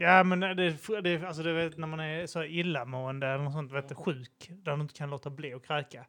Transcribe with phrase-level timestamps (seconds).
[0.00, 0.54] Ja, men det,
[1.02, 4.50] det, alltså, det vet, när man är så illamående eller något sånt, vet, du, sjuk,
[4.50, 6.06] där du inte kan låta bli att kräka.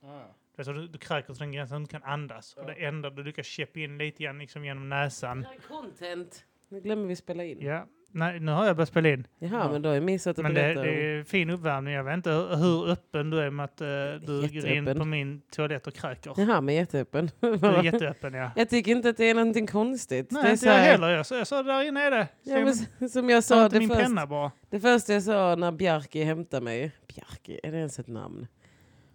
[0.55, 2.53] Vet, du, du kräker till den gränsen att du inte kan andas.
[2.53, 5.45] Och det enda du lyckas käppa in lite grann liksom, genom näsan.
[5.67, 6.45] Content.
[6.69, 7.61] Nu glömmer vi spela in.
[7.61, 9.27] Ja, nej, nu har jag börjat spela in.
[9.39, 10.81] Jaha, men då har jag missat att Men det, berätta.
[10.81, 10.89] det
[11.19, 11.93] är fin uppvärmning.
[11.93, 13.87] Jag vet inte hur, hur öppen du är med att uh,
[14.27, 16.33] du går in på min toalett och kräker.
[16.37, 17.31] Jaha, men jätteöppen.
[17.39, 18.51] Du är jätteöppen, ja.
[18.55, 20.31] jag tycker inte att det är någonting konstigt.
[20.31, 21.09] Nej, det är inte så jag här- heller.
[21.09, 22.27] Jag sa, jag sa där inne är det.
[22.43, 24.51] Ja, men, som jag sa, det, min först, penna bara.
[24.69, 26.91] det första jag sa när Bjarki hämtade mig.
[27.15, 28.47] Bjarki, är det ens ett namn?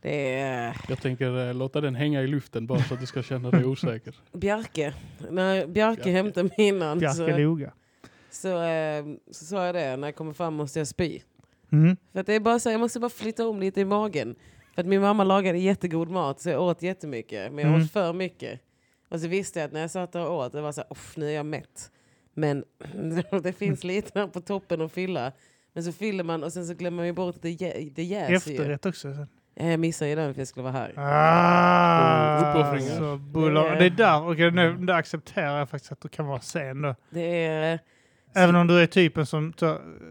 [0.03, 3.23] Det är Jag tänker eh, låta den hänga i luften bara så att du ska
[3.23, 4.15] känna dig osäker.
[4.33, 4.95] Bjarke.
[5.31, 6.11] När Bjarke Bjarke.
[6.11, 7.73] hämtade mig innan Bjarke så, Loga.
[8.35, 9.97] Så, eh, så sa jag det.
[9.97, 11.21] När jag kommer fram måste jag spy.
[11.73, 11.97] Mm.
[12.13, 14.35] För att det är bara så, jag måste bara flytta om lite i magen.
[14.75, 17.53] För att min mamma lagade jättegod mat så jag åt jättemycket.
[17.53, 17.83] Men jag Mm.
[17.85, 18.61] åt för mycket.
[19.09, 20.93] Och så visste jag att när jag satt där och åt, det var så här,
[20.93, 21.91] "Uff, nu är jag mätt.
[22.35, 22.65] Men
[23.43, 25.33] det finns lite här på toppen att fylla.
[25.73, 28.03] Men så fyller man och sen så glömmer man ju bort att det, jä- det
[28.05, 28.57] jäser ju.
[28.57, 29.15] Efterrätt också.
[29.15, 29.29] sen.
[29.55, 30.93] Ja, Jag missade ju den för jag skulle vara här.
[30.97, 32.97] Ah, uppoffringar.
[32.97, 33.77] så bullar.
[33.77, 36.95] Det är där, och nu, där accepterar jag faktiskt att du kan vara sen då.
[37.11, 37.79] Det är...
[38.35, 39.53] Även om du är typen som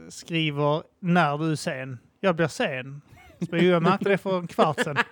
[0.09, 1.97] skriver när du är sen.
[2.19, 3.01] Jag blir sen.
[3.49, 4.97] Så jag märkte det för en kvart sedan.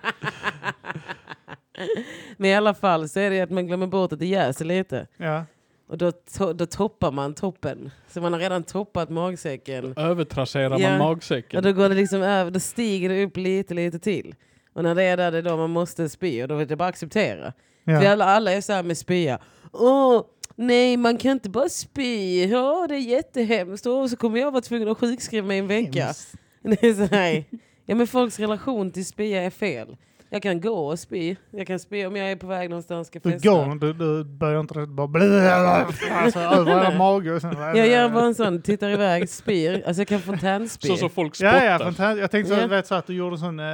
[2.36, 5.06] Men i alla fall så är det att man glömmer bort att det jäser lite.
[5.16, 5.44] Ja.
[5.88, 7.90] Och då, to- då toppar man toppen.
[8.08, 9.94] Så man har redan toppat magsäcken.
[9.96, 10.90] Övertrasserar Ja.
[10.90, 11.62] man Och magsäcken.
[11.62, 14.34] då går det liksom över, då stiger det upp lite, lite till.
[14.72, 16.42] Och när det är där, det är då man måste spy.
[16.42, 17.52] Och då är det bara acceptera.
[17.84, 18.12] För Ja.
[18.12, 19.38] alla, alla är så här med spya.
[19.72, 20.22] Åh,
[20.56, 22.44] nej man kan inte bara spy.
[22.44, 23.86] Ja, det är jättehemskt.
[23.86, 26.14] Och så kommer jag vara tvungen att sjukskriva mig en vecka.
[26.64, 27.44] Är så här.
[27.86, 29.96] Ja, men folks relation till spya är fel.
[30.34, 31.36] Jag kan gå och spy.
[31.50, 33.48] Jag kan spy om jag är på väg någonstans ska Du festa.
[33.48, 37.40] går, du, du börjar inte bara blä, alltså, över hela magen.
[37.76, 39.82] Jag gör bara en sån, tittar iväg, spyr.
[39.86, 40.88] Alltså jag kan fontänspy.
[40.88, 41.64] Så som folk spottar.
[41.64, 42.20] Ja, ja, fantastiskt.
[42.20, 42.62] Jag tänkte så, Ja.
[42.62, 43.64] du vet, så att du gjorde sån, eh,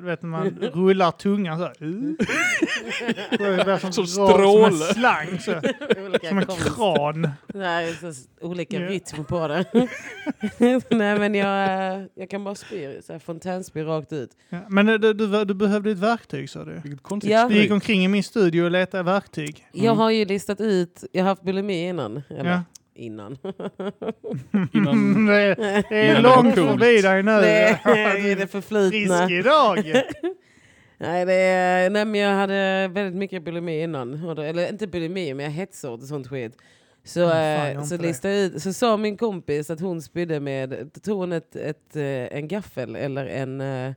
[0.00, 1.74] du vet när man rullar tungan så här.
[3.38, 4.72] Blir som, Som stråle.
[4.76, 5.52] Som en slang, så.
[6.06, 7.30] olika som en konst- kran.
[7.54, 8.88] Nej, så olika Ja.
[8.88, 9.64] rytm på det.
[10.90, 11.64] Nej men jag,
[11.94, 14.30] eh, jag kan bara spy, fontänspy rakt ut.
[14.48, 16.80] Ja, men eh, du, du, du behövde ett verktyg sa du.
[16.84, 17.48] Vilket konstigt Ja.
[17.48, 19.66] Du gick omkring i min studio och letade verktyg.
[19.72, 22.22] Jag har ju listat ut, jag har haft bulimi innan.
[22.30, 22.62] Eller Ja.
[22.94, 23.38] innan.
[24.72, 27.30] Innan, det, är- det är långt förbi dig nu.
[27.40, 29.26] det är det förflutna.
[29.26, 30.02] Frisk idag.
[30.98, 34.38] Nej, det är, nej men jag hade väldigt mycket bulimi innan.
[34.38, 36.56] Eller inte bulimi, men jag hetsåt och sånt skit.
[37.04, 40.90] Så, Mm, fan, eh, så, listade ut, så sa min kompis att hon spydde med,
[41.02, 42.02] tog hon ett, ett, eh,
[42.38, 43.92] en gaffel eller en uh,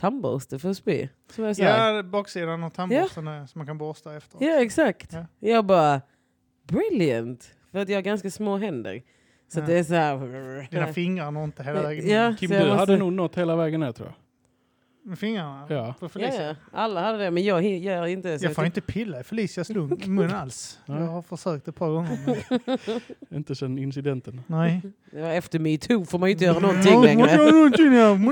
[0.00, 1.08] tandborste för att spy.
[1.30, 4.38] Så jag så här, Ja, baksidan av tandborsten är som man kan borsta efter.
[4.44, 5.12] ja exakt.
[5.12, 5.26] Ja.
[5.38, 6.00] Jag bara,
[6.68, 7.50] brilliant.
[7.72, 9.02] För att jag har ganska små händer.
[9.52, 9.64] Så Ja.
[9.66, 10.70] det är så här...
[10.70, 12.28] Dina fingrar når inte hela vägen Ja.
[12.30, 12.36] in.
[12.36, 14.14] Kim, Så du måste- hade nog nått hela vägen ner tror jag.
[15.02, 15.66] Med fingrarna?
[15.68, 15.94] Ja.
[16.00, 16.48] På Ja, Felicia?
[16.48, 18.44] ja, alla hade det, men jag gör inte så.
[18.44, 19.70] Jag får inte pilla i Felicias
[20.06, 20.78] mun alls.
[20.86, 22.18] Jag har försökt ett par gånger.
[23.28, 24.42] Men Inte sen incidenten.
[24.46, 24.82] nej.
[25.12, 27.28] Det var efter metoo får man ju inte göra någonting längre.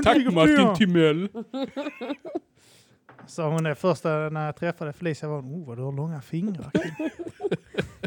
[0.03, 1.29] Tack Martin Timell!
[3.27, 6.21] Sa hon det första när jag träffade Felicia var hon, oh vad du har långa
[6.21, 6.71] fingrar.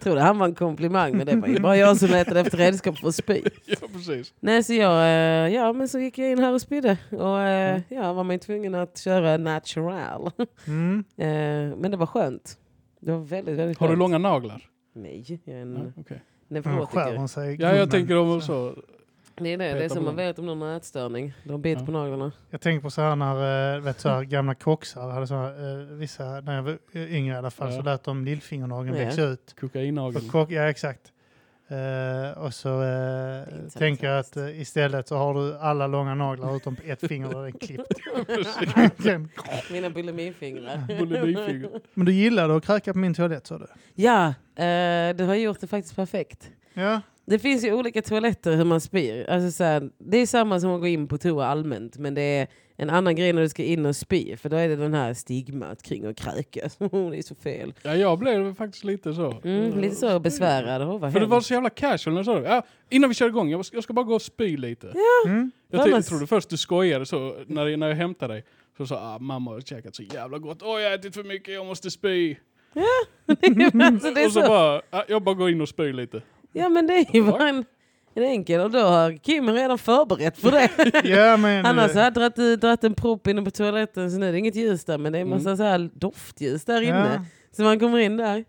[0.02, 2.58] Jag trodde han var en komplimang, men det var ju bara jag som letade efter
[2.58, 3.42] redskap för att spy.
[3.66, 4.34] Ja, precis.
[4.40, 6.98] Nej, så jag, eh, ja, men så gick jag in här och spydde.
[7.10, 10.30] Och eh, ja, var man ju tvungen att köra natural.
[10.66, 11.04] Mm.
[11.16, 12.58] Eh, Men det var skönt.
[13.00, 13.96] Det var väldigt, väldigt Har skönt.
[13.96, 14.62] du långa naglar?
[14.94, 18.74] Nej, jag är en skär hon sig i Ja, jag tänker om så.
[19.37, 21.32] Det är det, det är som man vet om någon har ätstörning.
[21.44, 21.87] De biter Ja.
[21.87, 22.32] på naglarna.
[22.50, 25.81] Jag tänker på så här när eh, vet, så här, gamla kocksar hade så här,
[25.81, 27.76] eh, vissa, när jag var yngre i alla fall, Ja.
[27.76, 29.04] så lät de lillfingernageln Ja.
[29.04, 29.54] växa ut.
[29.60, 30.25] Kokainnageln.
[30.26, 31.00] Och kock, ja, exakt.
[31.69, 32.69] Eh, och så
[33.65, 37.09] inte tänker jag att eh, istället så har du alla långa naglar utom på ett
[37.09, 37.94] finger där det är klippt.
[39.72, 41.81] Mina bulimifingrar.
[41.94, 43.66] Men du gillade att kräka på min toalett sa du?
[43.94, 44.34] Ja,
[45.14, 46.50] du har gjort det faktiskt perfekt.
[46.75, 47.00] Ja.
[47.24, 49.30] Det finns ju olika toaletter hur man spyr.
[49.30, 51.98] Alltså så här, det är samma som att gå in på toa allmänt.
[51.98, 52.46] Men det är
[52.76, 54.36] en annan grej när du ska in och spy.
[54.36, 56.76] För då är det den här stigmat kring att kräkas.
[56.78, 57.74] det är så fel.
[57.82, 59.40] Ja, jag blev faktiskt lite så.
[59.44, 60.82] Mm, lite så besvärad.
[60.82, 61.48] Oh, För det var hemskt.
[61.48, 62.48] så jävla casual när du sa det.
[62.48, 64.94] Ja, innan vi kör igång, jag ska, jag ska bara gå och spy lite.
[65.26, 65.50] Mm.
[65.70, 68.44] Jag, jag trodde först du skojade så när, när jag hämtade dig.
[68.76, 70.62] Så sa ah, mamma har käkat så jävla gott.
[70.62, 72.36] Åh jag har ätit för mycket, jag måste spy.
[73.26, 74.48] alltså, det är och så, så.
[74.48, 76.22] bara, jag bara går in och spyr lite.
[76.52, 77.64] Ja men det är ju bara en,
[78.14, 78.60] en enkel.
[78.60, 80.70] Och då har Kim redan förberett för det.
[81.08, 84.38] Ja, men, så eh, här dratt, en propp inne på toaletten så nu är det
[84.38, 87.14] inget ljus där men det är en massa så här doftljus där inne.
[87.14, 87.25] ja.
[87.56, 88.44] Så man kommer in där,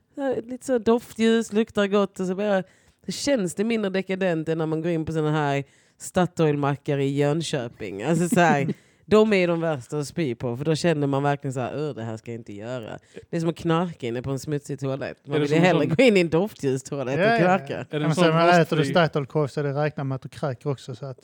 [0.49, 2.63] lite så doftljus, luktar gott och så bara,
[3.05, 5.63] så känns det mindre dekadent än när man går in på sådana här
[5.97, 8.03] Statoilmackar i Jönköping.
[8.03, 8.73] Alltså så här,
[9.05, 11.75] de är ju de värsta att spy på för då känner man verkligen så här,
[11.77, 12.99] "Ugh, det här ska jag inte göra.
[13.29, 15.17] Det är som att knarka inne på en smutsig toalett.
[15.27, 17.39] Man det vill ju hellre sån- gå in i en doftljustoalett Ja, och ja, ja.
[17.57, 17.85] knarka.
[17.89, 20.69] Är det sån när äter du Statoil-korv så är det räknar med att du kräker
[20.69, 20.95] också.
[20.95, 21.17] Så att,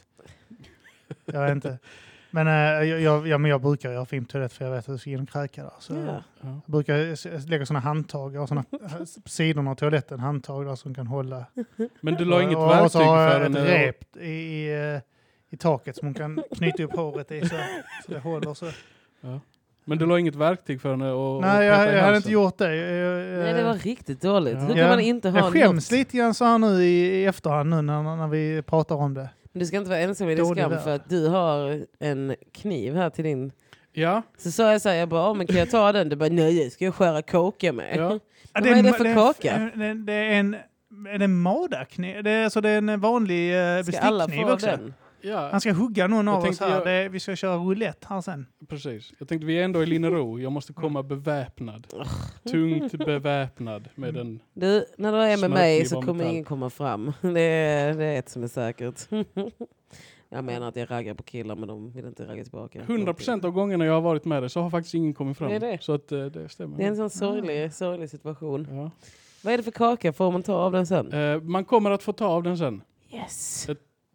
[1.25, 1.77] jag vet inte.
[2.31, 2.53] Men, eh,
[2.89, 5.09] jag, jag, ja, men jag brukar göra film toalett för jag vet att jag ska
[5.09, 5.71] in och kräka där.
[5.79, 6.23] Så Ja.
[6.41, 6.47] Ja.
[6.65, 8.63] Jag brukar lägga sådana handtag och såna,
[9.23, 11.45] på sidorna av toaletten, handtag där som kan hålla.
[12.01, 14.93] Men du la inget och, och så verktyg har jag för ett rep i, i,
[14.95, 15.01] eh,
[15.49, 17.55] i taket som man kan knyta upp håret i så,
[18.05, 18.53] så det håller.
[18.53, 18.65] Så.
[19.21, 19.39] Ja.
[19.85, 22.57] Men du la inget verktyg för henne och Nej, och jag, jag hade inte gjort
[22.57, 22.75] det.
[22.75, 24.53] Jag, Nej, det var riktigt dåligt.
[24.53, 24.59] Ja.
[24.59, 24.87] Hur kan Ja.
[24.87, 25.99] man inte ha jag skäms något?
[25.99, 29.29] lite grann så här nu i, i efterhand nu när, när vi pratar om det.
[29.53, 33.09] Du ska inte vara ensam i din skam för att du har en kniv här
[33.09, 33.51] till din...
[33.91, 36.09] Ja, Så sa jag så här, jag bara, "Ja, men kan jag ta den?
[36.09, 37.95] Du bara, nej, det ska jag skära kåka med.
[37.97, 38.09] ja.
[38.53, 39.71] Men vad är det för en- kaka?
[39.75, 40.53] Det, det är en,
[41.13, 42.23] är det en madarkniv?
[42.23, 44.65] Det är, alltså det är en vanlig eh, Ska alla bestickniv få också.
[44.67, 44.93] den?
[45.21, 45.49] Ja.
[45.51, 46.69] Han ska hugga någon Jag av oss här.
[46.75, 48.45] jag- Det, vi ska köra roulette här sen.
[48.67, 49.13] Precis.
[49.19, 50.39] Jag tänkte vi är ändå i Linnero.
[50.39, 51.87] Jag måste komma beväpnad.
[52.51, 54.39] Tungt beväpnad med en...
[54.53, 57.13] Du, när du är med mig så kommer ingen komma fram.
[57.21, 59.01] Det är, det är ett som är säkert.
[60.31, 62.79] Jag menar att jag raggar på killar men de vill inte ragga tillbaka.
[62.87, 65.49] 100% av gångerna jag har varit med dig så har faktiskt ingen kommit fram.
[65.49, 65.77] Det är det.
[65.81, 66.77] Så att eh, det stämmer.
[66.77, 68.67] Det är en sån sorglig, sorglig situation.
[68.71, 68.91] ja.
[69.43, 70.13] Vad är det för kaka?
[70.13, 71.13] Får man ta av den sen?
[71.13, 72.81] Eh, man kommer att få ta av den sen.
[73.11, 73.67] Yes!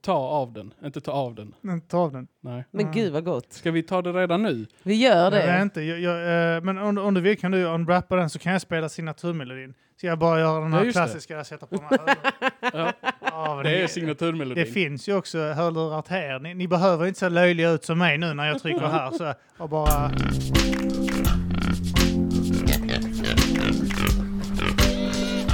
[0.05, 1.55] Ta av den, inte ta av den.
[1.61, 2.27] Men ta av den.
[2.41, 2.65] Nej.
[2.71, 3.53] Men gud vad gott.
[3.53, 4.67] Ska vi ta det redan nu?
[4.83, 5.63] Vi gör det.
[5.63, 5.81] inte.
[5.83, 8.61] Jag, jag, eh, men om, om du vill kan du unwrappa den så kan jag
[8.63, 9.75] spela signaturmelodin.
[10.01, 11.05] Så jag bara göra den Ja, här just det.
[11.05, 12.17] klassiska, jag sätter på mig hörlurar.
[12.73, 14.65] Ja, Ja, men det är signaturmelodin.
[14.65, 16.39] det finns ju också hörlurar här.
[16.39, 19.11] Ni, ni behöver inte se löjliga ut som mig nu när jag trycker här.
[19.11, 20.11] Så, och bara...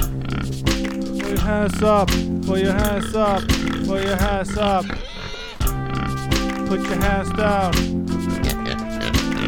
[0.01, 2.09] Put your hands up,
[2.47, 3.41] put your hands up,
[3.91, 4.85] put your hands up.
[6.69, 7.73] Put your hands down.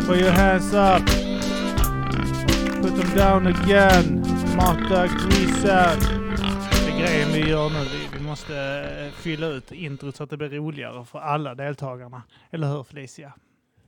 [0.05, 1.05] Put your hands up.
[2.81, 4.21] Put them down again.
[4.57, 5.99] Marta grisen.
[6.85, 7.79] Det grejen vi gör nu.
[7.79, 12.23] Vi, vi måste eh, fylla ut introt så att det blir roligare för alla deltagarna.
[12.51, 13.33] Eller hur Felicia?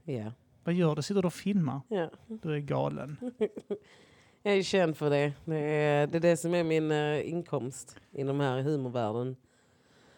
[0.04, 0.32] Ja.
[0.64, 1.02] Vad gör du?
[1.02, 1.82] Sitter du och filmar?
[1.88, 2.10] ja.
[2.28, 3.18] Du är galen.
[4.44, 5.34] Jag är känd för det.
[5.46, 9.36] Det är det, är det som är min eh, inkomst inom här humorvärlden.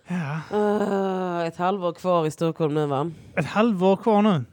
[0.07, 0.57] Ja.
[0.57, 3.11] Ah, ett halvår kvar i Stockholm nu va?
[3.35, 4.43] Ett halvår kvar nu.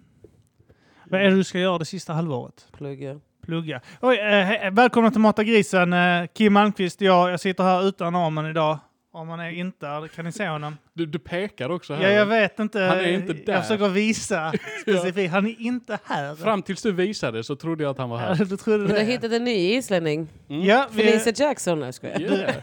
[1.04, 2.66] Vad är det du ska göra det sista halvåret?
[2.76, 3.20] Plugga.
[3.46, 3.80] Plugga.
[4.00, 5.92] Oj, eh, he- välkomna till Mata grisen.
[5.92, 8.78] Eh, Kim Malmqvist, jag, jag sitter här utan armen idag.
[9.12, 10.76] Om man är inte här, kan ni se honom?
[10.94, 12.02] Du, du pekar också här.
[12.02, 12.80] Ja, jag vet inte.
[12.80, 13.52] Han är inte där.
[13.52, 14.52] Jag försöker visa
[14.82, 15.32] specifikt.
[15.32, 16.34] Han är inte här.
[16.34, 18.44] Fram tills du visade så trodde jag att han var Ja, här.
[18.44, 19.04] du trodde du har det?
[19.04, 20.28] hittat en ny islänning.
[20.48, 20.62] Mm.
[20.62, 21.78] Ja, vi, Felicia Jackson.
[21.80, 22.20] Nej, jag skojar.
[22.20, 22.54] Yeah.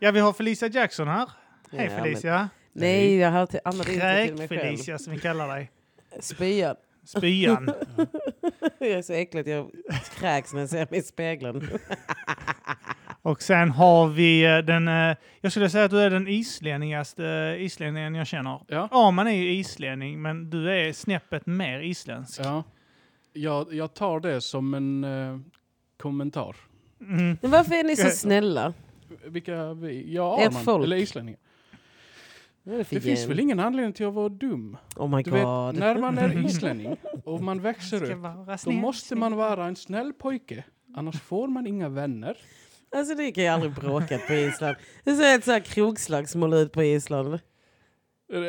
[0.00, 1.28] ja, vi har Felicia Jackson här.
[1.76, 2.48] Hej Ja, Felicia.
[2.72, 4.60] Nej, jag har till- använt inte till mig själv.
[4.60, 5.70] Kräk-Felicia som vi kallar dig.
[6.20, 6.76] Spyan.
[7.04, 7.70] Spyan.
[8.78, 9.70] Jag är så äcklig att jag
[10.18, 11.68] kräks när jag ser mig i spegeln.
[13.22, 17.26] Och sen har vi eh, den, eh, jag skulle säga att du är den islänningaste
[17.26, 18.60] eh, islänningen jag känner.
[18.68, 18.88] Ja.
[18.92, 22.40] Arman är ju islänning, men du är snäppet mer isländsk.
[22.44, 22.64] Ja.
[23.32, 25.38] Jag, jag tar det som en eh,
[25.96, 26.56] kommentar.
[27.00, 27.38] Mm.
[27.42, 28.72] Men varför är ni så snälla?
[29.26, 30.14] Vilka vi?
[30.14, 30.82] Ja, Ett Arman.
[30.82, 31.40] Eller islänningar.
[32.64, 34.76] Det Det finns väl ingen anledning till att vara dum?
[34.96, 35.74] Oh my Du vet, god.
[35.74, 38.18] när man är islänning och man växer upp,
[38.64, 40.64] då måste man vara en snäll pojke.
[40.96, 42.36] Annars får man inga vänner.
[42.96, 44.76] Alltså det kan jag aldrig bråkat på Island.
[45.04, 47.38] Det ser ett så här krogslagsmål ut på Island.
[48.28, 48.40] Du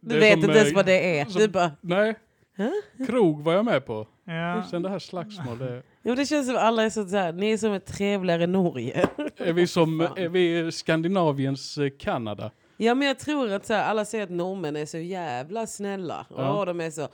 [0.00, 1.24] det är vet inte ens vad det är.
[1.24, 2.14] som- Du bara, Nej.
[2.56, 2.70] Hä?
[3.06, 4.08] Krog var jag med på.
[4.24, 4.64] Ja.
[4.70, 7.56] Sen det här slagsmål, det, jo, det känns som alla är så här, ni är
[7.58, 9.06] som ett trevligare Norge.
[9.36, 12.50] är vi som är vi Skandinaviens eh, Kanada?
[12.84, 16.26] Ja men jag tror att så här, alla säger att norrmän är så jävla snälla.
[16.30, 16.58] Ja.
[16.60, 17.08] Och de är så...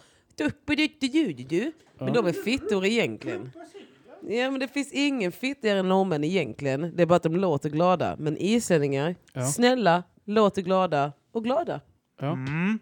[1.99, 2.13] Men Ja.
[2.13, 3.51] de är fittor egentligen.
[4.23, 6.93] Ja men det finns ingen fittigare än norrmän egentligen.
[6.97, 8.17] Det är bara att de låter glada.
[8.19, 9.45] Men islänningar, Ja.
[9.47, 11.81] snälla, låter glada och glada.
[12.21, 12.33] Ja.
[12.33, 12.79] Mm.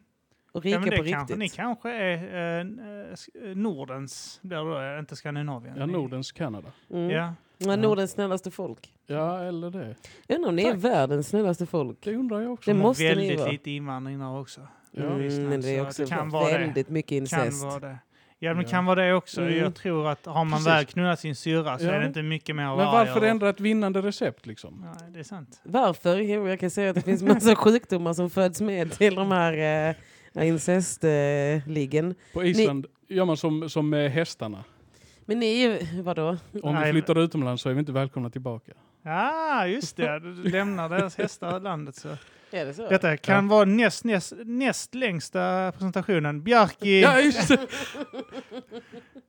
[0.52, 1.56] Och Ja, rika men på det kanske, ni riktigt.
[1.56, 5.76] kanske är eh, eh, Nordens, blir det då, eh, inte Skandinavien.
[5.78, 6.68] Ja, Ni- Nordens Kanada.
[6.90, 7.10] Mm.
[7.10, 7.34] Ja.
[7.58, 7.76] Ja.
[7.76, 8.92] Nordens snällaste folk.
[9.06, 9.94] Ja, eller det.
[10.26, 10.84] Jag undrar om ni är Tack.
[10.84, 11.98] världens snällaste folk.
[12.04, 12.70] Det undrar jag också.
[12.70, 13.50] Det måste ni väldigt vara.
[13.50, 14.60] lite invandring där också.
[14.90, 15.02] Ja.
[15.02, 16.58] Mm, men det är så också det kan vara det.
[16.58, 17.64] väldigt mycket Kan incest.
[17.64, 17.98] vara det.
[18.38, 18.68] Ja, men Ja.
[18.70, 19.40] kan vara det också.
[19.42, 19.56] Mm.
[19.58, 20.66] Jag tror att har man Precis.
[20.66, 21.92] väl knullat sin syrra så Ja.
[21.92, 23.28] är det inte mycket mer att Men vara varför över.
[23.28, 24.84] ändra ett vinnande recept liksom?
[25.00, 25.60] Nej, det är sant.
[25.64, 26.16] Varför?
[26.18, 29.52] Jo, jag kan säga att det finns massa sjukdomar som föds med till de här
[30.34, 32.14] eh, incestliggen.
[32.32, 34.64] På Island gör man som, som med hästarna.
[35.26, 36.36] Men ni är ju, vadå?
[36.62, 38.72] Om vi flyttar utomlands så är vi inte välkomna tillbaka.
[39.02, 40.18] Ja, just det.
[40.20, 42.08] Du lämnar deras hästar landet så.
[42.50, 42.88] Är det så?
[42.88, 46.42] Detta kan vara näst, näst, näst längsta presentationen.
[46.42, 47.66] Bjarki Ja, just det.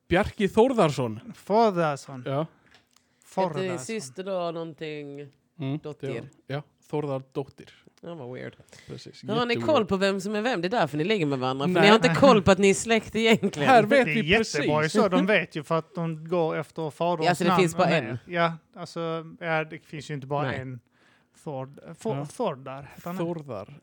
[0.07, 1.19] Bjarki Þórðarsson.
[1.35, 2.23] Fordarsson.
[2.25, 2.45] Ja.
[3.35, 5.19] Hette din syster då någonting?
[5.59, 6.07] Mm, Dottir.
[6.09, 6.61] var- Ja,
[6.91, 7.69] Þórðardóttir.
[8.09, 8.55] Det var weird.
[8.87, 9.23] Precis.
[9.29, 10.61] Har ni koll på vem som är vem?
[10.61, 11.65] Det är därför ni ligger med varandra.
[11.65, 11.81] För Nej.
[11.81, 13.69] ni har inte koll på att ni är släkt egentligen.
[13.69, 15.01] Här vet Det är vi jättebra precis.
[15.01, 15.07] så.
[15.09, 17.89] De vet ju för att de går efter faderns Ja, så det namn finns bara
[17.89, 18.17] en?
[18.25, 20.59] Ja, alltså, ja, det finns ju inte bara Nej.
[20.59, 20.79] en
[21.35, 21.79] Ford.
[21.99, 22.25] For, Ja.
[22.25, 22.81] Fordar.
[22.95, 23.17] Heter han,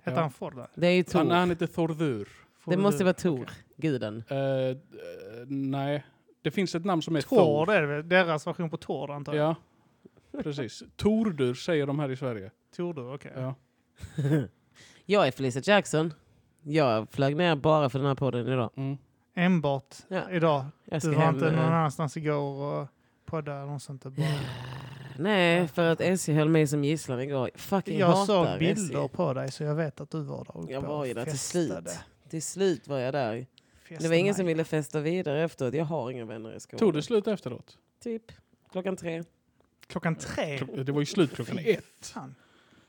[0.05, 0.21] heter Ja.
[0.21, 0.69] han Fordar?
[0.75, 1.35] Det är ju Han, Tor.
[1.35, 2.29] han heter Þórður.
[2.67, 3.55] Det måste vara Tor, Okej.
[3.77, 4.25] guden.
[4.29, 4.77] Eh, eh,
[5.49, 6.05] nej,
[6.43, 7.73] det finns ett namn som är Tord Thor.
[7.73, 8.03] är det?
[8.03, 9.55] Deras version på Tord antar jag.
[10.33, 10.83] Ja, precis.
[10.97, 12.51] Tordur säger de här i Sverige.
[12.77, 13.33] Tordur, okej.
[13.37, 13.55] Ja.
[15.07, 16.15] Jag är Felicia Jackson.
[16.63, 18.71] Jag flög ner bara för den här podden idag.
[18.77, 18.97] Mm.
[19.35, 20.31] Enbart Ja.
[20.31, 20.65] idag.
[20.85, 22.89] Jag ska Du var hem, inte eh, någon annanstans igår och
[23.27, 24.03] poddade eller något sånt.
[24.03, 24.27] där Bara.
[25.19, 27.51] Nej, för att SJ höll mig som gisslan igår.
[27.55, 28.59] Fucking Jag hatar såg SJ.
[28.59, 31.25] bilder på dig så jag vet att du var där uppe Jag var ju där
[31.25, 31.89] till slut.
[32.29, 33.47] Till slut var jag där.
[33.89, 35.75] Det var ingen som ville festa vidare efteråt.
[35.75, 36.79] Jag har inga vänner i skolan.
[36.79, 37.79] Tog det slut efteråt?
[38.03, 38.23] Typ
[38.73, 39.25] klockan tre.
[39.87, 40.59] Klockan tre?
[40.85, 41.85] Det var ju slut klockan ett.
[42.01, 42.35] Fan.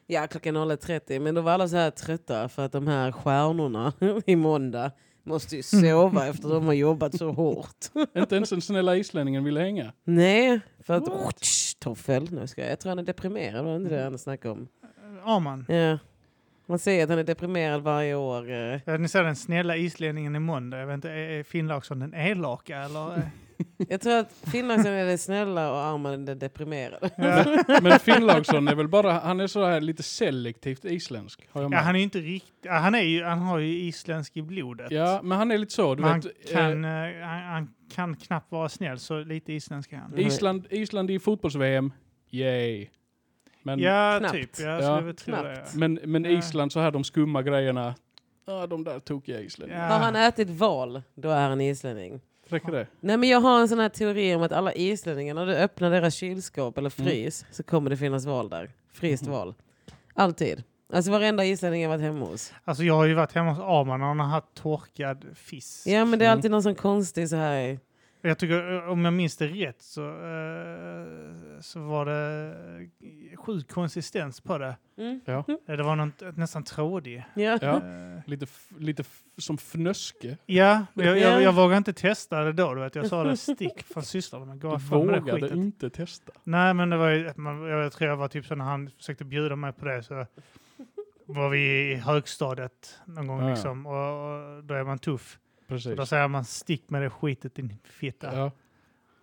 [0.07, 1.19] Ja, klockan 01.30.
[1.19, 3.93] Men då var alla så här trötta för att de här stjärnorna
[4.25, 4.91] i måndag
[5.24, 7.85] måste ju sova efter att de har jobbat så hårt.
[8.17, 9.93] Inte ens den snälla islänningen ville hänga.
[10.03, 11.39] Nej, för att...
[11.41, 12.27] Tsch, toffel.
[12.31, 12.71] Nu ska jag.
[12.71, 14.67] jag tror han är deprimerad, var det inte det han snackade om?
[15.25, 15.65] Arman.
[15.67, 15.97] Ja.
[16.67, 18.51] Man säger att han är deprimerad varje år.
[18.51, 18.79] eh.
[18.85, 20.79] Ja, Ni ser den snälla islänningen i måndag.
[20.79, 23.21] Jag vet inte, är är Finnlaugsson den elaka eller?
[23.89, 27.09] Jag tror att Finnlaxen är det snälla och Arman är det deprimerade.
[27.17, 27.79] ja.
[27.81, 31.47] Men Finnlaugsson är väl bara, han är så här lite selektivt isländsk.
[31.51, 32.71] Har jag ja, han är ju inte riktigt...
[32.71, 34.91] Han, är ju, han har ju isländsk i blodet.
[34.91, 35.95] Ja, men han är lite så.
[35.95, 39.53] Du Men han, vet, kan, eh, eh, han, han kan knappt vara snäll, så lite
[39.53, 40.17] isländsk är han.
[40.17, 41.93] Island, Island i fotbolls-VM,
[42.31, 42.88] yay.
[43.63, 44.33] Men, ja, knappt.
[44.33, 44.50] typ.
[44.59, 44.81] Jag Ja.
[44.81, 45.53] skulle väl tro det.
[45.53, 45.63] Ja.
[45.74, 46.31] men, men Ja.
[46.31, 47.95] Island, så här de skumma grejerna.
[48.47, 49.88] Ja, de där tokiga islänningarna.
[49.88, 49.93] Ja.
[49.93, 52.21] Har han ätit val, då är han islänning.
[52.49, 52.87] Räcker det?
[52.99, 55.91] Nej men jag har en sån här teori om att alla islänningar, när du öppnar
[55.91, 57.11] deras kylskåp eller Mm.
[57.11, 58.71] frys så kommer det finnas val där.
[58.93, 59.53] Fryst val.
[60.13, 60.63] Alltid.
[60.93, 62.53] Alltså varenda islänning jag varit hemma hos.
[62.63, 65.87] Alltså jag har ju varit hemma hos Arman och han har haft torkad fisk.
[65.87, 66.37] Ja men det är Mm.
[66.37, 67.79] alltid någon sån konstig så här.
[68.27, 72.53] Jag tycker, eh, om jag minns det rätt, så, eh, så var det
[73.32, 74.75] eh, sjuk konsistens på det.
[74.98, 75.20] Mm.
[75.25, 75.44] Ja.
[75.67, 77.24] Eh, Det var något, nästan trådig.
[77.36, 77.58] Ja.
[77.62, 77.82] Ja.
[78.25, 78.46] Lite,
[78.79, 79.03] lite
[79.38, 80.38] som fnöske.
[80.46, 81.15] Ja, jag, Ja.
[81.15, 82.74] jag, jag vågade inte testa det då.
[82.74, 82.96] Du vet.
[82.96, 84.48] Jag sa det stick från systern.
[84.48, 86.32] Men gå Du vågade inte testa.
[86.44, 87.24] Nej, men det var ju,
[87.70, 90.13] jag tror jag var typ så när han försökte bjuda mig på det så
[91.25, 93.50] var vi i högstadiet någon gång Ja, ja.
[93.53, 93.86] liksom.
[93.86, 93.94] Och,
[94.58, 95.39] och då är man tuff.
[95.67, 95.98] Så Precis.
[95.98, 98.36] då säger man stick med det skitet din fitta.
[98.38, 98.51] Ja.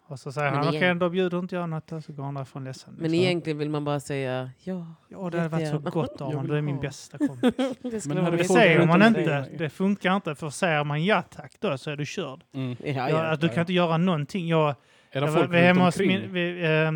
[0.06, 1.92] Och så säger Men han okej, igen- då bjuder inte jag något.
[1.92, 2.94] Och så går han därifrån ledsen.
[2.94, 3.26] Men liksom.
[3.26, 4.86] egentligen vill man bara säga ja.
[5.08, 6.42] Ja, det hade varit så gott Jag Arman.
[6.42, 7.54] vill Du är min bästa kompis.
[7.82, 9.20] Det Men Det säger man inte.
[9.40, 9.54] dig?
[9.58, 10.34] Det funkar inte.
[10.34, 12.44] För säger man ja tack då så är du körd.
[12.52, 12.76] Mm.
[12.84, 13.30] Ja, Ja, ja.
[13.32, 13.52] att du ja.
[13.52, 14.48] kan inte göra någonting.
[14.48, 14.74] Jag, Är
[15.10, 16.88] det jag folk vi hemma hos min, vi, eh,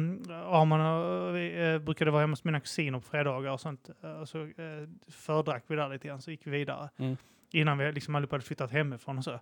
[0.56, 3.90] Arman och vi eh, brukade vara hemma hos mina kusiner på fredagar och sånt.
[4.04, 4.48] Eh, Och så eh,
[5.08, 6.88] fördrack vi där lite grann, så gick vi vidare.
[6.96, 7.16] Mm.
[7.60, 9.40] Innan vi liksom allihopa hade flyttat hemifrån och så.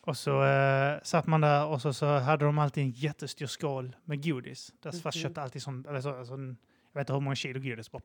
[0.00, 3.96] Och så eh, satt man där och så, så hade de alltid en jättestor skål
[4.04, 4.72] med godis.
[4.82, 5.22] Deras farsa Mhm.
[5.22, 6.46] köpte alltid som, eller så, alltså, jag
[6.92, 7.90] vet inte hur många kilo godis.
[7.92, 8.02] Bara.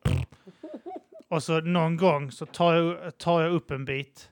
[1.28, 4.32] Och så någon gång så tar jag, tar jag upp en bit.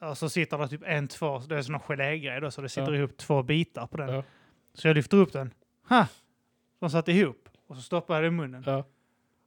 [0.00, 2.92] Och så sitter det typ en, två, det är sån gelégrej då, så det sitter
[2.92, 2.98] Ja.
[2.98, 4.08] ihop två bitar på den.
[4.14, 4.22] Ja.
[4.74, 5.50] Så jag lyfter upp den.
[5.88, 6.06] Ha!
[6.78, 7.48] De satt ihop.
[7.66, 8.62] Och så stoppar jag det i munnen.
[8.66, 8.84] Ja.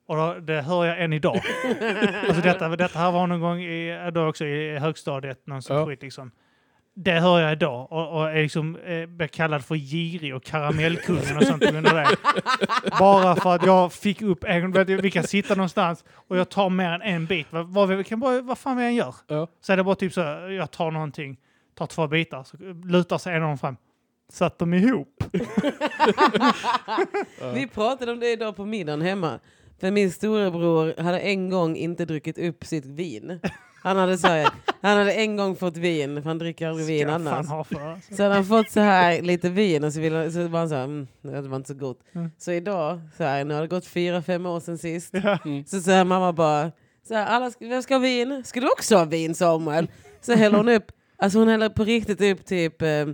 [0.09, 1.41] Och då, det hör jag än idag.
[2.27, 5.85] alltså detta, detta här var någon gång i, då också i högstadiet, någon sån Ja.
[5.85, 6.31] skit liksom.
[6.95, 11.37] Det hör jag idag och, och är liksom, eh, blir kallad för girig och karamellkungen
[11.37, 12.07] och sånt av det.
[12.99, 16.91] Bara för att jag fick upp en, vi kan sitta någonstans och jag tar mer
[16.91, 17.47] än en bit.
[17.49, 19.15] Vad, vad, vi kan bara, vad fan vi än gör.
[19.27, 19.47] Ja.
[19.61, 20.21] Så är det bara typ så,
[20.59, 21.37] jag tar någonting,
[21.77, 22.57] tar två bitar, så
[22.89, 23.77] lutar sig en av dem fram.
[24.31, 25.23] Satt de ihop?
[27.53, 29.39] Vi pratade om det idag på middagen hemma.
[29.79, 33.39] För min storebror hade en gång inte druckit upp sitt vin.
[33.83, 34.49] Han hade, så här,
[34.81, 37.47] han hade en gång fått vin, för han dricker aldrig vin Ska annars.
[37.47, 38.15] ha för, alltså.
[38.15, 40.75] Så hade han fått så här lite vin och så, ville, så var han så
[40.75, 41.99] här, mm, det var inte så gott.
[42.13, 42.31] Mm.
[42.37, 45.13] Så idag, så här, nu har det gått fyra, fem år sedan sist.
[45.23, 45.37] Ja.
[45.67, 46.71] Så säger mamma bara,
[47.07, 48.43] så här, alla ska, vem ska ha vin?
[48.45, 49.87] Ska du också ha vin Samuel?
[50.21, 53.05] Så häller hon upp, alltså hon häller på riktigt upp typ eh,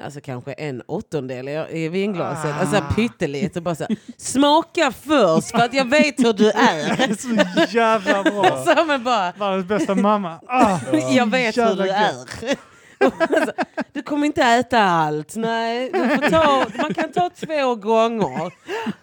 [0.00, 2.60] Alltså kanske en åttondel i, vinglaset, Ah.
[2.60, 7.14] alltså pyttelite och bara så här, smaka först för att jag vet hur du är.
[7.16, 8.98] Så jävla bra.
[8.98, 10.40] Bara, Världens bästa mamma.
[10.46, 10.78] Ah,
[11.10, 12.42] jag vet hur du gött.
[12.42, 12.67] är.
[13.00, 13.12] Och
[13.46, 13.52] så,
[13.92, 15.36] du kommer inte äta allt.
[15.36, 15.90] Nej,
[16.30, 18.46] ta, man kan ta två gånger.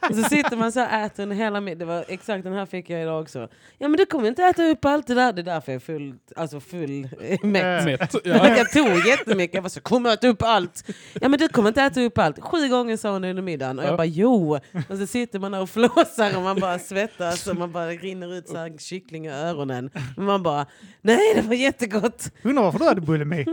[0.10, 1.80] Och så sitter man så och äter en hela middag.
[1.80, 3.48] Det var exakt den här fick jag idag också.
[3.78, 5.34] Ja men du kommer inte äta upp allt det där.
[5.34, 7.86] Det är därför jag är full, alltså full eh, mätt.
[7.86, 8.16] Mätt.
[8.24, 8.58] Ja.
[8.58, 9.56] Jag tog jättemycket.
[9.56, 10.84] Jag var så, kommer äta upp allt.
[11.22, 12.40] Ja men du kommer inte äta upp allt.
[12.44, 13.80] Sju gånger sa hon under middagen.
[13.80, 13.98] Och jag Ja.
[13.98, 14.56] bara jo.
[14.90, 18.34] Och så sitter man där och flåsar och man bara svettas och man bara rinner
[18.34, 19.90] ut så här kyckling i öronen.
[20.18, 20.66] Men man bara
[21.02, 22.32] nej det var jättegott.
[22.44, 23.46] Undrar varför du hade bulimi?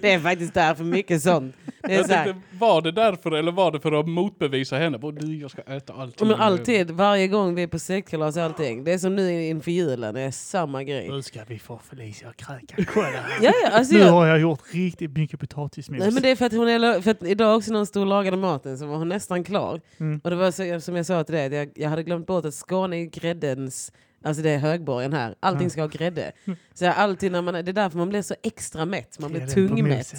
[0.00, 1.56] Det är faktiskt därför mycket sånt.
[1.82, 4.76] Det är Jag så här, tänkte, var det därför eller var det för att motbevisa
[4.76, 4.98] henne?
[4.98, 6.28] Bara, du, jag ska äta allting.
[6.28, 8.84] men alltid, varje gång vi är på släktkalas och allting.
[8.84, 11.08] Det är som nu inför julen, det är samma grej.
[11.08, 12.84] Nu ska vi få Felicia att kräka.
[12.94, 13.12] Kolla.
[13.42, 15.98] Ja, ja, alltså Nu jag, har jag gjort riktigt mycket potatismos.
[15.98, 18.02] Nej men det är för att hon är, för att idag också när hon stod
[18.02, 19.80] och lagade maten så var hon nästan klar.
[19.98, 20.20] Mm.
[20.24, 22.54] Och det var så, som jag sa till dig, jag, jag hade glömt bort att
[22.54, 23.92] Skåne är gräddens,
[24.26, 25.34] alltså det är högborgen här.
[25.40, 26.32] Allting ska ha grädde.
[26.74, 30.14] Så alltid när man, det är därför man blir så extra mätt, man blir tungmätt.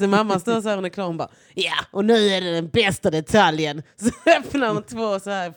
[0.00, 2.52] Så mamma står så här och är klar hon bara ja och nu är det
[2.54, 3.82] den bästa detaljen.
[3.96, 5.52] Så öppnar hon två så här,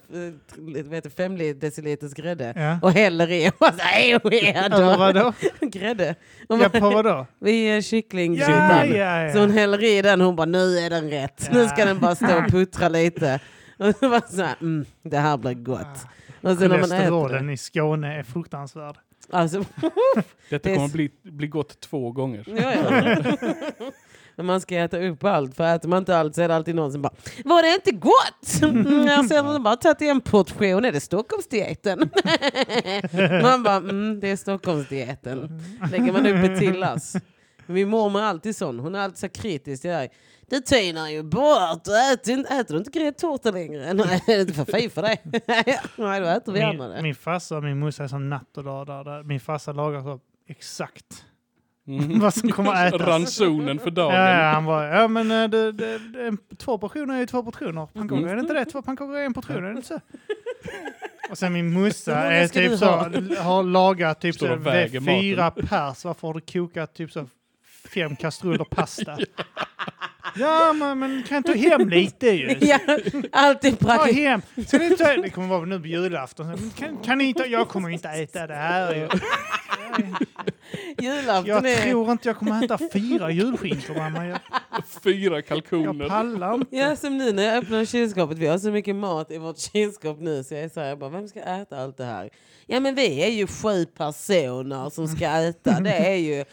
[0.90, 2.80] vet du, fem deciliters grädde Ja.
[2.82, 3.50] och häller i.
[3.50, 5.34] Och så här, vadå?
[5.62, 6.16] Grädde.
[6.50, 7.28] Och Ja, man- på vadå?
[7.40, 7.82] Vi är
[8.50, 9.34] Ja, ja, ja.
[9.34, 11.50] Så hon häller i den hon bara nu är den rätt.
[11.52, 11.86] Nu ska Ja.
[11.86, 13.40] den bara stå och puttra lite.
[13.80, 16.06] Och så bara så här, mm, det här blir gott.
[16.42, 17.54] Och så när man äter Kolesterollen det.
[17.54, 18.96] i Skåne är fruktansvärd.
[19.30, 19.58] Alltså,
[20.50, 22.44] Detta det kommer s- bli, bli gott två gånger.
[22.48, 23.36] ja, ja.
[24.36, 26.76] Men man ska äta upp allt, för äter man inte allt så är det alltid
[26.76, 27.14] någon som bara
[27.46, 28.62] Var det inte gott?
[28.64, 32.10] Mm, Jag ser bara tagit en portion, är det Stockholmsdieten?
[33.42, 35.62] Man bara, mm, det är Stockholmsdieten.
[35.92, 37.16] Lägger man upp ett till lass.
[37.66, 40.10] Min mormor är alltid sån, hon är alltid så kritisk till det här.
[40.52, 43.94] Du tynar ju bort, du äter, inte- äter du inte gräddtårta längre?
[43.94, 45.18] Nej, det är inte för fy för det.
[45.96, 47.02] Nej, då äter vi andra Min, det.
[47.02, 48.88] min farsa och min morsa är som natt och dag.
[48.88, 49.24] Där, där.
[49.24, 51.26] Min farsa lagar så exakt
[51.88, 52.20] Mm.
[52.20, 53.08] vad som kommer att ätas.
[53.08, 54.16] Ransonen för dagen.
[54.16, 57.44] Ja, ja, han bara, ja men eh, det, det, det, två portioner är ju två
[57.44, 57.86] portioner.
[57.86, 58.66] Pannkakor är det inte det?
[58.66, 60.00] Två pannkakor är en portion, är det inte så?
[61.30, 63.04] Och sen min morsa är typ så, ha?
[63.42, 64.48] har lagat typ så,
[65.06, 66.06] fyra pers.
[66.06, 67.26] Varför har du kokat typ så
[67.94, 69.18] fem kastruller pasta?
[70.36, 72.58] Ja, men, men kan ta hem lite ju.
[72.62, 72.80] Ja,
[73.32, 74.20] alltid Ta praktiskt.
[74.20, 74.42] hem.
[74.98, 76.72] Ta, det kommer vara nu på julafton.
[76.78, 78.94] Kan, kan ni inte, jag kommer inte äta det här.
[78.96, 79.10] Jag,
[81.02, 81.90] Julafton jag är...
[81.92, 84.28] tror inte jag kommer äta fyra julskinkor mamma.
[84.28, 84.40] Jag,
[85.04, 86.10] Fyra jag kalkoner.
[86.10, 86.76] pallar inte.
[86.76, 88.38] Ja, som nu när jag öppnar kylskåpet.
[88.38, 91.00] Vi har så mycket mat i vårt kylskåp nu så jag är så här, jag
[91.00, 92.30] bara, vem ska äta allt det här?
[92.66, 95.80] Ja men vi är ju sju personer som ska äta.
[95.80, 96.46] Det är ju,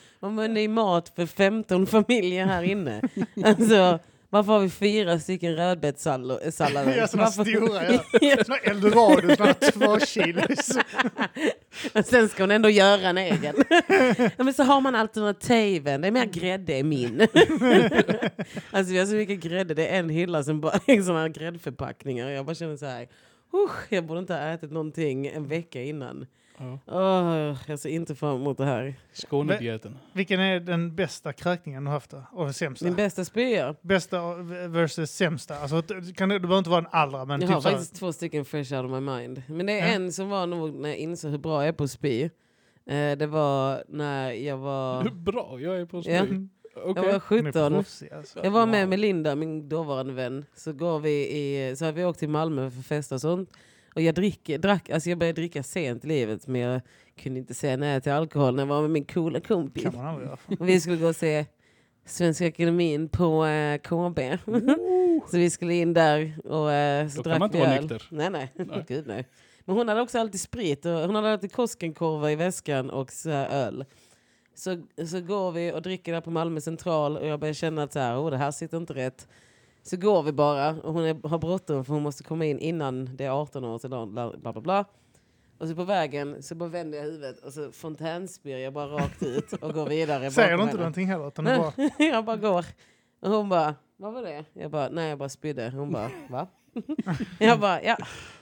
[0.55, 3.03] det är mat för 15 familjer här inne.
[3.44, 3.98] Alltså,
[4.30, 6.96] varför har vi fyra stycken rödbetssallader?
[6.96, 7.92] Ja, såna Varför- stora.
[8.20, 8.36] Ja.
[8.44, 10.78] Såna eldorado, såna två kilos.
[11.94, 13.54] Och sen ska hon ändå göra en egen.
[14.36, 16.00] ja, men så har man alternativen.
[16.00, 17.20] Det är mer grädde i min.
[18.70, 19.74] alltså vi har så mycket grädde.
[19.74, 22.28] Det är en hylla som bara sådana här gräddförpackningar.
[22.30, 23.08] Jag bara känner så här.
[23.54, 26.26] "Usch, jag borde inte ha ätit någonting en vecka innan.
[26.58, 26.78] Ja.
[26.86, 28.94] Åh, jag ser inte fram emot det här.
[29.12, 29.96] Skånedieten.
[30.12, 32.22] Vilken är den bästa kräkningen du haft då?
[32.32, 32.84] Och den sämsta?
[32.84, 33.74] Min bästa spya.
[33.80, 34.34] Bästa
[34.68, 35.56] versus sämsta.
[35.58, 37.94] Alltså, det kan, det behöver inte vara den allra, men Jag typ har så faktiskt
[37.96, 39.42] två stycken fresh out of my mind.
[39.46, 39.92] Men det är Ja.
[39.94, 42.22] en som var nog när jag insåg hur bra jag är på att spy.
[42.22, 42.30] Eh,
[43.18, 46.12] det var när jag var, Bra, jag är på spy.
[46.12, 46.22] Ja.
[46.22, 46.48] Okej.
[46.74, 47.72] jag var de är 17.
[47.72, 48.40] proffsiga, alltså.
[48.44, 48.88] Jag var med Wow.
[48.88, 50.44] med Linda, min dåvarande vän.
[50.56, 53.50] Så, går vi i, så hade vi åkt till Malmö för att festa och sånt.
[53.98, 56.80] Och jag, drick, drack, alltså jag började dricka sent i livet men jag
[57.16, 59.82] kunde inte säga nej till alkohol när jag var med min coola kompis.
[59.82, 60.38] kan man aldrig göra.
[60.61, 61.46] Och vi skulle gå och se
[62.04, 64.18] Svenska Akademin på eh, KB.
[65.30, 67.74] så vi skulle in där och eh, så Då kan drack man inte vi vara
[67.74, 67.82] öl.
[67.82, 68.08] nykter.
[68.11, 68.52] Nej, nej.
[68.54, 68.84] Nej.
[68.88, 69.26] Gud, nej.
[69.64, 70.84] Men hon hade också alltid sprit.
[70.87, 73.84] Och hon hade alltid Koskenkorvar i väskan och så här öl.
[74.54, 77.92] Så, så går vi och dricker där på Malmö central och jag börjar känna att
[77.92, 79.28] så här, oh, det här sitter inte rätt.
[79.82, 83.16] Så går vi bara och hon är, har bråttom för hon måste komma in innan
[83.16, 83.78] det är 18 år.
[83.78, 84.84] Så bla, bla, bla, bla.
[85.58, 89.22] Och så på vägen så bara vänder jag huvudet och så fontänspyr jag bara rakt
[89.22, 90.30] ut och går vidare.
[90.30, 90.78] Säger du inte henne.
[90.78, 91.28] någonting heller?
[91.28, 92.64] Utan bara, jag bara går.
[93.20, 94.44] Och hon bara, vad var det?
[94.52, 95.70] Jag bara, nej jag bara spydde.
[95.70, 96.46] Hon bara, va?
[97.38, 97.96] jag bara, ja.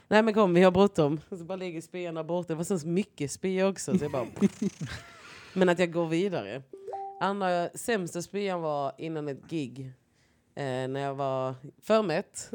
[0.09, 1.21] Nej men kom vi har bråttom.
[1.29, 2.49] Och så bara ligger där borta.
[2.49, 3.99] Det var så mycket spya också.
[3.99, 4.27] Så jag bara,
[5.55, 6.63] men att jag går vidare.
[7.21, 9.93] Andra sämsta spyan var innan ett gig.
[10.57, 12.51] Eh, när jag var för mätt.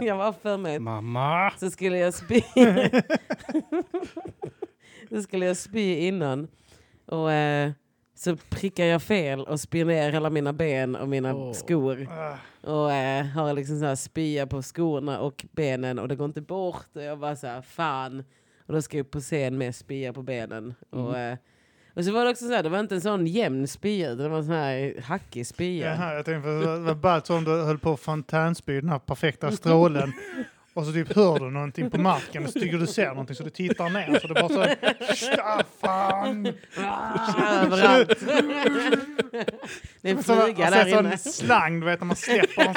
[0.00, 0.82] jag var för mätt.
[0.82, 1.50] Mamma!
[1.56, 2.42] Så skulle jag spy.
[5.10, 6.48] så skulle jag spy innan.
[7.06, 7.70] Och eh,
[8.14, 11.52] så prickar jag fel och spyr ner hela mina ben och mina Åh.
[11.52, 12.08] skor.
[12.10, 12.36] ah,
[12.70, 16.40] Och eh, har liksom så här spya på skorna och benen och det går inte
[16.40, 16.86] bort.
[16.94, 18.24] Och jag bara så här, fan.
[18.66, 20.74] Och då ska jag upp på scen med spya på benen.
[20.90, 21.36] Och, eh,
[21.94, 24.28] Och så var det också så här, det var inte en sån jämn spya, det
[24.28, 25.90] var en sån här hackig spya.
[25.94, 28.98] Jaha, jag tänkte på det var ballt om du höll på att fontänspy den här
[28.98, 30.12] perfekta strålen.
[30.74, 33.42] Och så typ hör du någonting på marken och så tycker du ser någonting så
[33.42, 34.18] du tittar ner.
[34.18, 34.66] Så det bara så
[35.14, 36.52] Staffan!
[36.78, 38.08] Ah, överallt.
[40.02, 41.18] det är en Så man- flyga man där ser inne.
[41.18, 42.74] sån slang, du vet när man släpper den.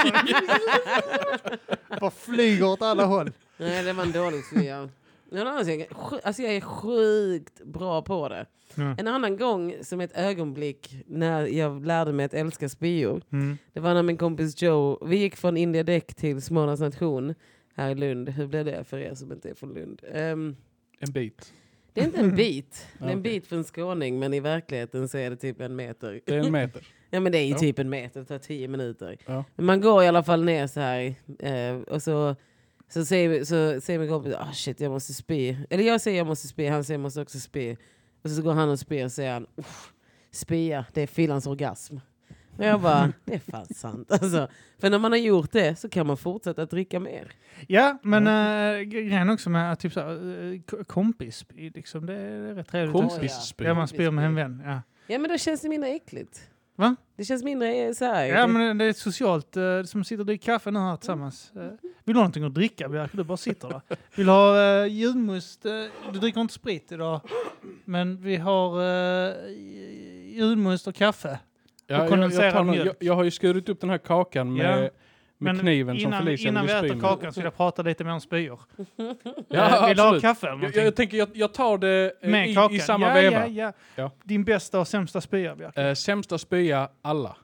[1.89, 3.31] Så bara flyger åt alla håll.
[3.57, 4.89] Nej, det var en dålig spya.
[5.33, 5.87] En annan sak,
[6.23, 8.45] alltså jag är sjukt bra på det.
[8.77, 8.95] Mm.
[8.99, 13.21] En annan gång som ett ögonblick när jag lärde mig att älska spyor.
[13.31, 13.57] Mm.
[13.73, 17.35] Det var när min kompis Joe, vi gick från India Däck till Smålands nation
[17.75, 18.29] här i Lund.
[18.29, 20.01] Hur blev det för er som inte är från Lund?
[20.13, 20.55] Ehm,
[20.99, 21.53] En bit.
[21.93, 22.87] det är inte en bit.
[22.99, 25.75] Det är en bit för en skåning men i verkligheten så är det typ en
[25.75, 26.21] meter.
[26.25, 26.81] Det är en meter.
[27.09, 27.57] Ja men det är ju Ja.
[27.57, 29.17] typ en meter, det tar tio minuter.
[29.25, 29.43] Ja.
[29.55, 32.35] Men man går i alla fall ner så här eh, och så,
[32.93, 35.55] så, säger, så säger min kompis ah shit jag måste spy.
[35.69, 37.75] Eller jag säger jag måste spy, han säger jag måste också spy.
[38.23, 39.93] Och så går han och spyr och säger han "Uff,
[40.31, 41.97] spya, det är fyllans orgasm.
[42.57, 44.11] Och jag bara, det är fan sant.
[44.11, 44.47] Alltså,
[44.79, 47.31] för när man har gjort det så kan man fortsätta att dricka mer.
[47.67, 50.05] Ja, men äh, grejen också med att typ äh,
[51.57, 52.93] liksom, det är rätt trevligt.
[52.93, 53.63] Kompisspy.
[53.65, 54.61] Ja, man spyr med en vän.
[54.65, 54.81] Ja.
[55.07, 56.49] Ja men då känns det mindre äckligt.
[56.75, 56.95] Va?
[57.17, 58.25] Det känns mindre eh, så här.
[58.25, 59.57] Ja, men det är socialt.
[59.57, 61.51] eh, Som sitter och dricker kaffe nu här tillsammans.
[61.55, 61.61] Eh,
[62.05, 63.17] Vill du ha någonting att dricka, Bjerke?
[63.17, 63.81] Du bara sitter där.
[64.15, 65.65] Vill du ha uh, julmust?
[65.65, 65.71] eh,
[66.13, 67.21] Du dricker inte sprit idag.
[67.85, 69.33] Men vi har uh,
[70.37, 71.39] julmust och kaffe.
[71.87, 72.87] Ja, jag, kondenserad jag, tar någon, mjölk.
[72.99, 74.89] jag, jag har ju skurit upp den här kakan med, Ja.
[75.43, 78.03] Med Men kniven som innan, Felicia innan vi äter kakan så vill jag prata lite
[78.03, 78.59] mer om spyor.
[78.95, 80.21] Ja, Eh, vill du ha absolut.
[80.21, 80.83] kaffe eller Jag, någonting?
[80.83, 83.47] jag tänker jag, jag tar det eh, i, i samma ja, veva.
[83.47, 83.73] Ja, ja.
[83.95, 84.11] Ja.
[84.23, 85.81] Din bästa och sämsta spya, Bjerke?
[85.81, 87.35] Eh, sämsta spya, alla.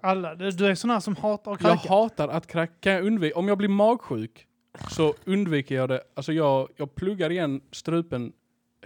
[0.00, 0.34] Alla.
[0.34, 1.88] Du du är sån här som hatar att Jag kräka.
[1.94, 2.72] hatar att kräka.
[2.80, 4.46] Kan jag undvika, om jag blir magsjuk
[4.90, 6.00] så undviker jag det.
[6.16, 8.32] Alltså jag, jag pluggar igen strupen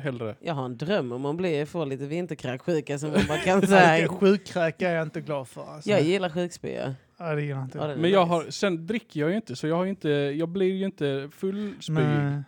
[0.01, 0.35] hellre.
[0.41, 3.69] Jag har en dröm om man blir, får lite vinterkräksjuka som man bara kan Nej,
[3.69, 4.09] säga.
[4.09, 5.75] Sjukkräka är jag inte glad för.
[5.75, 5.91] Alltså.
[5.91, 6.95] Jag gillar sjukspya.
[7.19, 8.35] Ja, det gillar inte Ja, det Men jag nice.
[8.35, 12.43] har, sen dricker jag ju inte så jag, har inte, jag blir ju inte fullspyig.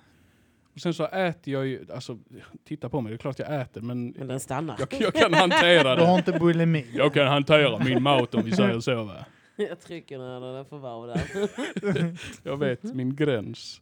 [0.74, 2.18] Och sen så äter jag ju, alltså
[2.68, 4.76] titta på mig, det är klart jag äter men Men den stannar.
[4.78, 6.18] jag, jag kan hantera Du har det.
[6.18, 6.86] inte bulimi.
[6.94, 9.24] Jag kan hantera min mat om vi säger så va.
[9.56, 11.22] Jag trycker när den får vara där.
[12.48, 13.80] Jag vet min gräns.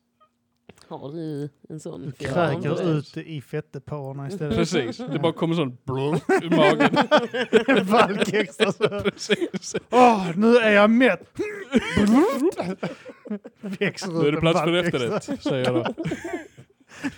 [0.91, 2.03] Har du en sån?
[2.03, 4.57] Du kräker ut i fettdepåerna istället.
[4.57, 7.87] Precis, det bara kommer sån blum ur magen.
[7.87, 8.89] Valk extra så.
[8.89, 9.77] Precis.
[9.91, 11.33] Åh, nu är jag mätt!
[13.61, 16.05] Växer Nu är det plats för efterrätt, säger jag då.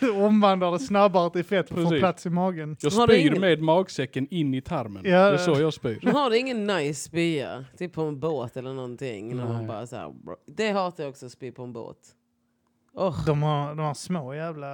[0.01, 2.01] Du omvandlar det snabbare till fett för att få Precis.
[2.01, 2.77] plats i magen.
[2.81, 5.03] Jag spyr ingen- med magsäcken in i tarmen.
[5.05, 5.11] Ja.
[5.31, 5.99] Det är så jag spyr.
[6.03, 7.65] Men har du ingen nice spya?
[7.79, 9.37] Typ på en båt eller någonting.
[9.37, 10.13] När man bara så här,
[10.57, 11.97] det hatar jag också, att spy på en båt.
[12.95, 13.25] Oh.
[13.27, 14.69] De har, de har små jävla...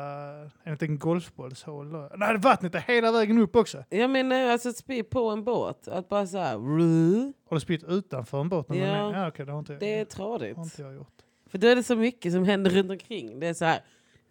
[0.65, 2.11] En golfbollshål då?
[2.17, 3.85] Nej, vattnet är hela vägen upp också.
[3.89, 5.89] Jag menar alltså att spy på en båt.
[5.89, 6.53] Att bara så här.
[7.49, 8.69] Har du spytt utanför en båt?
[8.69, 9.11] När man Ja.
[9.19, 9.23] är?
[9.23, 10.57] ja okej, det har inte, det är har tradigt.
[10.59, 11.13] inte jag gjort.
[11.51, 13.41] För då är det så mycket som händer runt omkring.
[13.41, 13.81] Det är så här,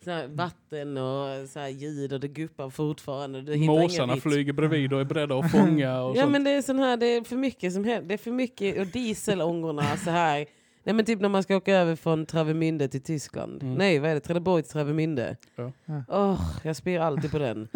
[0.04, 3.58] så här vatten och så här ljud och det guppar fortfarande.
[3.58, 6.32] Måsarna flyger bredvid och är beredda att fånga och Ja sånt.
[6.32, 8.08] men det är sån här, det är för mycket som händer.
[8.08, 10.46] Det är för mycket, och dieselångorna så här.
[10.88, 13.64] Nej men typ när man ska åka över från Travemünde till Tyskland.
[13.64, 13.76] Mm.
[13.76, 14.20] Nej vad är det?
[14.20, 15.36] Trelleborg till Travemünde.
[15.56, 15.72] Ja.
[15.86, 16.04] Ja.
[16.10, 17.68] Åh, jag spyr alltid på den.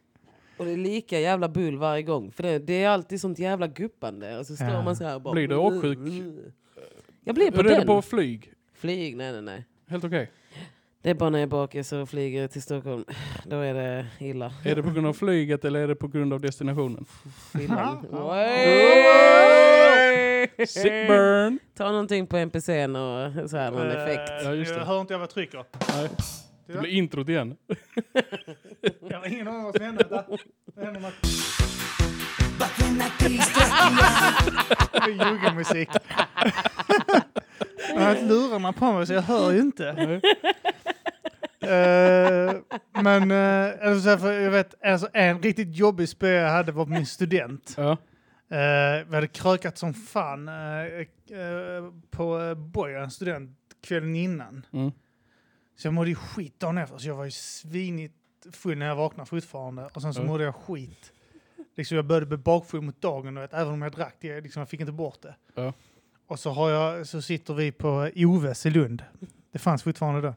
[0.56, 2.32] Och det är lika jävla bull varje gång.
[2.32, 4.38] För det, det är alltid sånt jävla guppande.
[4.38, 4.82] Och så står Ja.
[4.82, 5.34] man så här och bara...
[5.34, 5.98] Blir du åksjuk?
[7.24, 7.86] Jag blir på Hur är det den.
[7.86, 8.52] på flyg?
[8.74, 9.64] Flyg, nej nej nej.
[9.88, 10.30] Helt okej.
[11.02, 13.04] Det är bara när jag bakar så flyger jag till Stockholm.
[13.44, 14.52] Då är det illa.
[14.64, 17.04] Är det på grund av flyget eller är det på grund av destinationen?
[17.52, 18.06] Fyllan.
[20.58, 21.58] Sick burn!
[21.76, 24.32] Ta någonting på NPCn och så här, någon Eh, effekt.
[24.44, 24.78] Ja, just det.
[24.80, 25.64] Jag hör inte jag vad jag trycker.
[25.96, 26.08] Nej.
[26.66, 27.56] Det blir introt igen.
[29.10, 30.04] Jag har ingen aning vad som händer.
[34.92, 35.88] Det är juggemusik.
[37.88, 39.88] Jag har haft lurarna på mig så jag hör ju inte.
[41.60, 42.52] Eh,
[43.02, 47.06] men uh, alltså, jag vet, alltså, en riktigt jobbig spö jag hade var på min
[47.06, 47.74] student.
[47.76, 47.96] Ja.
[48.54, 50.54] Uh, vi hade krökat som fan eh,
[51.38, 54.66] eh, på uh, Bojan student kvällen innan.
[54.72, 54.92] Mm.
[55.76, 56.98] Så jag mådde ju skit dagen efter.
[56.98, 58.14] Så jag var ju svinigt
[58.52, 59.86] full när jag vaknade fortfarande.
[59.94, 60.26] Och sen så Ja.
[60.26, 61.12] mådde jag skit.
[61.76, 64.40] Liksom jag började bli bakfull mot dagen, vet, även om jag drack det.
[64.40, 65.34] Liksom, jag fick inte bort det.
[65.54, 65.72] Ja.
[66.26, 69.02] Och så, har jag, så sitter vi på Oves i Lund.
[69.52, 70.34] Det fanns fortfarande då.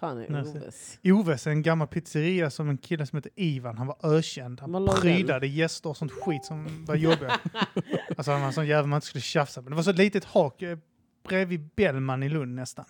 [0.00, 0.98] Fan är Oves.
[1.04, 4.60] Oves är en gammal pizzeria som en kille som heter Ivan, han var ökänd.
[4.60, 5.00] Han Var den?
[5.00, 7.40] prydade gäster och sånt skit som var jobbiga.
[8.16, 9.72] alltså han var en sån jävel man inte skulle tjafsa med.
[9.72, 10.78] Det var så ett litet hak eh,
[11.28, 12.84] bredvid Bellman i Lund nästan.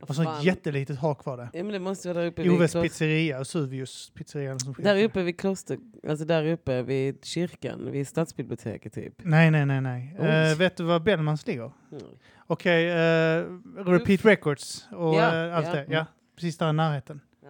[0.00, 1.48] Och så ett jättelitet hak var det.
[1.52, 2.82] Ja, men det måste vara där uppe vid Oves kloster.
[2.82, 4.56] pizzeria, Suvius pizzeria.
[4.78, 9.14] Där uppe vid kloster, alltså där uppe vid kyrkan, vid stadsbiblioteket typ.
[9.18, 9.80] Nej, nej, nej.
[9.80, 10.14] nej.
[10.18, 11.72] Eh, vet du var Bellmans ligger?
[11.92, 12.02] Mm.
[12.46, 13.44] Okej, eh,
[13.86, 15.72] Repeat Records och Ja, eh, allt ja.
[15.72, 15.86] det.
[15.88, 16.06] Ja,
[16.38, 17.20] precis där i närheten.
[17.44, 17.48] Ah.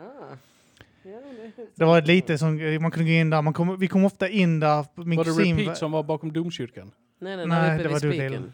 [1.02, 1.10] Ja,
[1.56, 4.04] det, Det var lite som, eh, man kunde gå in där, man kom, vi kom
[4.04, 4.86] ofta in där.
[4.94, 6.90] Min Var det kusin Repeat som var bakom domkyrkan?
[7.18, 8.52] Nej, nej, Nej, nej, uppe det vid var Doolittle.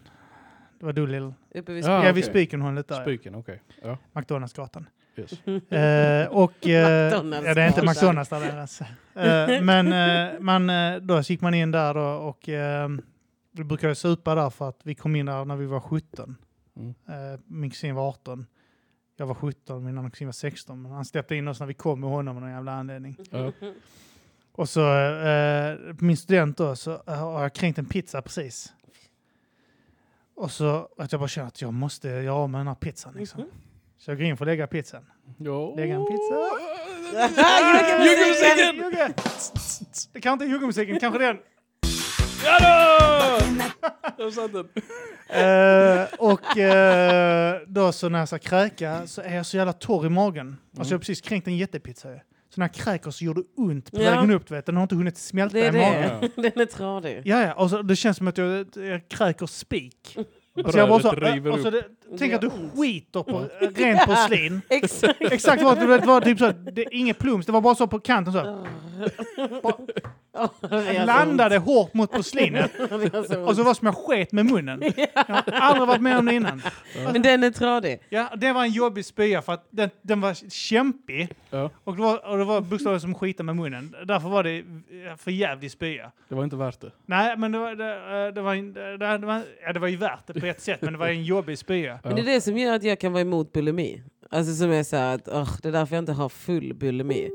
[0.79, 1.35] Det var Doolittle.
[1.55, 2.15] Uppe vid Ja, Ja, spiken.
[2.15, 2.31] vid okej.
[2.31, 3.03] Spikenhållet där.
[3.03, 3.63] Spiken, okej.
[3.83, 4.87] Ja, McDonaldsgatan.
[5.17, 5.33] yes.
[5.73, 6.53] Eh, och...
[6.53, 7.83] McDonalds ja, det är inte.
[7.83, 8.81] McDonalds där deras.
[9.17, 10.71] Eh, men eh, man,
[11.07, 12.49] då gick man in där då och
[13.53, 16.37] vi brukade supa där för att vi kom in där när vi var 17.
[16.77, 16.95] Mm.
[17.47, 18.47] Min kusin var 18.
[19.17, 20.83] Jag var 17, min annan kusin var 16.
[20.83, 23.17] Men han släppte in oss när vi kom med honom av någon jävla anledning.
[23.31, 23.53] Ja.
[24.53, 28.73] Och så eh, min student då så eh, har jag kränkt en pizza precis.
[30.35, 33.15] Och så att jag bara känner att jag måste göra av med den här pizzan
[33.17, 33.41] liksom.
[33.41, 33.51] Mhm.
[33.99, 35.05] Så jag går in för att lägga pizzan.
[35.39, 35.75] Ja.
[35.77, 36.35] Lägga en pizza.
[38.05, 38.77] Juggemusiken!
[38.77, 39.15] Jugge!
[40.13, 41.39] Det kan inte juggemusiken, kanske den.
[44.25, 44.69] Där satt den.
[45.29, 50.07] Eh, och eh, då så när jag ska kräka så är jag så jävla torr
[50.07, 50.57] i magen.
[50.79, 52.17] Alltså jag har precis kränkt en jättepizza ju.
[52.55, 54.11] Så när jag kräker så gör det ont på Ja.
[54.11, 54.67] vägen upp, du vet.
[54.67, 56.31] Den har inte hunnit smälta Det är i magen.
[56.37, 56.43] det.
[56.51, 57.23] Den är tradig.
[57.25, 57.53] Ja, ja.
[57.55, 60.17] Och så, det känns som att jag, jag kräker spik.
[60.65, 61.85] Alltså jag bara så, Brödet river och så det,
[62.19, 62.79] tänk att du ont.
[62.79, 64.61] skiter på rent porslin.
[64.69, 65.21] Exakt.
[65.21, 68.01] Exakt vad det var, typ så, det är inget plums, det var bara så på
[68.01, 68.67] kanten så.
[69.63, 69.87] Så
[71.07, 72.71] Landade hårt mot porslinet.
[73.47, 74.83] Och så var det som jag sket med munnen.
[74.97, 76.63] Jag har aldrig varit med om det innan.
[77.13, 78.01] Men den är tradig.
[78.09, 81.29] Ja, det var en jobbig spya för att den, den var kämpig.
[81.51, 83.97] Ja, Och det var, och det var bokstavligen som skita med munnen.
[84.05, 84.65] Därför var det
[85.19, 86.13] för jävlig spya.
[86.29, 86.91] det var inte värt det.
[87.07, 87.95] Nej, men det var, det,
[88.27, 90.83] eh, det, var, det, det, var, ja, det var ju värt det på ett sätt,
[90.83, 91.99] men det var en jobbig spya.
[92.05, 94.03] Men det är det som gör att jag kan vara emot bulimi.
[94.31, 97.31] Alltså som är så att åh, det är därför jag inte har full bulimi.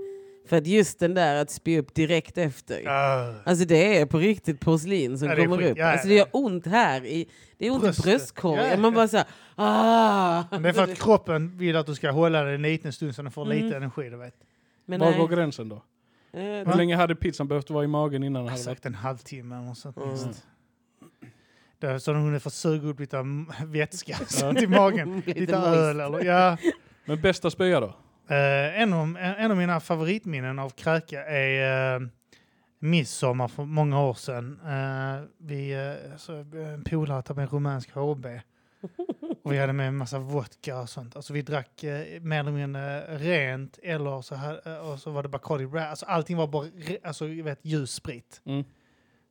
[0.47, 2.81] För att just den där att spy upp direkt efter.
[2.81, 5.71] Uh, Alltså det är på riktigt porslin som Ja, kommer skit.
[5.71, 5.77] upp.
[5.77, 7.05] Ja, alltså det gör ont här.
[7.05, 7.27] I,
[7.57, 8.05] det är ont Bröstet.
[8.05, 8.65] i bröstkorgen.
[8.65, 8.77] Ja, ja.
[8.77, 10.43] Man bara såhär, ah!
[10.51, 13.15] men det är för att kroppen vill att du ska hålla det en liten stund
[13.15, 13.77] så den får lite Mm.
[13.83, 14.35] energi, du vet.
[14.85, 15.19] Men Var nej.
[15.19, 15.75] går gränsen då?
[16.33, 18.77] Eh, Hur länge hade pizzan behövt vara i magen innan den Jag har hade varit...
[18.77, 19.97] sagt en halvtimme eller något sånt.
[19.97, 20.17] Mm.
[21.79, 21.81] Minst.
[21.81, 23.25] Det är så de hunnit få suga upp lite
[23.65, 24.15] vätska
[24.55, 25.15] till magen.
[25.25, 26.57] Lite Lite öl eller ja.
[27.05, 27.95] Men bästa spya då?
[28.29, 32.07] Eh, en, av, en, av mina favoritminnen av kräka är uh,
[32.79, 34.59] midsommar för många år sedan.
[34.65, 38.25] Uh, vi, uh, så, eh, en polare tog med en rumänsk HB.
[39.43, 41.15] och vi hade med en massa vodka och sånt.
[41.15, 45.23] Alltså vi drack uh, mer eller mindre rent eller så, här, eh, och så var
[45.23, 46.67] det Bacardi Ra- Alltså allting var bara
[47.03, 48.41] alltså, vet, ljus sprit.
[48.45, 48.63] Mm.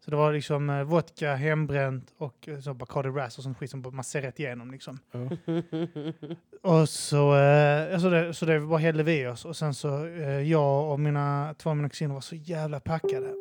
[0.09, 3.71] Så det var liksom uh, vodka, hembränt och uh, så Bacardi Ras och sånt skit
[3.71, 4.99] som man ser rätt igenom liksom.
[5.13, 5.29] Ja.
[6.63, 10.41] Och så, eh, alltså det, så det bara hällde vi oss och sen så eh,
[10.41, 13.35] jag och mina två av mina kusiner var så jävla packade.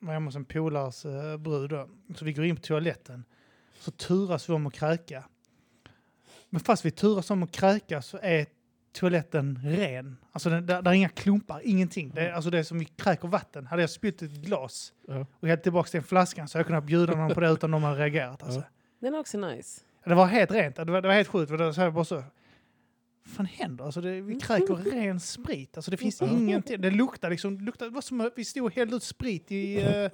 [0.00, 1.88] Var hemma hos en polares eh, brud då.
[2.14, 3.24] Så vi går in på toaletten.
[3.78, 5.24] Så turas vi om att kräka.
[6.50, 8.46] Men fast vi turas om att kräka så är
[8.92, 10.16] toaletten ren.
[10.32, 12.12] Alltså den, där, där är inga klumpar, ingenting.
[12.14, 13.66] Det är, alltså det är som vi kräker vatten.
[13.66, 15.26] Hade jag spytt ett glas Ja.
[15.40, 17.82] och hällt tillbaka den flaskan så hade jag kunnat bjuda någon på det utan de
[17.82, 18.42] hade reagerat.
[18.42, 18.60] Alltså.
[18.60, 18.66] Ja.
[19.00, 19.80] Den är också nice.
[20.04, 20.76] Det var helt rent.
[20.76, 21.50] Det var, det var helt sjukt.
[21.52, 22.22] Det var så här bara så.
[23.24, 23.84] Vad fan händer?
[23.84, 25.76] Alltså det, vi kräker ren sprit.
[25.76, 26.80] Alltså det finns ingenting.
[26.80, 27.58] Det luktar liksom.
[27.58, 30.10] Det, luktar, det var som att vi stod och hällde ut sprit i, uh,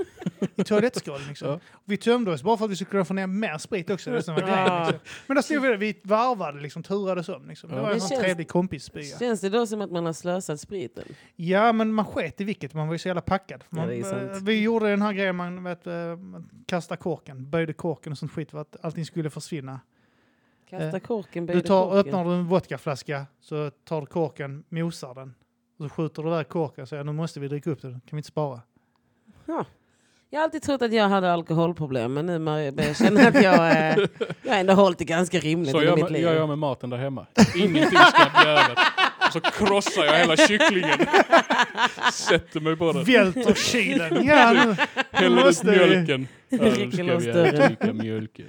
[0.57, 1.29] i toalettskålen.
[1.29, 1.49] Liksom.
[1.49, 1.61] Ja.
[1.85, 4.11] Vi tömde oss bara för att vi skulle kunna få ner mer sprit också.
[4.11, 4.47] Det som var Ja.
[4.47, 5.01] grejen, liksom.
[5.27, 5.77] Men där stod vi där.
[5.77, 6.83] Vi varvade liksom.
[6.83, 7.49] Turades om.
[7.49, 7.71] Liksom.
[7.71, 7.83] Det Ja.
[7.83, 9.19] var en sån känns- trevlig kompisspya.
[9.19, 11.05] Känns det då som att man har slösat spriten?
[11.37, 12.75] Ja, men man sket i vilket.
[12.75, 13.65] Man var ju så jävla packad.
[13.71, 14.31] Ja, Man, sant.
[14.33, 18.19] eh, vi gjorde den här grejen, man, vet, eh, man kastade korken, böjde korken och
[18.19, 19.81] sånt skit för att allting skulle försvinna.
[20.71, 21.99] Kasta Eh, korken, Du tar, korken.
[21.99, 25.35] öppnar du en vodkaflaska så tar du korken, mosar den.
[25.79, 28.01] Och så skjuter du iväg korken och säger nu måste vi dricka upp den, kan
[28.11, 28.61] vi inte spara?
[29.47, 29.65] Ja.
[30.31, 33.55] Jag har alltid trott att jag hade alkoholproblem men nu börjar jag känna att jag,
[33.71, 33.97] eh,
[34.43, 36.23] jag har ändå hållit det ganska rimligt Så i mitt liv.
[36.23, 37.27] gör jag med maten där hemma.
[37.57, 38.79] Ingenting ska bli över.
[39.45, 40.99] Så krossar jag hela kycklingen.
[42.13, 43.05] Sätter mig på den.
[43.05, 44.27] Välter kylen!
[44.27, 44.77] Ja,
[45.11, 46.29] Häller ut mjölken.
[46.49, 48.47] Ja, nu ska vi dricka mjölken.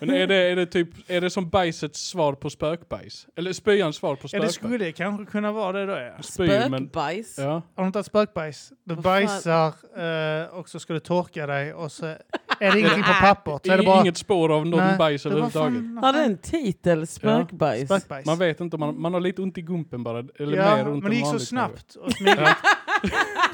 [0.00, 3.26] Men är det, är det typ, är det som bajsets svar på spökbajs?
[3.36, 4.54] Eller spyans svar på ja, det spökbajs?
[4.54, 6.10] skulle kanske kunna vara det då ja.
[6.10, 6.22] Men...
[6.22, 7.38] Spökbajs?
[7.38, 7.62] Ja.
[7.74, 8.72] Har du inte haft spökbajs?
[8.84, 12.16] Du bajsar eh, och så ska du torka dig och så
[12.62, 13.66] är det ingenting på pappret.
[13.66, 15.82] Så är det bara, Inget spår av någon Nej, bajs överhuvudtaget.
[16.02, 17.06] Har den titel?
[17.06, 17.88] Spökbajs?
[17.88, 18.26] Spökbajs.
[18.26, 20.18] Man vet inte, man, man har lite ont i gumpen bara.
[20.38, 22.48] Eller ja, mer ont men det gick så snabbt och smidigt.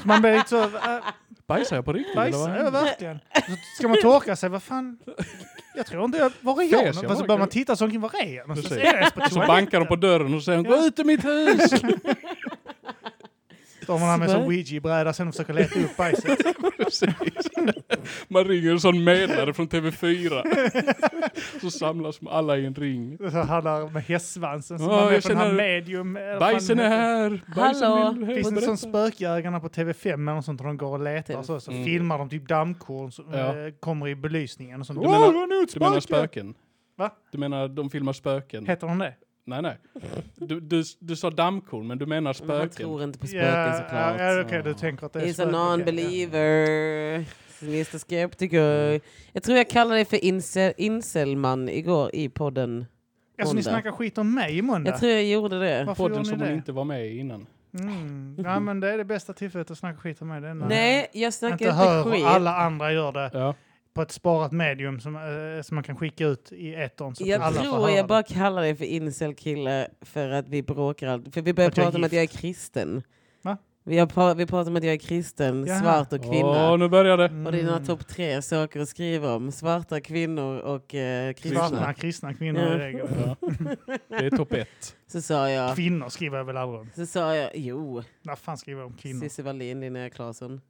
[0.01, 0.63] så man blir lite så...
[0.63, 0.69] Äh,
[1.47, 2.17] Bajsar jag på riktigt?
[2.17, 2.81] eller vad bajsar, ja händer?
[2.81, 3.19] verkligen.
[3.35, 4.97] Så ska man torka sig, vad fan?
[5.75, 6.31] Jag tror inte jag...
[6.41, 6.81] Var är jag?
[6.85, 8.49] Fes jag så börjar man titta så omkring, var är jag?
[8.49, 9.47] jag Så toaletten?
[9.47, 11.71] bankar de på dörren och säger gå ut ur mitt hus!
[13.89, 14.47] Står man där med en sån Svär.
[14.47, 16.39] ouija-bräda sen och försöker leta upp bajset.
[18.27, 20.43] Man ringer en sån medlare från TV4.
[21.61, 23.17] Så samlas alla i en ring.
[23.17, 26.13] Så han där med hästsvansen som Ja, var jag med på den här medium.
[26.39, 27.41] Bajsen är här!
[27.55, 28.25] Bajsen Hallå?
[28.25, 31.37] vill Finns det sån spökjägarna på TV5 eller något sånt där de går och letar
[31.37, 31.85] och så, så Mm.
[31.85, 33.37] filmar de typ dammkorn som Ja.
[33.65, 35.01] eh, kommer i belysningen och sånt.
[35.01, 36.01] Du menar- Du menar spöke!
[36.01, 36.53] spöken?
[36.97, 37.09] Va?
[37.31, 38.65] Du menar de filmar spöken?
[38.67, 39.13] Heter de det?
[39.49, 39.77] Nej, nej.
[40.35, 42.33] Du, du, du sa dammkorn, men du menar Men han
[42.69, 42.69] spöken.
[42.69, 44.15] tror inte på spöken Ja, såklart.
[44.19, 45.55] ja, ja, okej, du tänker att det är He's a spöken.
[45.55, 47.25] Okej, non-believer.
[47.61, 49.01] Mr Skeptiker.
[49.33, 52.85] Jag tror jag kallade dig för incel, incelman igår i podden.
[53.37, 54.91] Ja, så ni snackar skit om mig i måndag?
[54.91, 55.83] Jag tror jag gjorde det.
[55.87, 56.55] Varför Podden som ni hon det?
[56.55, 57.45] inte var med i innan.
[57.79, 58.35] Mm.
[58.43, 60.41] Ja, men det är det bästa tillfället att snacka skit om mig.
[60.41, 62.25] Det är när Nej, jag snackar inte inte hör skit.
[62.25, 63.55] alla andra gör det Ja.
[63.99, 67.15] På ett sparat medium som, eh, som man kan skicka ut i etern.
[67.15, 68.07] Så Jag alla får tror höra jag det.
[68.07, 71.33] bara kallar dig för incel-kille för att vi bråkar alltid.
[71.33, 72.33] För vi börjar Att jag är prata om att gift.
[72.33, 73.03] jag är kristen.
[73.41, 73.57] Va?
[73.83, 75.79] Vi, har, pra- vi pratar om att jag är kristen, Jaha.
[75.81, 76.71] svart och kvinna.
[76.71, 77.25] Åh, nu börjar det.
[77.25, 77.45] Mm.
[77.45, 79.51] Och det är dina topp tre saker att skriva om.
[79.51, 81.93] Svarta kvinnor och eh, Svarta kristna.
[81.93, 82.75] kristna kvinnor Ja.
[82.75, 83.07] i regel.
[83.25, 83.35] Ja.
[84.19, 84.95] Det är topp ett.
[85.07, 86.89] Så sa jag, Kvinnor skriver jag väl aldrig om.
[86.95, 89.21] så sa jag, jo, Vad fan skriver jag om kvinnor?
[89.21, 90.61] Cissi Wallin, Linnea Claesson.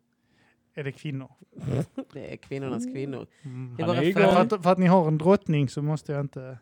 [0.79, 1.31] Är det kvinnor?
[2.13, 3.27] Det är kvinnornas kvinnor.
[3.43, 3.75] Mm.
[3.77, 6.11] Det är Han bara är för- att, för att ni har en drottning så måste
[6.11, 6.57] jag inte...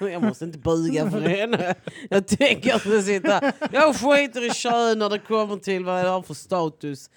[0.00, 1.74] jag måste inte buga för henne.
[2.10, 3.52] Jag tänker inte sitta...
[3.72, 7.10] Jag skiter i kön när det kommer till vad jag har för status.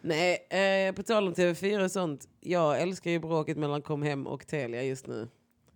[0.00, 0.38] Nej,
[0.88, 2.28] eh, på tal om TV4 och sånt.
[2.40, 5.28] Jag älskar ju bråket mellan Kom Hem och Telia just nu.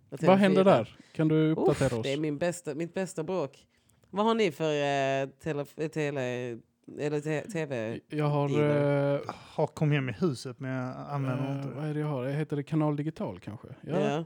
[0.09, 0.35] Vad TV4.
[0.35, 0.95] händer där?
[1.13, 2.03] Kan du uppdatera Uff, oss?
[2.03, 3.65] det är min bästa, mitt bästa bråk.
[4.09, 6.57] Vad har ni för eh, tele, tele,
[6.99, 7.99] eller tv?
[8.09, 8.49] Jag har...
[8.49, 9.13] Dealer.
[9.15, 9.19] eh,
[9.53, 12.25] Har kom hem i huset men jag använder eh, inte vad är det jag har?
[12.25, 13.67] Heter det Kanal Digital kanske?
[13.81, 13.99] Ja.
[13.99, 14.25] Ja.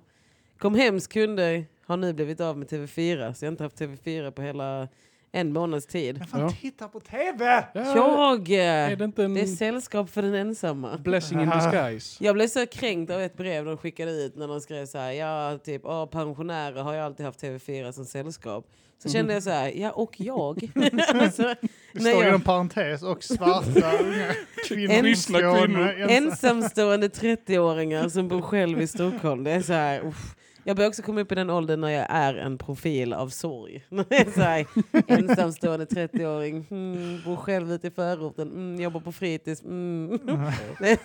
[0.58, 3.34] Kom Hems kunder har nu blivit av med TV4.
[3.34, 4.88] Så jag har inte haft TV4 på hela
[5.36, 6.18] en månads tid.
[6.18, 6.50] Men fan, Ja.
[6.62, 7.64] titta på TV!
[7.74, 8.50] Ja, Jag!
[8.52, 10.98] Är det inte en Det är sällskap för den ensamma.
[10.98, 12.24] blessing in disguise?
[12.24, 15.12] Jag blev så kränkt av ett brev de skickade ut när de skrev så här,
[15.12, 18.66] ja typ, åh, pensionärer har ju alltid haft TV4 som sällskap.
[19.04, 20.70] Så kände jag så här, ja och jag.
[21.14, 21.56] alltså,
[21.94, 24.32] Det står jag- inom parentes och svarta unga
[24.68, 24.94] kvinnor.
[24.94, 25.88] En- Skåne, kvinnor.
[25.90, 26.10] ensam.
[26.28, 29.44] ensamstående 30-åringar som bor själv i Stockholm.
[29.44, 30.36] Det är så här, uff.
[30.68, 33.86] Jag börjar också komma upp i den åldern när jag är en profil av sorg.
[34.36, 34.66] Så här,
[35.08, 39.64] ensamstående 30-åring, mm, bor själv ute i förorten, mm, jobbar på fritids.
[39.64, 40.20] Mm.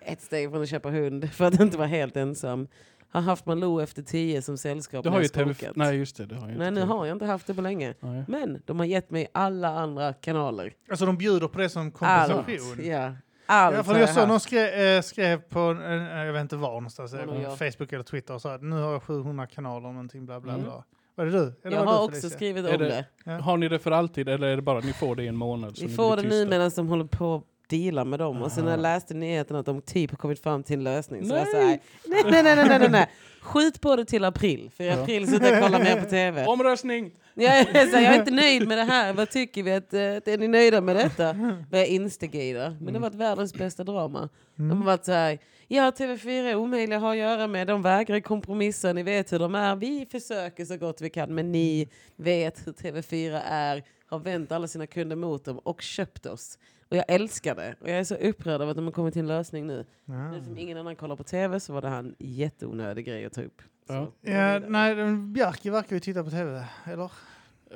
[0.00, 2.68] Ett steg från att köpa hund för att inte vara helt ensam.
[3.10, 5.54] Har haft Malou efter tio som sällskap Du har ju TV...
[5.74, 6.58] Nej just det, det har jag inte.
[6.58, 6.92] Nej, nu TV.
[6.92, 7.94] har jag inte haft det på länge.
[8.00, 8.24] Nej.
[8.28, 10.72] Men de har gett mig alla andra kanaler.
[10.90, 12.38] Alltså de bjuder på det som kompensation.
[12.38, 13.14] Allt Ja,
[13.48, 15.92] för har jag jag såg någon skrev, eh, skrev på, eh,
[16.26, 17.58] jag vet inte var någonstans, eh, på jag.
[17.58, 20.64] Facebook eller Twitter och sa att nu har jag 700 kanaler någonting bla bla Mm.
[20.64, 20.84] bla.
[21.14, 21.38] Var det du?
[21.64, 22.30] Eller Jag var har du, också Felicia?
[22.36, 23.04] skrivit om det- det.
[23.24, 23.32] Ja.
[23.38, 25.36] Har ni det för alltid eller är det bara att ni får det i en
[25.36, 25.78] månad?
[25.80, 28.42] Vi får det nu medan de håller på att deala med dem.
[28.42, 28.82] Och sen när jag Aha.
[28.94, 31.52] läste nyheten att de typ har kommit fram till en lösning så jag Nej.
[31.52, 33.10] så här, nej, nej, nej, nej, nej, nej.
[33.40, 34.70] Skjut på det till april.
[34.76, 35.02] För i Ja.
[35.02, 36.46] april sitter jag och kollar mer på TV.
[36.46, 37.12] Omröstning!
[37.34, 39.12] Jag är, så här, jag är inte nöjd med det här.
[39.12, 39.72] Vad tycker vi?
[39.72, 41.32] Att, eh, är ni nöjda med detta?
[41.70, 42.70] Vad jag instigerar.
[42.80, 44.28] Men det har varit världens bästa drama.
[44.54, 47.66] De har varit så här, ja TV4 är omöjliga att ha att göra med.
[47.66, 48.92] De vägrar kompromissa.
[48.92, 49.76] Ni vet hur de är.
[49.76, 51.34] Vi försöker så gott vi kan.
[51.34, 53.82] Men ni vet hur TV4 är.
[54.10, 56.58] Har vänt alla sina kunder mot dem och köpt oss.
[56.88, 57.74] Och jag älskar det.
[57.80, 59.84] Och jag är så upprörd över att de har kommit till en lösning nu.
[60.04, 60.30] Ja.
[60.30, 63.32] Nu som ingen annan kollar på TV så var det här en jätteonödig grej att
[63.32, 63.62] ta upp.
[63.86, 64.12] Så, Ja.
[64.32, 67.10] Ja, nej, Bjarke verkar ju titta på TV, eller?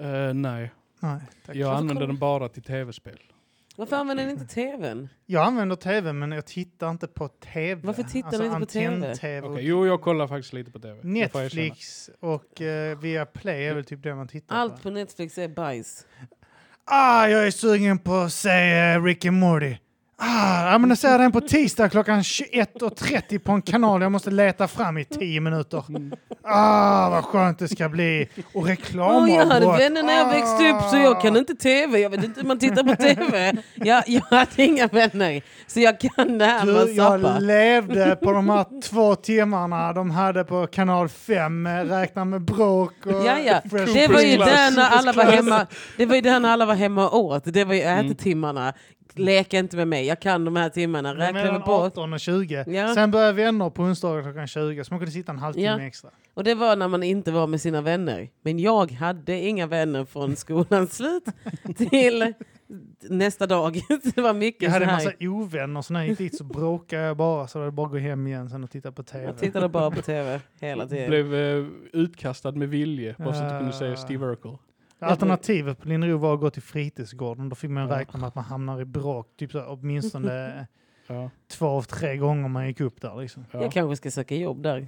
[0.01, 1.57] Eh, nej, Nej, tack.
[1.57, 3.19] jag Varför använder den bara till tv-spel.
[3.77, 5.09] Varför använder ni inte TVn?
[5.27, 7.81] Jag använder TV men jag tittar inte på TV.
[7.85, 9.41] Varför tittar du inte på TV?
[9.43, 10.99] och Okej, jo, jag kollar faktiskt lite på tv.
[11.03, 14.83] Netflix och uh, via Play är väl typ det man tittar Allt på.
[14.83, 16.07] på Netflix är bajs.
[16.95, 18.51] Ah, jag är sugen på att se
[18.99, 19.77] Ricky Rick and Morty.
[20.25, 24.69] Ah, men jag ser den på tisdag klockan 21.30 på en kanal jag måste leta
[24.69, 25.85] fram i 10 minuter.
[26.45, 28.29] Ah, vad skönt det ska bli.
[28.55, 29.31] Och reklamavbrott.
[29.31, 31.39] jag hade vänner när jag växte upp så jag kan Ah.
[31.39, 31.99] inte TV.
[31.99, 33.53] Jag vet inte hur man tittar på TV.
[33.75, 35.43] Jag, jag hade inga vänner.
[35.67, 37.39] Så jag kan det här med Du, att jag zappa.
[37.39, 42.93] levde på de här två timmarna de hade på kanal 5, eh, räkna med bråk
[43.07, 43.61] och Ja, ja.
[43.95, 45.67] Det var ju där när alla var hemma.
[45.97, 47.43] Det var ju där när alla var hemma och åt.
[47.45, 48.07] Det var ju Mm.
[49.13, 49.33] Ätetimmarna.
[49.37, 50.07] Leka inte med mig.
[50.07, 51.15] Jag kan de här timmarna.
[51.15, 51.73] Räkna Mellan med på.
[51.73, 52.65] 18 och 20.
[52.67, 52.95] Ja.
[52.95, 55.81] Sen började vänner på onsdagar klockan 20 så man kunde sitta en halvtimme Ja.
[55.81, 56.11] extra.
[56.35, 58.29] Och det var när man inte var med sina vänner.
[58.43, 61.25] Men jag hade inga vänner från skolans slut
[61.77, 62.33] till
[63.11, 63.75] nästa dag.
[64.15, 67.03] det var mycket Jag hade en massa ovänner, så när jag gick dit så bråkade
[67.03, 67.47] jag bara.
[67.49, 69.25] Så det var bara att gå hem igen sen och titta på tv.
[69.25, 71.09] Jag tittade bara på tv hela tiden.
[71.09, 73.97] Blev eh, utkastad med vilje, bara så att du kunde säga.
[73.97, 74.57] Steve Urkel.
[75.11, 77.49] Alternativet på Linnero var att gå till fritidsgården.
[77.49, 77.99] Då fick man Ja.
[77.99, 80.67] räkna med att man hamnar i bråk typ så, här, åtminstone
[81.07, 83.21] Ja, två av tre gånger man gick upp där.
[83.21, 83.45] Liksom.
[83.51, 83.63] ja.
[83.63, 84.87] Jag kanske ska söka jobb där.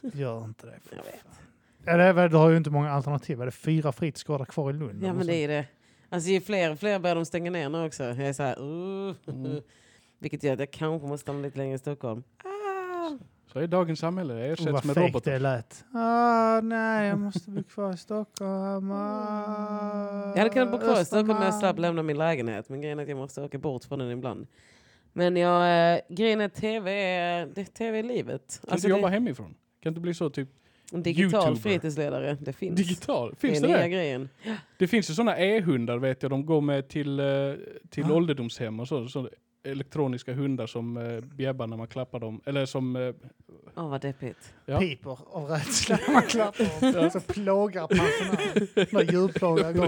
[0.00, 0.78] Gör inte det.
[0.84, 1.12] för Jag vet.
[1.22, 1.32] fan.
[1.84, 3.40] Ja, det är, väl- du har ju inte många alternativ.
[3.42, 5.02] Är det fyra fritidsgårdar kvar i Lund?
[5.02, 5.66] Ja eller men det är det.
[6.08, 8.04] Alltså ju fler och fler börjar de stänga ner nu också.
[8.04, 9.60] Jag är så här, uh, Mm.
[10.18, 12.22] Vilket gör att jag kanske måste stanna lite längre i Stockholm.
[12.44, 12.48] Ah.
[13.52, 15.32] Så är dagens samhälle, det Oh, ersätts vad med robotar.
[15.32, 15.84] det lät.
[15.94, 18.90] Ah, nej, jag måste bli kvar i Stockholm.
[18.92, 22.68] Ah, Jag hade kunnat bo kvar i Stockholm om jag slapp lämna min lägenhet.
[22.68, 24.46] Men grejen är att jag måste åka bort från den ibland.
[25.12, 28.60] Men jag, eh, grejen är att tv är, det, TV är livet.
[28.64, 29.54] Kan Alltså du jobba det, hemifrån?
[29.82, 30.48] Kan inte bli så typ
[30.92, 31.60] en digital YouTuber.
[31.70, 32.76] fritidsledare, det finns.
[32.76, 33.34] digital?
[33.38, 33.88] Finns det det är nya det?
[33.88, 34.28] grejen.
[34.78, 37.26] Det finns ju sådana e-hundar vet jag, de går med till, eh,
[37.90, 38.14] till Ah.
[38.14, 39.08] ålderdomshem och så.
[39.08, 39.28] så
[39.64, 42.40] elektroniska hundar som uh, bjäbbar när man klappar dem.
[42.44, 42.96] Eller som...
[42.96, 43.14] eh,
[43.76, 44.54] Åh vad deppigt.
[44.66, 44.78] Ja.
[44.78, 47.10] Piper av rädsla när man klappar dem.
[47.10, 48.94] Så plågar pensionärer.
[48.94, 49.86] När djurplågar går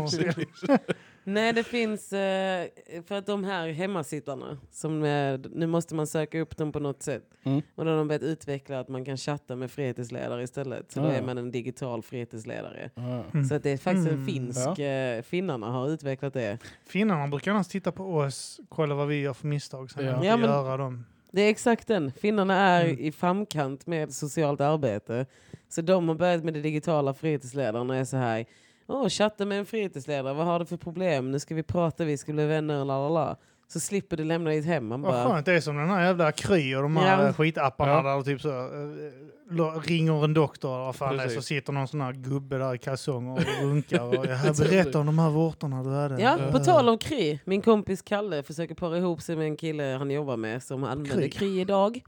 [0.66, 0.78] de.
[1.24, 2.66] Nej det finns, eh,
[3.06, 7.02] för att de här hemmasittarna, som, eh, nu måste man söka upp dem på något
[7.02, 7.22] sätt.
[7.42, 7.62] Mm.
[7.74, 10.92] Och då har de börjat utveckla att man kan chatta med fritidsledare istället.
[10.92, 11.22] Så då Ah, är ja.
[11.26, 12.90] man en digital fritidsledare.
[12.94, 13.24] Ja.
[13.34, 13.44] Mm.
[13.44, 14.26] Så att det är faktiskt en Mm.
[14.26, 16.58] finsk, eh, finnarna har utvecklat det.
[16.86, 19.90] Finnarna brukar annars titta på oss, kolla vad vi gör för misstag.
[19.90, 20.24] Sen Ja.
[20.24, 21.04] Ja, men- göra dem.
[21.30, 22.12] Det är exakt den.
[22.12, 22.98] Finnarna är Mm.
[23.00, 25.26] i framkant med socialt arbete.
[25.68, 28.44] Så de har börjat med det digitala fritidsledaren och är så här.
[28.86, 31.30] Åh, chatta med en fritidsledare, vad har du för problem?
[31.30, 33.36] Nu ska vi prata, vi ska bli vänner, la la la.
[33.68, 34.86] Så slipper du lämna ditt hem.
[34.86, 37.32] Man Vad bara, skönt, det är som den här jävla Kry och de här Ja.
[37.32, 38.02] skitapparna Ja.
[38.02, 41.88] där typ så, eh, ringer en doktor eller vad fan det är, så sitter någon
[41.88, 44.02] sån här gubbe där i kalsonger och runkar.
[44.18, 46.22] Och jag berättar om de här vårtorna du hade.
[46.22, 47.38] Ja, på Eh, tal om Kry.
[47.44, 51.14] Min kompis Kalle försöker para ihop sig med en kille han jobbar med som använder
[51.22, 51.30] Kry.
[51.30, 52.02] Kry idag.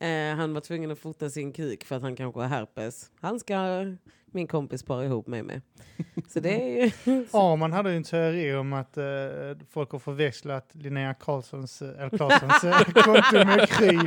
[0.00, 3.10] Eh, han var tvungen att fota sin kuk för att han kanske har herpes.
[3.20, 3.84] Han ska
[4.32, 5.60] min kompis para ihop mig med.
[6.28, 6.90] Så det är ju...
[7.32, 9.04] Arman hade ju en teori om att eh,
[9.70, 13.98] folk har förväxlat Linnea Karlssons, eh, eller Claessons eh, konto med Kry.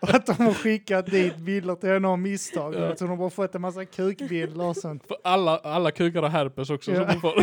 [0.00, 2.74] Och att de har skickat dit bilder till henne av misstag.
[2.74, 2.96] Ja.
[2.96, 5.06] Så de har bara fått en massa kukbilder och sånt.
[5.06, 6.92] För alla, alla kukar har herpes också.
[6.92, 7.06] Ja.
[7.06, 7.34] Så de får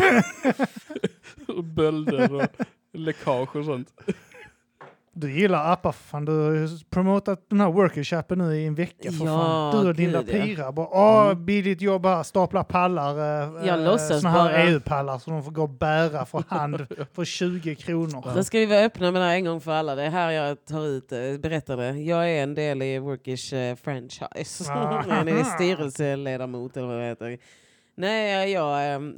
[1.56, 3.92] och bölder och läckage och sånt.
[5.18, 6.24] Du gillar appar för fan.
[6.24, 9.82] Du har promotat den här workers-appen nu i en vecka för Ja, fan.
[9.84, 10.22] Du och din ja.
[10.22, 10.72] pira.
[10.72, 11.44] Bara, Åh, Mm.
[11.44, 12.22] billigt jobb här.
[12.22, 13.10] Stapla pallar.
[13.18, 14.68] Eh, Jag eh, såna här.
[14.68, 18.34] EU-pallar som de får gå och bära för hand för 20 kronor.
[18.34, 19.94] Då ska vi vara öppna med det här en gång för alla.
[19.94, 21.90] Det är här jag tar ut, eh, berättar det.
[21.90, 24.72] Jag är en del i Workish eh, franchise.
[24.72, 25.04] Ah.
[25.08, 27.38] jag är styrelseledamot eller vad det heter.
[27.96, 29.12] Nej, jag, jag,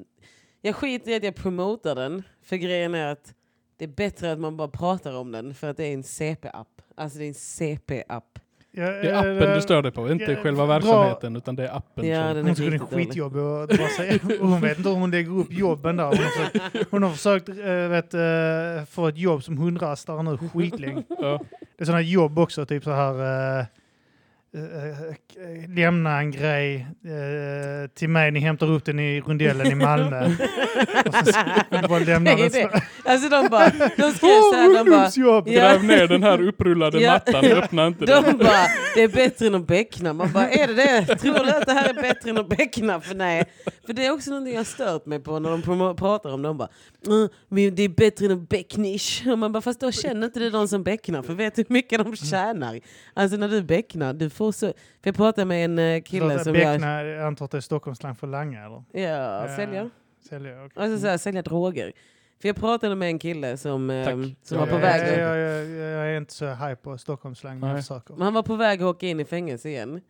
[0.62, 2.22] jag skiter i att jag promotar den.
[2.44, 3.34] För grejen är att
[3.78, 5.54] det är bättre att man bara pratar om den.
[5.54, 6.68] För att det är en CP-app.
[6.96, 8.38] Alltså det är en CP-app.
[8.70, 10.74] Ja, Det är appen du stör dig på, inte Ja, själva bra.
[10.74, 12.06] verksamheten utan det är appen.
[12.08, 14.20] Ja, som, den är Hon tycker det är skitjobbigt att dra sig.
[14.40, 16.04] Hon vet inte hur hon lägger upp jobben där.
[16.04, 17.54] Hon har försökt, hon har försökt äh,
[17.88, 21.02] vet, äh, få ett jobb som hundrastare nu skitlänge.
[21.08, 21.40] ja.
[21.76, 23.66] Det är sådana jobb också, typ så här...
[24.54, 29.74] eh, eh, lämna en grej eh, till mig, ni hämtar upp den i rondellen i
[29.74, 30.24] Malmö.
[31.06, 31.14] och
[31.82, 32.68] så bara lämna Det är den.
[32.72, 32.82] det.
[33.04, 35.48] Alltså de bara, de skrev så här, de bara, ungdomsjobb!
[35.48, 35.60] Ja.
[35.72, 37.12] Gräv ner den här upprullade Ja.
[37.12, 38.22] mattan, öppna inte den.
[38.24, 40.12] de bara, det är bättre än att beckna.
[40.12, 41.16] Man bara, är det det?
[41.16, 43.00] Tror du att det här är bättre än att beckna?
[43.00, 43.44] För nej.
[43.86, 46.48] För det är också någonting jag har stört mig på när de pratar om det.
[46.48, 46.68] De bara,
[47.06, 49.26] "Mm, men det är bättre än att becknish.
[49.26, 51.22] Och man bara, fast då känner inte du de som becknar.
[51.22, 52.80] För vet du hur mycket de tjänar?
[53.14, 54.66] Alltså när du becknar, du så...
[54.66, 56.72] För jag pratade med en eh, kille som jag...
[56.74, 58.82] Beckna, jag antar att det är Stockholmsslang för langa eller?
[58.92, 59.90] Ja, Eh, sälja.
[60.28, 60.82] Sälja, okej.
[60.82, 61.92] Alltså så här, sälja droger.
[62.40, 64.14] För jag pratade med en kille som, eh, Tack.
[64.14, 65.18] som Ja, var på ja, väg...
[65.20, 68.14] Jag, jag, jag, jag är inte så high på Stockholmsslang, men jag försöker.
[68.14, 70.00] Men han var på väg att åka in i fängelse igen.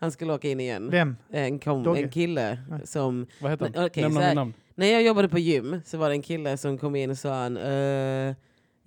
[0.00, 0.90] Han skulle åka in igen.
[0.90, 1.16] Vem?
[1.30, 2.02] En, kom, Dogge?
[2.02, 2.86] en kille Nej.
[2.86, 3.26] som...
[3.40, 3.84] Vad heter han?
[3.84, 4.54] okej, Nämn namn.
[4.74, 7.34] När jag jobbade på gym så var det en kille som kom in och sa
[7.42, 8.34] han, "Eh,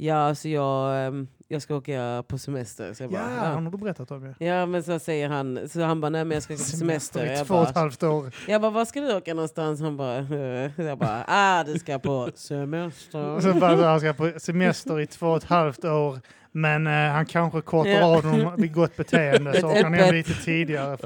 [0.06, 2.94] ja alltså jag, ehm, jag ska åka på semester.
[2.94, 3.64] Så jag Ja, bara, han ja.
[3.64, 4.26] har du berättat om.
[4.40, 4.46] Ja.
[4.46, 7.26] ja men så säger han, så han bara, nej men jag ska åka på semester.
[7.26, 8.32] i Jag två och ett halvt år.
[8.48, 9.82] jag bara, var ska du åka någonstans?
[9.82, 10.16] Han bara,
[10.78, 13.40] jag bara, ah du ska på semester.
[13.54, 16.20] Så bara, han ska på semester i två och ett halvt år.
[16.54, 18.18] Men eh, han kanske kortar Ja.
[18.18, 19.60] av dem vid gott beteende.
[19.62, 20.98] Så åker han hem lite tidigare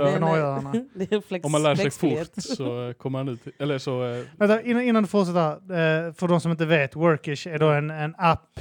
[1.10, 3.40] en flex, Om man lär sig fort så eh, kommer han ut.
[3.60, 4.06] Eller så...
[4.10, 5.52] eh, Vänta, innan, innan du fortsätter.
[5.52, 8.60] Eh, för de som inte vet, Workish är då en, en app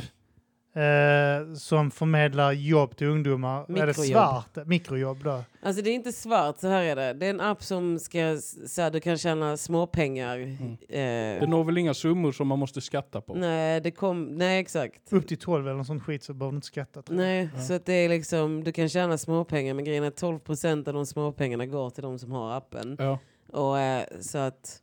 [0.74, 3.60] eh, som förmedlar jobb till ungdomar.
[3.60, 4.12] Är det Mikrojobb.
[4.54, 4.66] svart?
[4.66, 5.44] Mikrojobb då?
[5.62, 7.12] Alltså det är inte svart, så här är det.
[7.12, 10.38] Det är en app som ska, så här, du kan tjäna småpengar.
[10.88, 13.34] Det Eh, når väl inga summor som man måste skatta på?
[13.34, 15.12] nej, det kom, nej, exakt.
[15.12, 17.02] Upp till 12 eller något sånt skit så behöver du inte skatta.
[17.02, 17.26] tror jag.
[17.26, 17.62] Nej, Ja.
[17.62, 20.94] så att det är liksom, du kan tjäna småpengar men grejen är att 12% av
[20.94, 22.96] de småpengarna går till de som har appen.
[22.98, 23.18] Ja.
[23.52, 24.80] Och, eh, så att,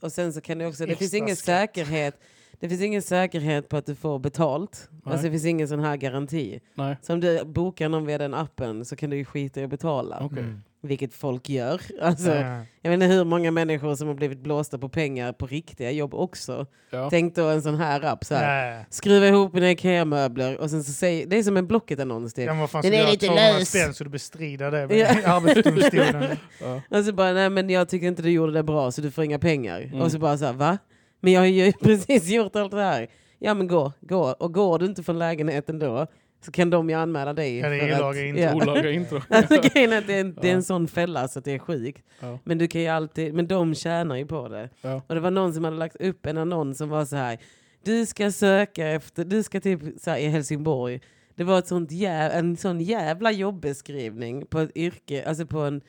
[0.00, 1.44] och sen så kan det också, det Extra finns ingen skatt.
[1.46, 2.14] säkerhet
[2.60, 4.88] det finns ingen säkerhet på att du får betalt.
[5.04, 6.60] Alltså det finns ingen sån här garanti.
[6.74, 9.64] Nej, Så om du bokar någon via den appen så kan du ju skita i
[9.64, 10.18] att betala.
[10.24, 10.38] okej.
[10.42, 10.62] Mm.
[10.82, 11.80] Vilket folk gör.
[12.02, 12.60] Alltså, Ja.
[12.82, 16.14] Jag vet inte hur många människor som har blivit blåsta på pengar på riktiga jobb
[16.14, 16.66] också.
[16.90, 17.10] Ja.
[17.10, 18.24] Tänk då en sån här app.
[18.24, 18.70] Så här.
[18.76, 18.86] Nej.
[18.90, 22.46] Skruva ihop mina IKEA-möbler och sen så säger, det är som en Blocket-annons typ.
[22.46, 23.68] Ja, men vad fan Den är lite 200 lös.
[23.68, 25.06] spänn så du bestrider det med Ja.
[25.36, 26.36] Arbetsdomstolen?
[26.90, 26.98] Ja.
[26.98, 29.24] Och så bara, nej men jag tycker inte du gjorde det bra så du får
[29.24, 29.80] inga pengar.
[29.80, 30.00] Mm.
[30.00, 30.78] Och så bara så här, va?
[31.24, 33.06] Men jag har ju precis gjort allt det här.
[33.38, 34.22] Ja men gå, gå.
[34.38, 36.06] Och går du inte från lägenheten då
[36.44, 37.60] så kan de ju anmäla dig.
[37.60, 38.54] Är för att- ja.
[38.54, 39.20] Olaga intro.
[39.28, 40.56] Alltså grejen är att det är, en, det är Ja.
[40.56, 42.02] en sån fälla så att det är sjukt.
[42.20, 42.38] Ja.
[42.44, 44.68] Men du kan ju alltid, men de tjänar ju på det.
[44.82, 45.02] Ja.
[45.06, 47.38] Och det var någon som hade lagt upp en annons som var så här.
[47.84, 51.00] Du ska söka efter, du ska typ så här, i Helsingborg.
[51.34, 55.80] Det var ett sånt jä, en sån jävla jobbeskrivning på ett yrke, alltså på en,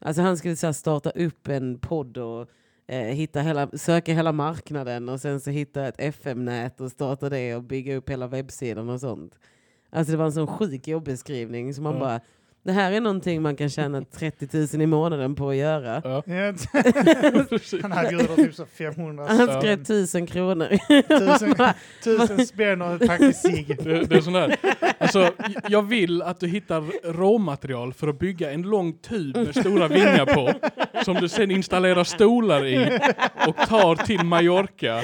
[0.00, 2.48] alltså han skulle så här, starta upp en podd och
[2.86, 7.54] eh, hitta hela, söka hela marknaden och sen så hitta ett FM-nät och starta det
[7.56, 9.38] och bygga upp hela webbsidan och sånt.
[9.90, 12.00] Alltså det var en sån sjuk jobbeskrivning som man Ja.
[12.00, 12.20] bara,
[12.64, 16.00] det här är någonting man kan tjäna 30 000 i månaden på att göra.
[16.04, 16.22] Ja.
[17.82, 19.60] Han erbjuder typ så 500 Han Ja.
[19.60, 20.68] skrev tusen kronor.
[21.18, 21.54] tusen,
[22.04, 23.76] tusen spänn och ett pack cigg.
[23.84, 24.56] Det, det är sån här.
[24.98, 25.30] Alltså,
[25.68, 30.26] jag vill att du hittar råmaterial för att bygga en lång tub med stora vingar
[30.34, 30.52] på.
[31.04, 32.98] Som du sen installerar stolar i
[33.46, 35.00] och tar till Mallorca.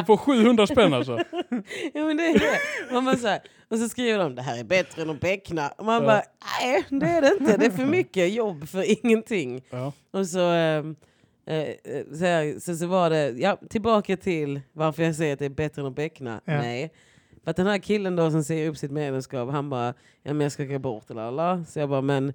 [0.00, 1.18] Du får 700 spänn alltså.
[1.94, 2.92] Ja men det är det.
[2.92, 5.68] Man bara så här, och så skriver de det här är bättre än att beckna.
[5.68, 6.06] Och man Ja.
[6.06, 6.22] bara
[6.62, 7.56] nej det är det inte.
[7.56, 9.62] Det är för mycket jobb för ingenting.
[9.70, 9.92] Ja.
[10.10, 10.96] Och så, ehm,
[11.46, 11.74] eh, eh,
[12.18, 15.48] så, här, så, så var det, ja tillbaka till varför jag säger att det är
[15.50, 16.40] bättre än att beckna.
[16.44, 16.52] Ja.
[16.58, 16.92] Nej.
[17.44, 19.86] För att den här killen då som säger upp sitt medlemskap, han bara,
[20.22, 21.64] ja men jag ska åka bort eller alla.
[21.64, 22.32] Så jag bara, men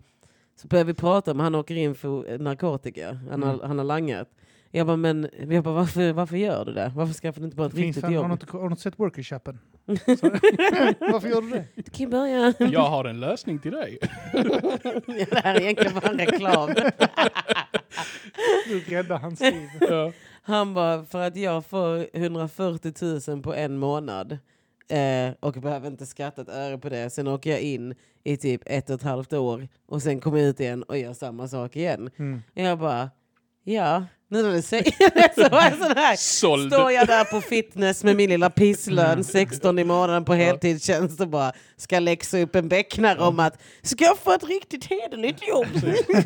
[0.61, 3.20] så börjar vi prata om han åker in för narkotika.
[3.30, 3.68] Han har, Mm.
[3.68, 4.30] han har langat.
[4.76, 6.91] Jag bara, men jag bara, varför, varför gör du det?
[6.95, 8.28] Varför skaffar du inte bara ett Finns riktigt har, jobb?
[8.28, 9.59] du inte, har du inte sett Workershopen?
[10.99, 11.65] Varför gör du det?
[11.76, 12.53] Du kan ju börja.
[12.59, 13.97] Jag har en lösning till dig.
[14.34, 14.43] ja,
[15.05, 16.69] det här är egentligen bara en reklam.
[18.67, 19.69] Du räddar hans liv.
[19.80, 20.11] Ja.
[20.41, 24.38] Han bara, för att jag får 140 000 på en månad
[24.89, 27.09] eh, och behöver inte skatta ett öre på det.
[27.09, 30.47] Sen åker jag in i typ ett och ett halvt år och sen kommer jag
[30.47, 32.09] ut igen och gör samma sak igen.
[32.17, 32.41] Mm.
[32.53, 33.09] Jag bara,
[33.66, 36.16] ja, nu när du säger det så var jag sån här.
[36.16, 36.74] Såld.
[36.74, 41.28] Står jag där på fitness med min lilla pisslön, 16 i månaden på heltidstjänst och
[41.28, 43.61] bara ska läxa upp en becknare om att
[43.97, 45.68] skaffa ett riktigt hederligt jobb.
[46.07, 46.24] Och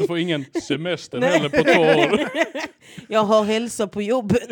[0.00, 1.30] du får ingen semester Nej.
[1.30, 2.28] heller på två år.
[3.08, 4.48] Jag har hälsa på jobbet.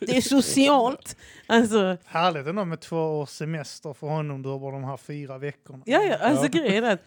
[0.00, 1.16] Det är socialt.
[1.46, 4.44] Alltså, Härligt ändå med två års semester för honom.
[4.44, 5.82] Har bara de här fyra veckorna.
[5.86, 6.48] ja, ja, alltså Ja.
[6.60, 7.04] grejen är att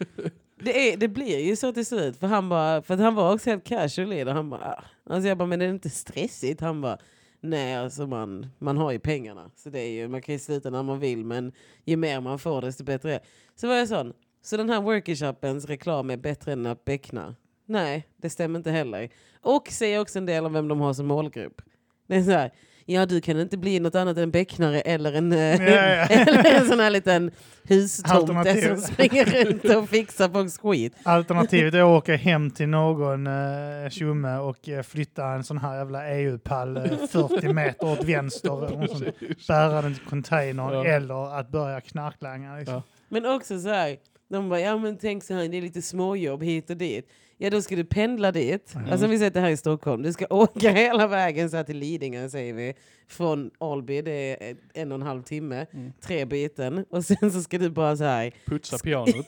[0.62, 2.16] det, är, det blir ju så till slut.
[2.16, 4.32] För han, bara, för att han var också helt casual i det.
[4.32, 6.60] Han bara, alltså jag bara, men är det inte stressigt?
[6.60, 6.98] Han bara,
[7.40, 9.50] nej alltså man, man har ju pengarna.
[9.56, 11.52] Så det är ju, man kan ju sluta när man vill men
[11.84, 13.20] ju mer man får desto bättre är.
[13.54, 17.34] Så var jag sån, så den här workshopens reklam är bättre än att beckna?
[17.66, 19.08] Nej, det stämmer inte heller.
[19.40, 21.62] Och säger också en del om vem de har som målgrupp.
[22.06, 22.50] Det är så här,
[22.92, 26.06] ja du kan inte bli något annat än becknare eller en, eh, Ja, ja.
[26.10, 27.30] eller en sån här liten
[27.62, 30.92] hustomte som springer runt och fixar folks skit.
[31.02, 35.78] Alternativet är att åka hem till någon uh, tjomme och eh, flytta en sån här
[35.78, 38.86] jävla EU-pall eh, 40 meter åt vänster.
[38.86, 39.04] sånt.
[39.48, 40.84] Bära den till containern Ja.
[40.84, 42.56] eller att börja knarklanga.
[42.56, 42.74] Liksom.
[42.74, 42.82] Ja.
[43.08, 43.96] Men också så här,
[44.30, 47.08] de bara, ja men tänk så här, det är lite småjobb hit och dit.
[47.42, 48.74] Ja då ska du pendla dit.
[48.74, 48.92] Mm.
[48.92, 50.02] Alltså vi säger det här i Stockholm.
[50.02, 52.74] Du ska åka hela vägen så här till Lidingö säger vi.
[53.08, 55.66] Från Alby, det är en och en halv timme.
[55.72, 55.92] Mm.
[56.02, 56.84] Tre byten.
[56.90, 58.32] Och sen så ska du bara så här.
[58.46, 59.14] Putsa pianot.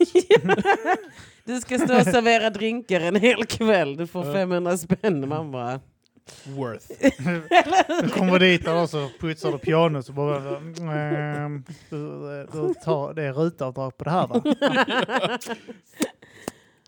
[1.45, 3.97] Du ska stå och servera drinkar en hel kväll.
[3.97, 4.33] Du får Ja.
[4.33, 5.29] 500 spänn.
[5.29, 5.81] Man bara,
[6.45, 6.87] Worth.
[8.03, 10.57] Du kommer dit och så putsar du pianot och bara
[10.97, 11.99] ehm, du,
[12.53, 14.43] du tar, det är rutavdrag på det här va?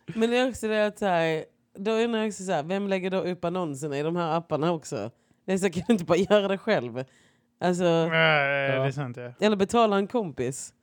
[0.07, 1.45] Men det är också det att så här,
[1.75, 4.73] då undrar jag också så här, vem lägger då upp annonserna i de här apparna
[4.73, 5.11] också?
[5.45, 7.05] Det är så kan du inte bara göra det själv.
[7.61, 9.33] Alltså, Ja, det är sant ja.
[9.41, 10.75] eller betala en kompis.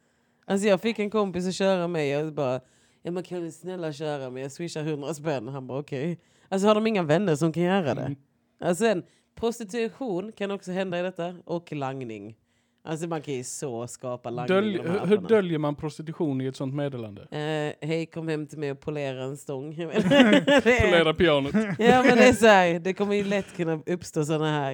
[0.45, 2.61] Alltså jag fick en kompis att köra mig och bara,
[3.01, 4.43] ja men kan du snälla köra mig?
[4.43, 5.47] Jag swishar 100 spänn.
[5.47, 6.19] Han bara okej.
[6.49, 8.01] Alltså har de inga vänner som kan göra det?
[8.01, 8.15] Mm.
[8.59, 9.03] Alltså sen,
[9.35, 12.37] prostitution kan också hända i detta och langning.
[12.83, 14.55] Alltså man kan ju så skapa langning.
[14.55, 15.27] Dölj, hur, hur apparna.
[15.27, 17.21] döljer man prostitution i ett sånt meddelande?
[17.21, 19.75] Eh, hej, kom hem till mig och polera en stång.
[19.75, 21.53] Polera pianot.
[21.79, 24.73] ja, men det är så här, det kommer ju lätt kunna uppstå sådana här,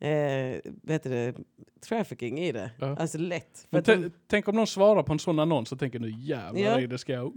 [0.00, 1.34] eh, vet du det,
[1.88, 2.70] trafficking i det.
[2.78, 2.96] Ja.
[2.96, 3.58] Alltså lätt.
[3.58, 5.98] För Men att de, tä- tänk om någon svarar på en sån annons och tänker
[5.98, 6.80] nu jävlar Ja.
[6.80, 7.32] i det ska jag.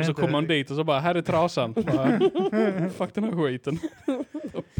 [0.00, 1.72] Och så kommer man dit och så bara, här är trasan.
[1.72, 2.20] Bara,
[2.90, 3.78] Fuck den här skiten.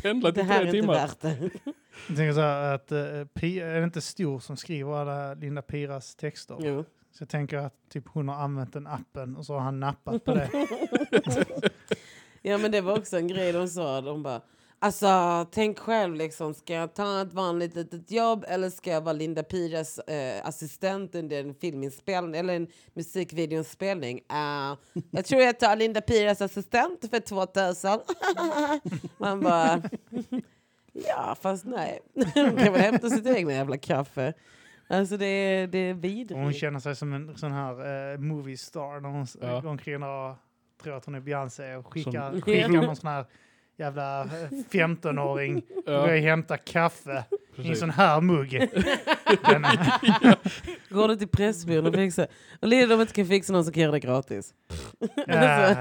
[0.03, 0.95] Pendlat det i här tre är inte timmar.
[0.95, 1.37] värt det.
[2.09, 2.99] Jag tänker så här att uh,
[3.35, 6.57] Pi- är det inte Stor som skriver alla Linda Piras texter?
[6.61, 6.85] Jo.
[7.13, 10.25] Så jag tänker att typ hon har använt den appen och så har han nappat
[10.25, 10.51] på det.
[12.45, 14.01] Ja men det var också en grej de sa.
[14.01, 14.41] De bara,
[14.83, 19.13] alltså tänk själv liksom, ska jag ta ett vanligt litet jobb eller ska jag vara
[19.13, 24.17] Linda Piras eh, assistent under en filminspelning eller en musikvideoinspelning?
[24.33, 24.79] Uh,
[25.11, 27.99] jag tror jag tar Linda Piras assistent för 2000.
[29.19, 29.83] Man bara,
[30.93, 32.01] ja fast nej.
[32.15, 32.25] Hon
[32.57, 34.33] kan väl hämta sitt egna jävla kaffe.
[34.89, 36.59] Alltså det är, det är Och hon vidrigt.
[36.61, 39.47] känner sig som en sån här uh, movie star när hon Ja.
[39.49, 39.61] ja.
[39.61, 40.37] går omkring och
[40.83, 43.25] tror att hon är Beyoncé och skickar, Som- skickar någon sån här
[43.77, 44.29] jävla eh,
[44.71, 46.01] 15-åring Ja, ja.
[46.03, 47.25] och hämta kaffe
[47.57, 48.51] i en sån här mugg.
[50.89, 52.27] Går du till Pressbyrån och fixar.
[52.61, 54.55] Och lider de inte kan fixa någon som kan göra det gratis.
[55.27, 55.79] äh,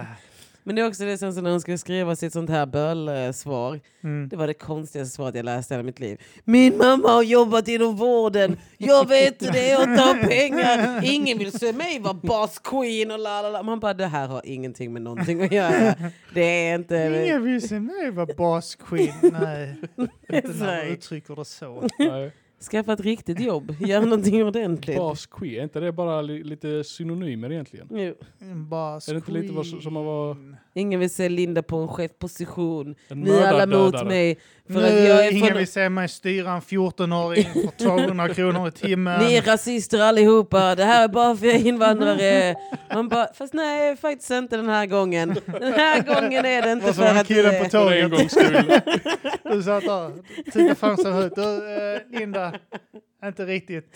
[0.64, 3.80] Men det är också det sen så när hon ska skriva sitt sånt här böl-svar.
[4.04, 4.30] mm.
[4.30, 6.22] Det var det konstigaste svaret jag läst i hela mitt liv.
[6.44, 8.58] Min mamma har jobbat inom vården.
[8.78, 11.00] Jag vet hur det är att ta pengar.
[11.04, 13.64] Ingen vill se mig vara boss queen och la la la.
[13.64, 15.96] Man bara det här har ingenting med någonting att göra.
[16.34, 17.22] Det är inte...
[17.24, 19.14] Ingen vill se mig vara boss queen.
[19.22, 19.76] Nej,
[20.34, 21.88] inte när du uttrycker det så.
[22.00, 22.32] Nej.
[22.62, 23.76] Skaffa ett riktigt jobb.
[23.80, 24.98] Gör någonting ordentligt.
[24.98, 27.88] Boss queen, är inte det bara li lite synonymer egentligen?
[27.92, 28.14] Jo.
[28.52, 30.38] En boss Är det inte lite vad som- som att vara-.
[30.74, 32.96] Ingen vill se Linda på en chefposition.
[33.08, 34.38] En Ni är alla mot mig.
[34.68, 35.58] För Nu, att jag är ingen från...
[35.58, 39.20] vill se mig styra en 14-åring för 200 kronor i timmen.
[39.26, 42.56] Ni är rasister allihopa, det här är bara för invandrare.
[42.94, 45.36] Man bara, fast nej faktiskt inte den här gången.
[45.46, 47.28] Den här gången är det inte Och så för att...
[47.28, 48.84] kille på eh, För en tåget.
[49.44, 50.12] Du satt där,
[50.46, 51.36] tittade fönstret ut.
[51.36, 52.51] Du, eh, Linda,
[53.26, 53.96] inte riktigt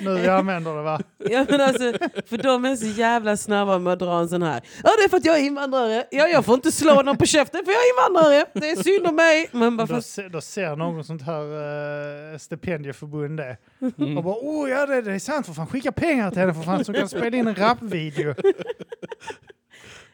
[0.00, 1.00] nu vi använder det va?
[1.18, 1.92] Ja men alltså,
[2.26, 4.62] för de är så jävla snabba med att dra en sån här.
[4.84, 6.06] Ja det är för att jag är invandrare.
[6.10, 8.46] Ja jag får inte slå någon på käften för jag är invandrare.
[8.54, 9.48] Det är synd om mig.
[9.52, 11.44] Men bara, Då, se, då ser någon sånt här
[12.32, 13.56] uh, stipendieförbund det.
[13.98, 14.18] Mm.
[14.18, 16.62] Och bara, oh ja det, det är sant för fan, skicka pengar till henne för
[16.62, 18.34] fan som kan spela in en rapvideo.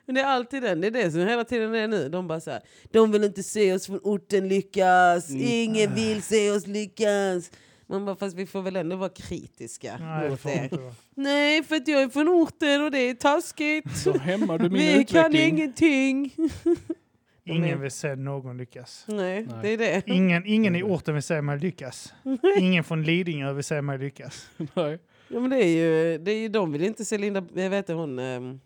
[0.06, 2.08] men det är alltid den, det är det som hela tiden är nu.
[2.08, 2.60] De bara så här,
[2.92, 5.30] de vill inte se oss från orten lyckas.
[5.30, 5.42] Mm.
[5.44, 7.50] Ingen vill se oss lyckas.
[7.88, 10.92] Man bara, fast vi får väl ändå vara kritiska Nej, det mot vara.
[11.14, 13.96] Nej, för att jag är från orten och det är taskigt.
[13.96, 15.48] Så hämmar du min Vi kan utveckling.
[15.58, 16.32] ingenting.
[16.36, 19.04] De är- Ingen vill se någon lyckas.
[19.08, 19.58] Nej, Nej.
[19.62, 20.02] det är det.
[20.06, 22.14] Ingen, ingen i orten vill se mig lyckas.
[22.58, 24.50] Ingen från Lidingö vill se mig lyckas.
[24.74, 24.98] Nej.
[25.28, 27.78] Ja, men det är ju, det är ju de vill inte se Linda, jag vet
[27.78, 28.60] inte hon, um,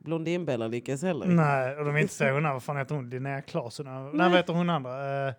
[0.00, 1.26] Blondinbella lyckas heller.
[1.26, 3.10] Nej, och de vill inte se hon vad fan heter hon?
[3.10, 3.86] Linnea Claesson?
[3.86, 5.26] Nej, vad heter hon andra?
[5.28, 5.34] Uh,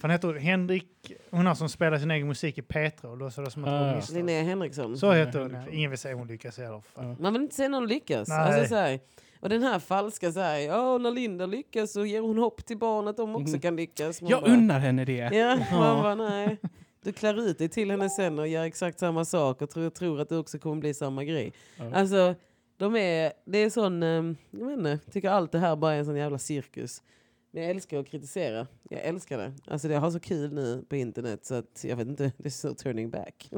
[0.00, 0.38] fan heter hon?
[0.38, 3.76] Henrik, hon har som spelar sin egen musik i Petra och låtsades som att det
[3.76, 3.96] Ah, var ja.
[3.96, 4.16] misstag.
[4.16, 4.98] Linnea Henriksson.
[4.98, 5.56] Så heter hon.
[5.72, 6.80] Ingen vill se hon lyckas heller.
[6.94, 7.02] för.
[7.04, 7.16] Ja.
[7.20, 8.28] Man vill inte se någon lyckas.
[8.28, 8.38] Nej.
[8.38, 9.00] Alltså, så här.
[9.40, 12.78] Och den här falska så här, ja när Linda lyckas så ger hon hopp till
[12.78, 13.60] barn att de också Mhm.
[13.60, 14.22] kan lyckas.
[14.22, 15.30] Man Jag bara, unnar henne det.
[15.32, 16.02] Ja, man Ja.
[16.02, 16.56] bara nej.
[17.02, 20.20] Du klär ut dig till henne sen och gör exakt samma sak och tror, tror
[20.20, 21.52] att du också kommer bli samma grej.
[21.76, 21.94] Ja.
[21.94, 22.34] Alltså,
[22.76, 25.98] de är, det är sån, ehm, jag vet inte, tycker allt det här bara är
[25.98, 27.02] en sån jävla cirkus.
[27.50, 28.66] Men jag älskar att kritisera.
[28.90, 29.52] Jag älskar det.
[29.66, 32.50] Alltså jag har så kul nu på internet så att jag vet inte, det är
[32.50, 33.50] så turning back.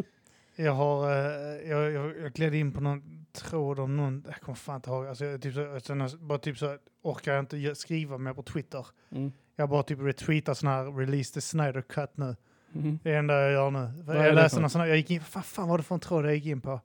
[0.57, 4.57] Jag har, eh, jag, jag, jag gled in på någon tråd om någon, jag kommer
[4.57, 7.74] fan inte ihåg, alltså, jag typ så, sen, jag bara typ så orkar jag inte
[7.74, 8.86] skriva mer på Twitter.
[9.11, 9.32] Mm.
[9.57, 12.36] Jag bara typ retweetar sån här release the Snyder cut nu.
[12.74, 12.99] Mm.
[13.03, 14.03] Det är det enda jag gör nu.
[14.03, 16.01] Vad jag läste någon sån här, jag gick in, vad fan var det för en
[16.01, 16.80] tråd jag gick in på?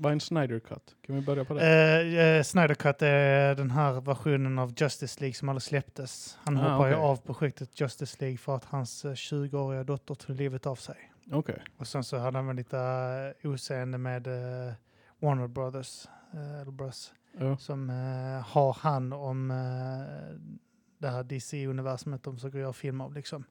[0.00, 0.96] Vad är en Snyder Cut?
[1.06, 1.60] Kan vi börja på det?
[2.02, 6.38] Uh, uh, Snyder cut är den här versionen av Justice League som aldrig släpptes.
[6.44, 7.04] Han Ah, hoppar ju okej.
[7.04, 11.12] av projektet Justice League för att hans eh, 20-åriga dotter tog livet av sig.
[11.32, 11.62] Okej.
[11.76, 12.76] Och sen så hade han väl lite
[13.44, 14.72] uh, oseende med eh,
[15.18, 17.56] Warner Brothers, uh, eller Bros, Ja.
[17.56, 19.56] som eh, har hand om eh,
[20.98, 23.14] det här DC-universumet de försöker göra film av.
[23.14, 23.44] Liksom.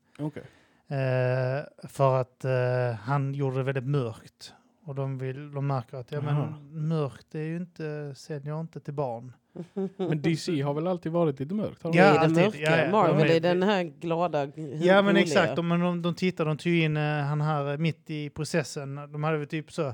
[0.87, 4.53] Eh, för att eh, han gjorde det väldigt mörkt.
[4.87, 8.93] Och de, vill, de märker att ja, men, mörkt är ju inte, säljer inte till
[8.93, 9.33] barn.
[9.97, 11.83] Men DC har väl alltid varit lite mörkt?
[11.83, 11.97] Har de?
[11.97, 12.57] Ja, det är det mörka.
[12.59, 12.91] Ja, ja.
[12.91, 15.23] Marvel De är- den här glada, Ja men roliga.
[15.23, 18.29] exakt, de, men de, de tittar, de tog in eh, han här eh, mitt i
[18.29, 18.95] processen.
[18.95, 19.93] De hade väl typ så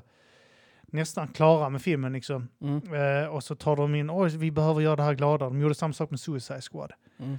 [0.81, 2.47] nästan klara med filmen liksom.
[2.61, 2.93] Mm.
[2.93, 5.45] Eh, och så tar de in, oj vi behöver göra det här glada.
[5.45, 6.91] De gjorde samma sak med Suicide Squad.
[7.19, 7.37] Mm.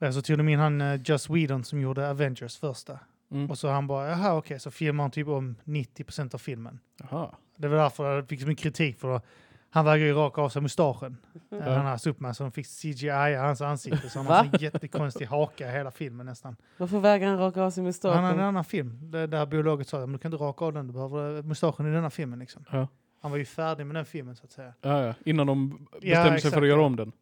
[0.00, 2.98] Eh, så tog de in han uh, Joss Whedon som gjorde Avengers första.
[3.30, 3.50] Mm.
[3.50, 6.78] Och så han bara, jaha okej, så filmar han typ om 90% av filmen.
[7.10, 7.30] Jaha.
[7.56, 9.24] Det var därför jag fick så mycket kritik för att
[9.72, 11.16] han vägrar ju raka av sig mustaschen.
[11.48, 11.56] Ja.
[11.56, 11.72] Ja.
[11.74, 15.68] Han har Superman så de fick CGI hans ansikte så han har en jättekonstig haka
[15.68, 16.56] i hela filmen nästan.
[16.76, 18.40] Varför vägrar han raka av sig Han har en mustaschen?
[18.40, 21.42] annan film där, där biologet sa men du kan inte raka av den, du behöver
[21.42, 22.38] mustaschen i denna filmen.
[22.38, 22.64] Liksom.
[22.72, 22.88] Ja.
[23.20, 24.74] Han var ju färdig med den filmen så att säga.
[24.80, 25.14] Ja, ja.
[25.24, 27.12] Innan de Ja, bestämde sig för att göra om den.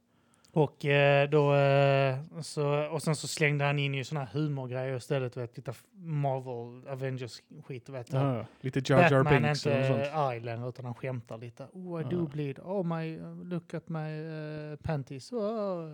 [0.53, 4.97] Och, eh, då, eh, så, och sen så slängde han in ju såna här humorgrejer
[4.97, 5.37] istället.
[5.37, 7.89] Vet, lite Marvel, Avengers-skit.
[7.89, 8.47] Vet, Ja.
[8.61, 10.17] Lite Jar Jar Batman är Binks eller något inte sånt.
[10.17, 11.67] arg längre utan han skämtar lite.
[11.73, 12.27] Oh I do Ja.
[12.33, 12.59] bleed.
[12.59, 15.33] Oh my, look at my uh, panties.
[15.33, 15.39] Oh.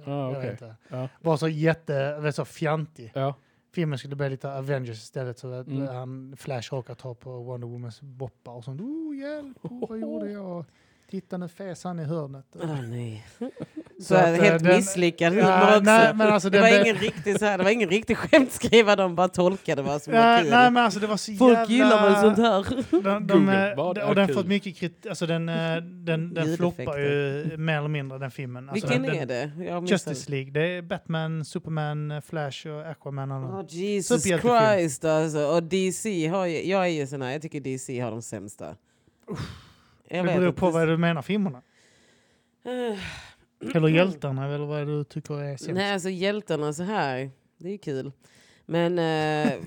[0.06, 0.42] Jag okej.
[0.42, 0.74] vet inte.
[0.88, 1.08] Ja.
[1.20, 3.12] Var så jätte, vet, så fjantig.
[3.14, 3.34] Ja.
[3.74, 5.38] Filmen skulle bli lite Avengers istället.
[5.38, 5.86] Så att Mm.
[5.88, 8.80] han Flash råkar ta på Wonder Womans boppar och sånt.
[8.80, 10.64] Oh hjälp, oh, vad gjorde jag?
[11.14, 12.44] Titta nu fes han i hörnet.
[12.62, 13.26] Ah, nej.
[13.98, 15.80] Så, Så att, eh, helt den- misslyckad Ja, humor också.
[15.82, 18.96] nej, men alltså det, den var ingen riktig, så här, det var ingen riktig skämtskrivare,
[18.96, 20.50] de bara tolkade vad som var kul.
[20.50, 21.74] nej men alltså det var så Folk jävla...
[21.74, 22.66] gillar väl sånt här?
[23.02, 26.56] De, de, Google, eh, och den fått mycket kritik, alltså den, eh, den, den Ljudeffekter.
[26.56, 28.68] floppar ju mer eller mindre den filmen.
[28.68, 29.50] Alltså Vilken den, är det?
[29.90, 33.30] Justice League, det är Batman, Superman, eh, Flash och Aquaman.
[33.32, 34.22] Och Oh, Jesus.
[34.24, 35.46] Christ alltså.
[35.46, 38.74] Och DC har ju, jag är ju sån här, jag tycker DC har de sämsta.
[40.16, 41.62] Jag det beror på vad du menar filmerna.
[42.64, 45.74] Eh, Eller hjältarna, eller vad du tycker är sämst.
[45.74, 48.12] Nej, alltså hjältarna så här, det är ju kul.
[48.66, 49.52] Men, eh,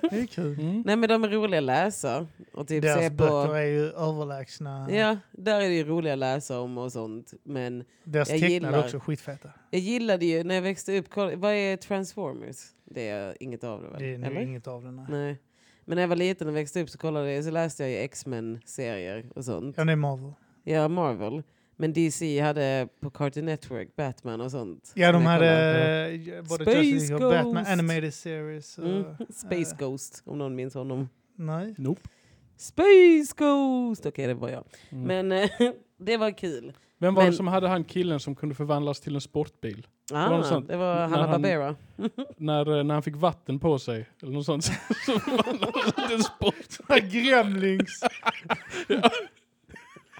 [0.00, 0.60] Det är kul.
[0.60, 0.82] Mm.
[0.86, 2.26] nej, men de är roliga att läsa.
[2.52, 4.90] Och typ Deras se böcker på, är ju överlägsna.
[4.90, 7.34] ja, där är det ju roliga att läsa om och sånt.
[7.42, 9.50] Men Deras jag tecknade är gillar- också skitfeta.
[9.70, 12.56] jag gillade ju när jag växte upp, kolla, vad är Transformers?
[12.84, 14.00] Det är inget av det väl?
[14.02, 14.40] Det är nog Eller?
[14.40, 14.96] inget av den.
[14.96, 15.06] nej.
[15.08, 15.38] Nej.
[15.84, 17.96] Men när jag var liten och växte upp så, kollade jag, så läste jag ju
[17.98, 19.76] X-Men-serier och sånt.
[19.78, 20.32] Ja, det är Marvel.
[20.64, 21.42] Ja, Marvel.
[21.76, 24.92] Men DC hade på Cartoon Network Batman och sånt.
[24.94, 25.48] Ja, de hade
[26.10, 27.70] eh, både Space Justice League och Batman Ghost.
[27.70, 28.78] Animated Series.
[28.78, 29.04] Och, Mm.
[29.30, 31.08] Space eh, Ghost, om någon minns honom.
[31.36, 31.74] Nej.
[31.78, 32.00] Nope.
[32.56, 34.06] Space Ghost!
[34.06, 34.64] Okej, det var jag.
[34.90, 35.04] Mm.
[35.26, 35.50] Men eh,
[35.98, 36.72] det var kul.
[37.04, 39.86] Vem var men- det som hade han killen som kunde förvandlas till en sportbil?
[40.12, 40.68] Ah, något sånt.
[40.68, 41.76] det var När Hanna han- Barbera.
[42.36, 44.64] När, eh, när han fick vatten på sig, eller något sånt.
[45.06, 46.88] så förvandlades han till en sport.
[47.12, 48.00] Gremlings!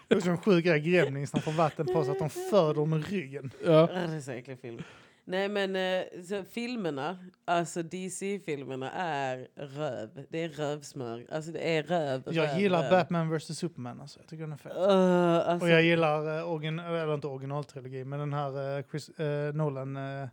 [0.09, 2.87] Det är så en sjuk grej, Gremlings, de får vatten på sig att de föder
[2.87, 3.51] med ryggen.
[3.65, 3.83] Ja.
[3.83, 4.83] Ah, det är så äcklig film.
[5.27, 10.27] Nej men eh, filmerna, alltså DC-filmerna är röv.
[10.29, 11.27] Det är rövsmör.
[11.33, 12.91] Alltså det är röv, Jag röv, gillar röv.
[12.91, 14.19] Batman vs Superman alltså.
[14.21, 14.73] Jag tycker den är fet.
[14.73, 19.11] Uh, alltså, Och jag gillar, uh, origin, eller inte originaltrilogi, men den här uh, Chris,
[19.21, 20.29] uh, Nolan uh,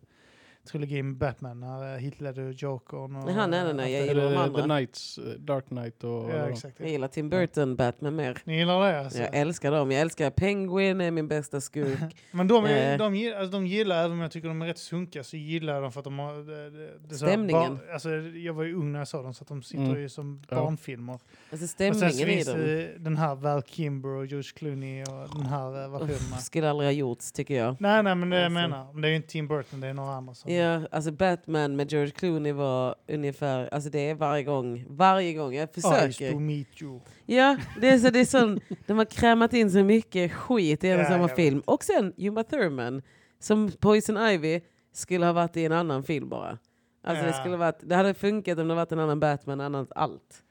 [0.66, 3.32] trilogin med Batman, när uh, Heath Ledger, Jokern och...
[3.32, 4.62] Han- nej, nej, nej, jag gillar de Eller andra.
[4.62, 6.10] The Knights, eh, Dark Knight och...
[6.30, 6.52] Ja, de.
[6.54, 6.80] exakt.
[6.80, 8.38] jag gillar Tim Burton, Batman mer.
[8.44, 9.20] Ni gillar det alltså?
[9.20, 9.92] Jag älskar dem.
[9.92, 12.00] Jag älskar Penguin, är min bästa skurk.
[12.32, 12.98] Men de, är, Eh.
[12.98, 15.74] de, gillar, alltså, de gillar, även om jag tycker de är rätt sunkiga, så gillar
[15.74, 16.34] jag dem för att de har...
[16.34, 16.70] Det,
[17.10, 17.76] det, Stämningen.
[17.78, 20.02] Bar, alltså, jag var ju ung när jag såg dem, så att de sitter Mm.
[20.02, 20.56] ju som Ja.
[20.56, 21.14] barnfilmer.
[21.14, 22.88] Alltså Och sen stämningen i finns dem.
[22.98, 26.38] den här Val Kimber och George Clooney och den här versionerna.
[26.38, 27.76] Skulle aldrig ha gjorts tycker jag.
[27.80, 28.54] Nej, nej, men det jag Alltså.
[28.70, 28.94] menar.
[28.94, 30.51] Men det är ju inte Tim Burton, det är några andra som...
[30.56, 35.54] Ja, alltså Batman med George Clooney var ungefär, alltså det är varje gång, varje gång
[35.56, 36.36] jag Eyes to försöker.
[36.40, 37.00] meet you.
[37.26, 40.90] Ja, det är så, det är sån, de har krämat in så mycket skit i
[40.90, 41.62] en och samma film.
[41.66, 43.02] Och sen Uma Thurman,
[43.40, 44.62] som Poison Ivy,
[44.94, 46.58] skulle ha varit i en annan film bara.
[47.04, 47.40] Alltså det, Ja.
[47.40, 50.44] skulle varit, det hade funkat om det varit en annan Batman, annat allt.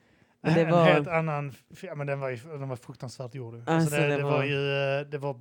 [0.42, 1.52] Men det en var- helt annan...
[1.82, 3.54] Ja, men den var, ju, den var fruktansvärt gjord.
[3.54, 5.00] Alltså Alltså, det, det det, var, var- ju...
[5.00, 5.40] eh, Det var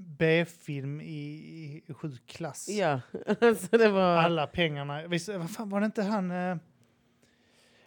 [0.00, 2.68] B-film i, i sjuk klass.
[2.68, 3.00] Ja,
[3.40, 4.16] alltså det var...
[4.16, 5.06] Alla pengarna.
[5.06, 6.30] Visst, vad fan var det inte han...
[6.30, 6.56] Eh,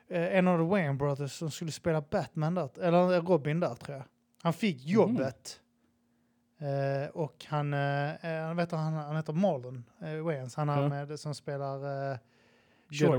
[0.07, 3.97] eh, en av the Wayne Brothers som skulle spela Batman där, eller Robin där tror
[3.97, 4.05] jag.
[4.43, 5.59] Han fick jobbet.
[6.57, 10.87] Eh, och han, eh, eh, vet han, han heter Marlon eh, Wayans, han är Ja.
[10.89, 12.17] med som spelar eh,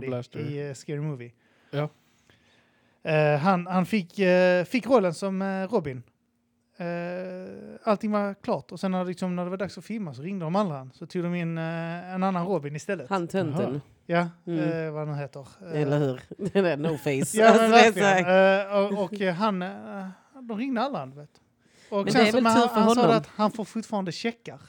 [0.01, 0.40] Blaster.
[0.40, 1.32] i uh, Scary Movie.
[1.70, 1.88] Ja.
[3.03, 6.03] Eh, han han fick, eh, fick rollen som eh, Robin.
[6.87, 10.22] Eh, allting var klart och sen när, liksom, när det var dags att filma så
[10.22, 10.91] ringde de andra han.
[10.95, 13.11] Så tog de in eh, en annan Robin istället.
[13.11, 14.87] Han tönten, Ja, Mm.
[14.87, 15.47] eh, vad han heter.
[15.74, 16.20] Eh, eller hur?
[16.53, 17.37] Den där no face.
[17.39, 18.95] Ja, men Alltså, är verkligen.
[18.97, 19.59] och, och han,
[20.49, 21.30] de ringde alla han, vet.
[21.91, 23.16] Och Men sen det är så- väl men tur han, för han sa honom.
[23.16, 24.61] att han får fortfarande checkar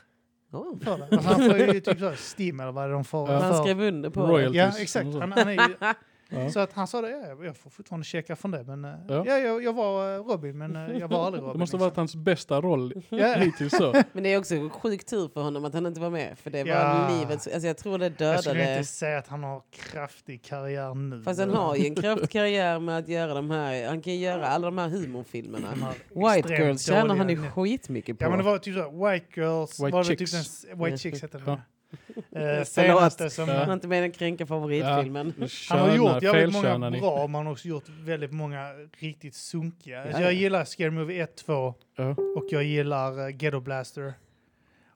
[0.52, 0.80] Oh.
[0.84, 1.04] för det.
[1.04, 3.32] Alltså, han får ju typ så här Steam eller vad det är de får.
[3.32, 3.40] Ja.
[3.40, 4.58] för- Han skrev under på Royal- det.
[4.58, 5.06] Ja, Royalties exakt.
[5.06, 5.76] Han, han är ju,
[6.34, 6.50] Ja.
[6.50, 8.64] Så att han sa det, ja, jag får fortfarande checka från det.
[8.64, 9.24] Men eh, Ja.
[9.28, 9.38] ja.
[9.38, 11.54] jag, jag var eh, Robin, men eh, jag var aldrig Robin.
[11.54, 11.80] Det måste ha liksom.
[11.80, 12.94] varit hans bästa roll
[13.38, 13.94] hittills så.
[14.14, 16.38] Men det är också sjuk tur för honom att han inte var med.
[16.40, 17.10] För det var Ja.
[17.20, 17.48] livets...
[17.48, 18.78] Alltså jag tror det Jag skulle dödade...
[18.78, 21.22] inte säga att han har kraftig karriär nu.
[21.24, 23.88] Fast han har ju en kraftkarriär med att göra de här...
[23.88, 25.68] Han kan ju göra alla de här humorfilmerna.
[26.10, 28.26] White Girls tjänar han ju skitmycket på.
[28.26, 30.62] Ja men det var typ så, White Girls, White var det Chicks.
[30.62, 31.58] Typ White Chicks hette den.
[32.30, 32.40] Ja.
[32.40, 33.50] Eh, senaste som...
[33.50, 35.34] Jag har inte meningen att kränka favoritfilmen.
[35.70, 40.06] Han har gjort jävligt många bra, men han har också gjort väldigt många riktigt sunkiga.
[40.06, 40.32] Ja, jag ja.
[40.32, 42.10] gillar Scary Movie 1, 2 Ja.
[42.10, 44.14] och jag gillar uh, Ghetto Blaster.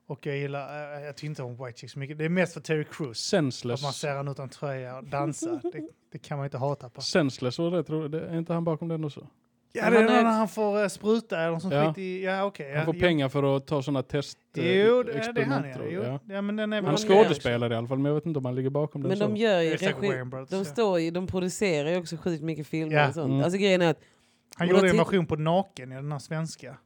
[0.08, 2.18] Och jag gillar, uh, jag tycker inte om White Chicks så mycket.
[2.18, 3.10] Det är mest för Terry Crews.
[3.10, 3.84] Att Senseless.
[3.84, 5.50] man ser han utan tröja och dansa.
[5.64, 7.02] det, det kan man inte hata på.
[7.02, 8.22] Senseless var rätt roligt.
[8.22, 9.28] Är inte han bakom den också?
[9.74, 11.88] Ja, det är är- när han får uh, spruta eller något sånt Ja.
[11.94, 12.24] skit i...
[12.24, 12.76] Ja, okej.
[12.76, 15.46] Han får ja, pengar för att ta sådana test Jo, eh, jo det, det är
[15.46, 15.76] han ja.
[15.76, 16.42] tror Jo, ja.
[16.42, 18.26] men den är väl Han Men de gör- skådespelar i alla fall, men jag vet
[18.26, 21.00] inte om han ligger bakom den Men de gör Det ju är regi, de, står
[21.00, 23.08] ju, de producerar ju också sjukt mycket filmer Ja.
[23.08, 23.30] och sånt.
[23.32, 23.44] Mm.
[23.44, 24.00] Alltså grejen är att,
[24.56, 26.78] Han gjorde en version på Naken i den här svenska.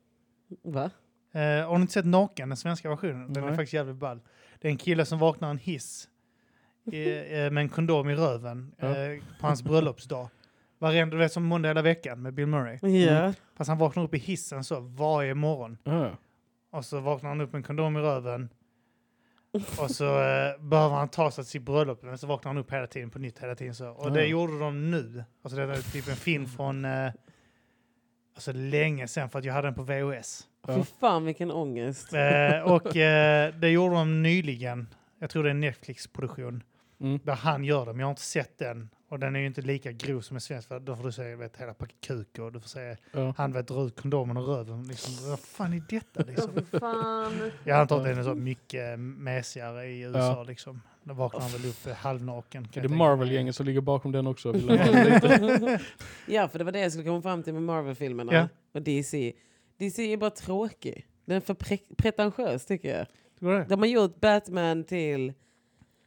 [0.63, 0.89] va?
[1.34, 3.34] Eh, har ni inte sett Naken, den svenska versionen?
[3.34, 3.55] Den är Nej.
[3.55, 4.19] faktiskt jävligt ball.
[4.61, 6.07] Det är en kille som vaknar i en hiss
[6.91, 8.88] eh, eh, med en kondom i röven Ja.
[8.88, 10.27] eh, på hans bröllopsdag.
[10.82, 13.01] Varenda, du vet som måndag hela veckan med Bill Murray.
[13.05, 13.34] Ja.
[13.57, 15.77] Fast han vaknar upp i hissen så varje morgon.
[15.84, 16.09] Ja.
[16.71, 18.49] Och så vaknar han upp med en kondom i röven.
[19.79, 22.03] Och så eh, behöver han ta sig till sitt bröllop.
[22.03, 23.89] Men så vaknar han upp hela tiden på nytt hela tiden så.
[23.89, 24.25] Och det Ja.
[24.27, 25.23] gjorde de nu.
[25.43, 27.11] Alltså det är typ en film från eh,
[28.36, 30.47] alltså länge sedan för att jag hade den på VHS.
[30.67, 30.75] Ja.
[30.75, 32.13] Fy fan vilken ångest.
[32.13, 34.88] Eh, och eh, det gjorde de nyligen.
[35.19, 36.63] Jag tror det är en Netflix-produktion.
[37.01, 37.19] Mm.
[37.23, 38.89] Där han gör det, men jag har inte sett den.
[39.09, 40.67] Och den är ju inte lika grov som en svensk.
[40.67, 43.33] För då får du säga vet, hela paket kuk och du får säga Ja.
[43.37, 44.83] han vet dra ut kondomen och röven.
[44.87, 46.65] Liksom, vad fan är detta liksom?
[46.79, 47.51] Fan.
[47.63, 50.43] Jag antar att den är så mycket mesigare i USA Ja.
[50.43, 50.81] liksom.
[51.03, 52.67] Då vaknar han väl upp halvnaken.
[52.73, 52.97] Det är mig.
[52.97, 54.53] Marvel-gänget som ligger bakom den också.
[56.27, 58.47] Ja, för det var det jag skulle komma fram till med Marvel-filmerna Ja.
[58.73, 59.33] och DC.
[59.77, 61.05] DC är bara tråkig.
[61.25, 63.07] Den är för pre- pretentiös tycker jag.
[63.39, 63.65] Det?
[63.69, 65.33] De har gjort Batman till...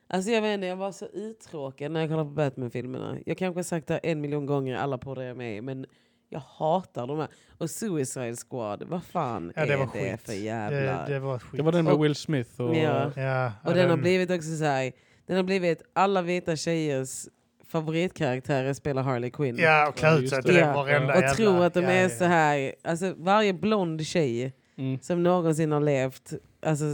[0.09, 3.19] Alltså jag vet inte, jag var så uttråkad när jag kollade på Batman-filmerna.
[3.27, 5.61] Jag kanske har sagt det en miljon gånger i alla poddar jag är med i,
[5.61, 5.87] men
[6.29, 7.29] jag hatar de här.
[7.59, 10.21] Och Suicide Squad, vad fan Ja, det är var det skit.
[10.23, 11.07] för Det, jävla...
[11.07, 11.57] det var skit.
[11.57, 12.77] Det var den med Och- Will Smith och...
[12.77, 13.13] Ja.
[13.17, 14.93] Ja, Och den har blivit också så här,
[15.27, 17.27] den har blivit alla vita tjejers
[17.69, 19.57] favoritkaraktärer spelar Harley Quinn.
[19.59, 20.43] Ja, och klä ut sig det.
[20.43, 20.73] till det Ja.
[20.73, 24.99] varenda Och tror att de ja, är ja, så här, alltså varje blond tjej Mm.
[25.01, 26.33] som någonsin har levt,
[26.67, 26.85] alltså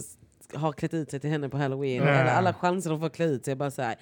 [0.54, 2.02] har klätt ut sig till henne på halloween.
[2.02, 2.08] Ja.
[2.08, 3.96] Eller alla chanser de får klä ut sig bara så här.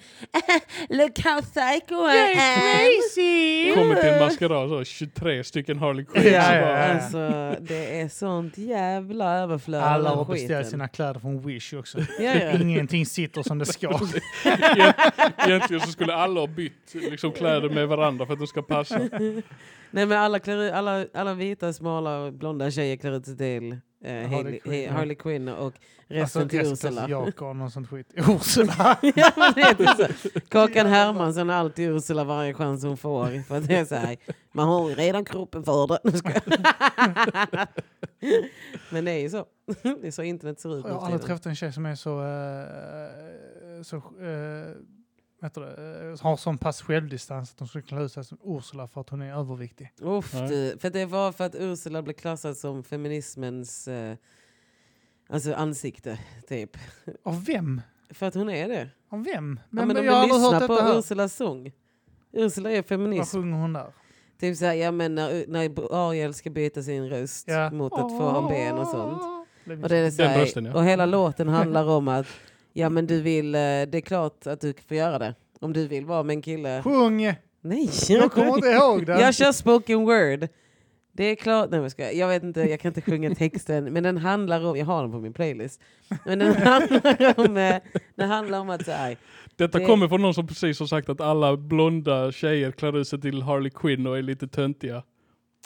[0.89, 3.75] Look how psycho I am!
[3.75, 6.33] Kommer till en maskerad så 23 stycken Harley Quinn.
[6.33, 6.77] Ja, så ja, ja.
[6.93, 11.99] Alltså det är sånt jävla överflöd Alla har beställt sina kläder från Wish också.
[11.99, 12.51] Ja, ja.
[12.61, 13.87] Ingenting sitter som det ska.
[13.87, 14.95] Egent-
[15.47, 18.99] Egentligen så skulle alla ha bytt liksom, kläder med varandra för att de ska passa.
[19.91, 24.29] Nej men alla, klär, alla, alla vita, smala, blonda tjejer klär ut sig till eh,
[24.29, 24.87] Harley Harley.
[24.87, 25.73] Harley Quinn och
[26.07, 27.09] resten Alltså, till Ursula.
[27.09, 28.13] Jakob och sånt skit.
[28.15, 28.97] Ursula!
[29.01, 30.39] ja, men det är inte så.
[30.49, 33.43] Kakan Hermansson är alltid Ursula varje chans hon får.
[33.43, 34.17] För det är så här,
[34.51, 35.99] man har ju redan kroppen för det.
[38.89, 39.45] Men det är ju så.
[39.83, 42.19] Det är så internet ser ut Jag har aldrig träffat en tjej som är så...
[42.19, 44.75] Uh, så uh,
[45.41, 48.87] du, det, eh, har sån pass självdistans att de skulle klä ut sig som Ursula
[48.87, 49.93] för att hon är överviktig.
[50.01, 50.77] Uff, du.
[50.79, 54.15] För det var för att Ursula blev klassad som feminismens eh,
[55.29, 56.77] alltså ansikte, typ.
[57.23, 57.81] Av vem?
[58.09, 58.89] För att hon är det.
[59.09, 59.59] Av vem?
[59.69, 60.97] Men, ja, men om jag har du aldrig hört lyssnar detta på här.
[60.97, 61.71] Ursulas sång.
[62.31, 63.31] Ursula är Vad feminist.
[63.31, 63.93] sjunger hon där?
[64.39, 67.71] Typ såhär, ja men när, när Ariel ska byta sin röst Ja.
[67.71, 69.21] mot att få ha ben och sånt.
[69.83, 70.73] Och, det är rösten, ja.
[70.73, 72.27] och hela låten handlar om att
[72.79, 75.35] ja men du vill, eh, det är klart att du får göra det.
[75.61, 76.81] Om du vill vara med en kille.
[76.83, 77.33] Sjung!
[77.61, 77.89] Nej!
[78.09, 79.19] Jag kommer inte ihåg den.
[79.19, 80.47] Jag kör spoken word.
[81.11, 84.03] Det är klart, nej jag ska, jag vet inte, jag kan inte sjunga texten, men
[84.03, 85.81] den handlar om, jag har den på min playlist.
[86.25, 87.75] Men den handlar om, eh,
[88.15, 89.17] den handlar om att så här,
[89.55, 93.07] Detta Det- kommer från någon som precis har sagt att alla blonda tjejer klär ut
[93.07, 95.03] sig till Harley Quinn och är lite töntiga.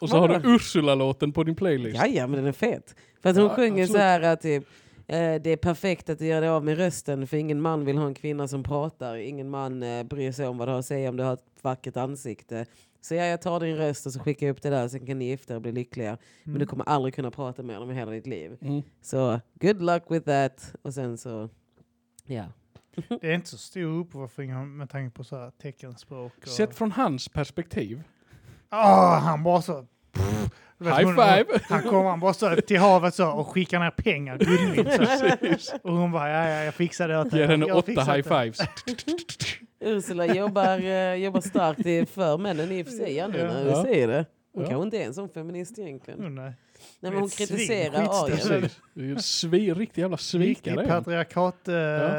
[0.02, 1.98] Och så har du Ursula-låten på din playlist.
[1.98, 2.96] ja ja men den är fet.
[3.22, 4.02] För att hon Ja, sjunger så absolut.
[4.02, 4.70] här att typ, eh,
[5.14, 8.08] det är perfekt att du gör det av med rösten för ingen man vill ha
[8.08, 9.16] en kvinna som pratar.
[9.16, 11.46] Ingen man eh, bryr sig om vad du har att säga om du har ett
[11.62, 12.66] vackert ansikte.
[13.02, 15.20] Så ja, jag tar din röst och så skickar jag upp det där sen kan
[15.20, 16.18] ni gifta er och bli lyckliga.
[16.44, 18.58] Men du kommer aldrig kunna prata med dem i hela ditt liv.
[18.62, 18.82] Mm.
[19.02, 20.76] Så good luck with that.
[20.82, 21.50] Och sen så,
[22.26, 22.46] ja.
[23.22, 26.34] Det är inte så stor uppvärmning med tanke på så här teckenspråk.
[26.38, 26.48] Och...
[26.48, 28.04] Sett från hans perspektiv.
[28.70, 29.86] Ah, han bara så...
[30.12, 30.50] Pff,
[30.92, 31.46] High hon- five!
[31.70, 35.74] Han kommer han bara så till havet så och skickar ner pengar, guldmynt.
[35.84, 37.40] Och hon bara, ja, ja, jag fixar det åt dig.
[37.40, 38.60] Ger henne Jag åtta high det." fives.
[39.80, 43.20] Ursula jobbar, eh, jobbar starkt i- för männen i och för sig.
[43.20, 43.84] Ändå när vi Ja.
[43.84, 44.26] säger det.
[44.54, 44.70] Hon Ja.
[44.70, 46.20] kanske inte är en sån feminist egentligen.
[46.20, 46.54] Mm, nej.
[47.00, 48.24] Nej, men hon Ett svin, kritiserar.
[48.24, 48.38] Ariel.
[48.38, 48.80] Precis.
[48.94, 50.30] Det är ju svi, riktig jävla Riktig
[50.72, 50.82] svikare.
[50.82, 51.26] är
[51.70, 51.76] uh,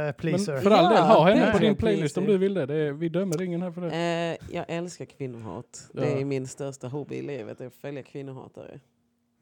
[0.06, 0.52] Ja, pleaser.
[0.52, 2.66] Men för all del, ha henne på din playlist om du vill det.
[2.66, 3.90] det är, vi dömer ingen här för det.
[3.90, 5.90] Eh, jag älskar kvinnohat.
[5.92, 6.18] Det Ja.
[6.18, 8.80] är min största hobby i livet, att följa kvinnohatare.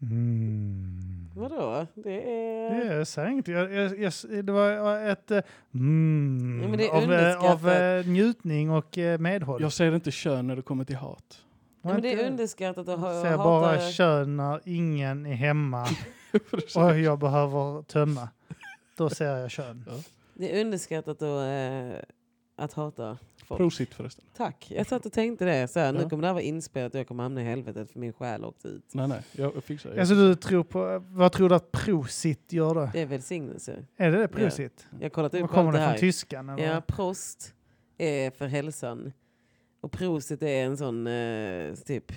[0.03, 1.31] Mm.
[1.37, 1.87] Vadå?
[1.95, 2.99] Det är...
[2.99, 3.49] Det säger inget.
[3.49, 4.13] Jag, jag, jag,
[4.45, 5.41] det var ett eh,
[5.75, 9.63] mm, Ja, men det är av, eh, av eh, njutning och eh, medhåll.
[9.63, 11.39] Jag ser inte kön när det kommer till hat.
[11.83, 15.87] Ja, men det är underskattat att ha, Jag ser bara kön när ingen är hemma
[16.77, 18.29] och jag behöver tömma.
[18.97, 19.85] Då ser jag kön.
[20.35, 21.99] Det är underskattat att, eh,
[22.57, 23.59] att hata folk.
[23.59, 24.25] Prosit förresten.
[24.37, 24.71] Tack.
[24.77, 25.69] Jag satt och tänkte det.
[25.69, 26.09] Så här, Nu Ja.
[26.09, 28.69] kommer det här vara inspelat och jag kommer hamna i helvetet för min själ åkte
[28.69, 28.85] ut.
[28.95, 30.01] Nej, nej, jag fixar det.
[30.01, 32.89] Alltså du tror på, vad tror du att prosit gör då?
[32.93, 33.85] Det är välsignelse.
[33.97, 34.87] Är det det prosit?
[34.99, 35.99] Jag har kollat Vad upp kommer allt det det från här.
[35.99, 36.49] tyskan?
[36.49, 36.75] Eller?
[36.75, 37.55] Ja, prost
[37.99, 39.13] är för hälsan.
[39.83, 42.13] Och prosit är en sån, eh, typ,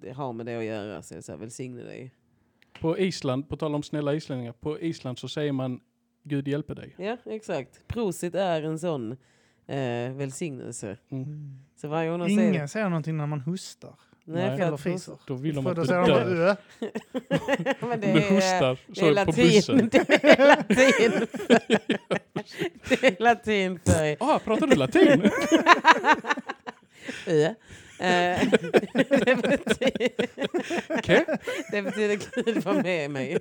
[0.00, 1.02] det har med det att göra.
[1.02, 2.10] Så, så här, välsigne dig.
[2.80, 5.80] På Island, på tal om snälla islänningar, på Island så säger man
[6.22, 6.94] Gud hjälper dig.
[6.98, 7.88] Ja, exakt.
[7.88, 9.12] Prosit är en sån
[9.66, 10.96] eh, välsignelse.
[11.10, 11.58] Mm.
[11.76, 13.94] Så varje gång de säger Ingen säger någonting när man hostar.
[14.24, 14.60] Nej, Nej.
[14.60, 15.18] Eller fiser.
[15.26, 16.56] Då vill de att då du dör.
[17.80, 19.76] Men Om det du är, hostar det så är på bussen.
[19.76, 19.90] latin.
[20.08, 21.26] Det är latin.
[22.88, 25.30] det är latin för Ah, pratar du latin?
[27.26, 27.50] Eh,
[29.24, 30.08] det, betyder,
[30.88, 31.24] Okej.
[31.70, 33.38] det betyder Gud var med mig.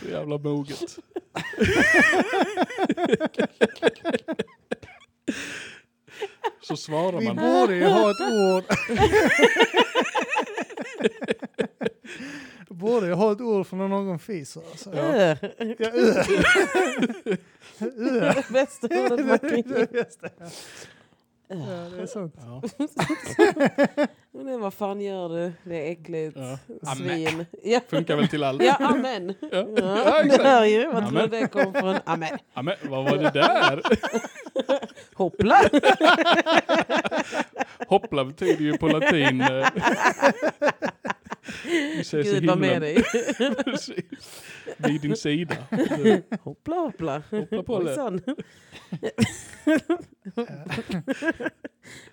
[0.00, 0.98] Så jävla moget.
[6.62, 7.36] Så svarar Vi man.
[7.36, 8.64] borde ju ha ett ord.
[12.68, 14.62] borde ju ha ett ord för när någon fiser.
[14.70, 14.90] Alltså.
[14.92, 15.36] Ö.
[15.78, 16.24] Ja, ö.
[17.98, 18.42] Ö.
[18.52, 19.86] Bästa ordet man kan ge.
[21.52, 21.56] Ja,
[21.96, 22.34] det är sant.
[22.38, 22.62] Ja.
[24.44, 25.52] Men vad fan gör du?
[25.64, 26.36] Det är äckligt.
[26.38, 26.94] Ja.
[26.96, 27.46] Svin.
[27.62, 27.80] Ja.
[27.88, 28.62] Funkar väl till allt.
[28.62, 29.34] Ja, amen.
[29.40, 29.66] Ja.
[29.76, 30.42] Ja, exakt.
[30.44, 30.86] hör ju.
[30.86, 31.30] Vad tror Amen.
[31.30, 31.96] du det kom från?
[32.04, 32.38] Amen.
[32.54, 33.82] Ja, men vad var det där?
[35.14, 35.56] Hoppla.
[37.88, 39.44] Hoppla betyder ju på latin.
[41.64, 43.02] Vi ses i Gud var med dig.
[43.64, 44.42] Precis.
[44.76, 45.54] Vid din sida.
[46.42, 47.22] Hoppla, hoppla.
[47.50, 47.74] Hoppla.
[47.76, 48.20] Ojsan.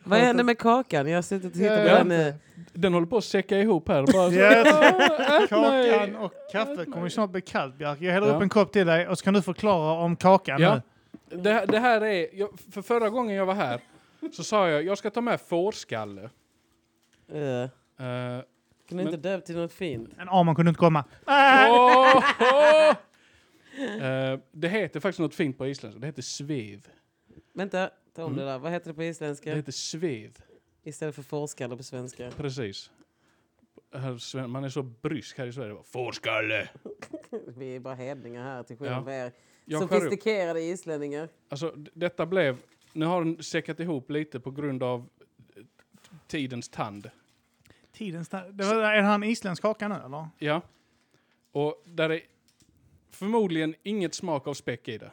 [0.04, 1.08] Vad hände med kakan?
[1.08, 2.34] Jag har suttit och tittat på den.
[2.74, 4.02] Den håller på att säcka ihop här.
[4.14, 5.48] Bara så.
[5.48, 8.02] Kakan och kaffe kommer ju snart bli kallt, Björk.
[8.02, 8.36] Jag häller Ja.
[8.36, 10.76] upp en kopp till dig och så kan du förklara om kakan Ja.
[10.76, 11.38] nu.
[11.38, 13.80] Det, det här är, jag, för förra gången jag var här
[14.34, 16.30] så sa jag jag ska ta med fårskalle.
[17.34, 17.70] eh,
[18.00, 18.42] Uh,
[18.88, 20.10] Kan du inte döpa till något fint?
[20.18, 21.04] En Arman kunde inte komma.
[21.28, 22.96] oh, oh.
[24.04, 26.00] Eh, det heter faktiskt något fint på isländska.
[26.00, 26.88] Det heter svev.
[27.54, 28.46] Vänta, ta om Mm.
[28.46, 28.60] det där.
[28.60, 29.50] Vad heter det på isländska?
[29.50, 30.38] Det heter svev.
[30.84, 32.32] Istället för fårskalle på svenska.
[32.38, 32.92] Precis.
[33.94, 35.76] Här, i Sven- man är så brysk här i Sverige.
[35.86, 36.70] Fårskalle!
[37.48, 39.04] Vi är bara hedningar här till skillnad Ja.
[39.04, 39.32] från er
[39.66, 40.02] Jag skär upp.
[40.04, 41.30] sofistikerade islänningar.
[41.50, 42.58] Alltså, detta blev...
[42.94, 45.10] Nu har den säckat ihop lite på grund av
[46.28, 47.10] tidens tand.
[47.98, 50.28] Tiden sta- det var, är en isländsk kaka nu eller?
[50.38, 50.62] Ja.
[51.52, 52.22] Och där är
[53.12, 55.12] förmodligen inget smak av späck i det.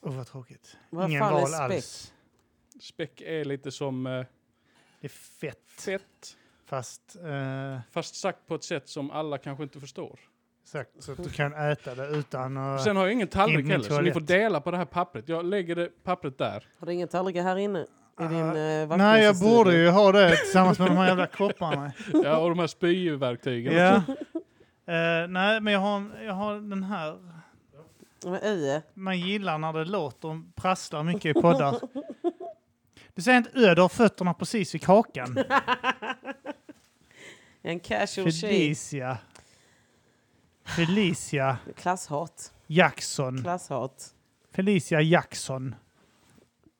[0.00, 0.76] Oh, vad tråkigt.
[0.90, 1.60] Vad Ingen fan är val späck?
[1.60, 2.12] alls.
[2.80, 4.12] Späck är lite som eh,
[5.00, 5.58] Det är fett.
[5.66, 10.20] fett, Fast eh, fast sagt på ett sätt som alla kanske inte förstår.
[10.64, 12.84] sagt, så att du kan äta det utan att...
[12.84, 15.28] Sen har jag ingen in tallrik heller, så ni får dela på det här pappret.
[15.28, 16.64] Jag lägger det pappret där.
[16.78, 17.86] Har du ingen tallrikar här inne?
[18.20, 21.92] I din uh, Nej, jag borde ju ha det tillsammans med de här jävla kopparna.
[22.24, 23.74] Ja, och de här spyverktygen.
[23.74, 23.94] ja.
[24.86, 27.18] Eh, nej, men jag har, jag har den här.
[28.94, 31.80] Man gillar när det låter och prasslar mycket i poddar.
[33.14, 35.38] Du säger inte ö, du har fötterna precis vid kakan.
[37.62, 38.50] En casual tjej.
[38.50, 39.18] Felicia.
[40.64, 42.52] Felicia Klasshat.
[42.66, 43.42] Jackson.
[43.42, 44.14] Klasshat.
[44.52, 45.74] Felicia Jackson.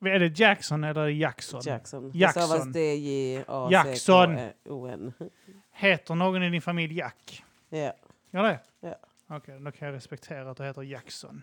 [0.00, 1.60] Är det Jackson eller det Jackson?
[1.64, 2.10] Jackson.
[2.14, 2.42] Jackson.
[2.42, 2.66] Det stavas
[3.92, 5.12] D-J-A-C-K-O-N.
[5.72, 7.44] Heter någon i din familj Jack?
[7.68, 7.92] Ja.
[8.30, 8.60] Gör det?
[8.80, 8.94] Ja.
[9.26, 11.42] Okej, då kan jag respektera att du heter Jackson.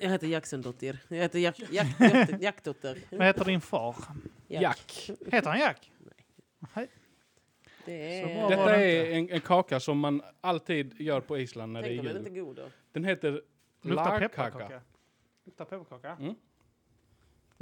[0.00, 0.98] Jag heter Jacksondottir.
[1.08, 2.98] Jag heter Jack, Jack, Jack, Jackdotter.
[3.10, 3.96] Vad heter din far?
[4.48, 5.10] Jack.
[5.32, 5.92] Heter han Jack?
[6.74, 6.88] Nej.
[7.84, 8.48] Det är...
[8.48, 11.96] Detta det är en, en kaka som man alltid gör på Island när det Tänk
[11.96, 12.26] är om den jul.
[12.26, 12.62] inte god då.
[12.92, 13.42] Den heter
[13.82, 14.28] Luktar larkaka.
[14.28, 14.80] pepparkaka.
[15.44, 16.16] Luktar pepparkaka?
[16.20, 16.34] Mm.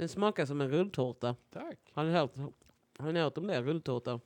[0.01, 1.35] Den smakar som en rulltårta.
[1.53, 1.77] Tack.
[1.93, 2.31] Har ni hört,
[2.97, 3.61] har ni hört om det?
[3.61, 4.19] Rulltårta.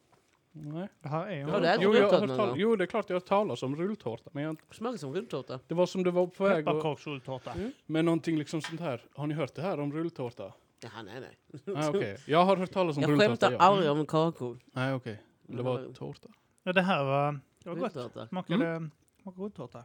[0.52, 0.88] Nej.
[1.02, 2.84] Det här är Har du ätit jo, jag har rulltårta hört någon tal- jo, det
[2.84, 4.30] är klart jag har talat om rulltårta.
[4.34, 5.60] Men jag, Smakar som rulltårta.
[5.68, 7.52] det var som det var på väg och, Pepparkaksrulltårta.
[7.52, 7.72] Mm.
[7.86, 9.02] med någonting liksom sånt här.
[9.16, 10.54] Har ni hört det här om rulltårta?
[10.80, 11.62] Jaha, nej, nej.
[11.76, 12.18] Nej, okej.
[12.28, 13.30] Jag har hört talas om Jag rulltårta.
[13.30, 13.58] skämtar ja.
[13.58, 14.60] aldrig om kakor.
[14.74, 15.22] Nej, okej.
[15.44, 16.30] Det var vad- tårta.
[16.64, 17.96] Ja, det här var, det var gott.
[17.96, 18.28] Rulltårta.
[18.28, 18.90] Smakade,
[19.22, 19.84] smakade rulltårta.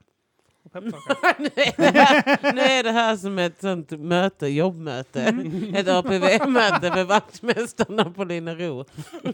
[0.65, 1.35] Och pepparkakor.
[1.39, 5.23] nu, är det här, nu är det här som ett sånt möte, jobbmöte.
[5.75, 8.85] Ett APV-möte med vaktmästarna på Linnero.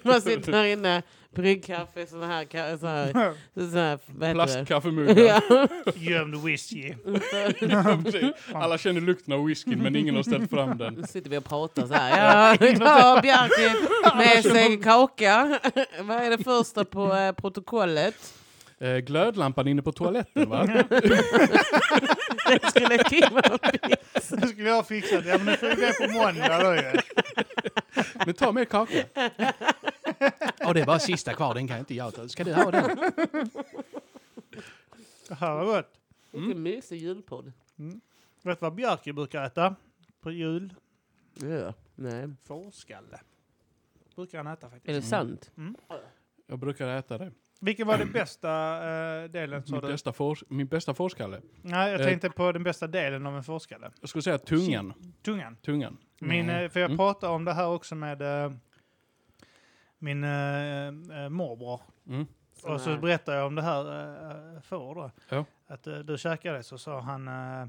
[0.03, 1.03] Man sitter här inne,
[1.35, 4.35] bryggkaffe, såna här, såna här, såna här?
[4.35, 5.43] Plastkaffemuggar.
[5.49, 5.68] Ja.
[5.95, 6.95] Gömd whisky.
[7.61, 8.03] Ja.
[8.55, 10.95] Alla känner lukten av whiskyn men ingen har ställt fram den.
[10.95, 12.57] Nu sitter vi och pratar så här.
[12.61, 13.74] Ja, idag har Bjarke
[14.16, 15.61] med sig kaka.
[16.01, 18.14] Vad är det första på eh, protokollet?
[18.79, 20.66] Eh, glödlampan inne på toaletten va?
[22.49, 24.41] Det skulle Kim ha fixat.
[24.41, 25.27] Det skulle jag ha fixat.
[25.27, 26.93] Ja, men det får ju bli på måndag då ju.
[28.27, 29.05] Men ta mer kaka.
[30.59, 32.29] Ja det är bara sista kvar, den kan inte jag ta.
[32.29, 32.97] Ska du ha den?
[35.29, 36.01] Det här var gott.
[36.31, 37.53] Vilken mysig julpodd.
[38.43, 39.74] Vet du vad Björke brukar äta
[40.20, 40.74] på jul?
[41.35, 42.29] Ja, nej.
[42.45, 43.20] Fårskalle.
[44.14, 45.01] Brukar han äta Är faktiskt.
[45.01, 45.51] det sant?
[46.47, 47.33] Jag brukar äta det.
[47.61, 48.48] Vilken var den bästa
[49.22, 49.86] eh, delen sa Min du?
[49.88, 51.40] bästa, får, min bästa fårskalle.
[51.62, 52.07] Nej, jag Eh.
[52.07, 53.90] tänkte på den bästa delen av en fårskalle.
[54.00, 54.92] Jag skulle säga tungan.
[55.22, 55.57] Tungan.
[55.57, 55.98] Tungan.
[56.20, 56.64] Min, Nej.
[56.64, 56.96] eh, för jag Mm.
[56.98, 58.52] pratade om det här också med eh,
[59.98, 61.80] min eh, eh, morbror.
[62.09, 62.26] Mm.
[62.62, 63.84] Och så berättade jag om det här
[64.54, 65.11] uh, får då.
[65.28, 65.44] Ja.
[65.66, 67.66] Att uh, du käkade så sa han uh,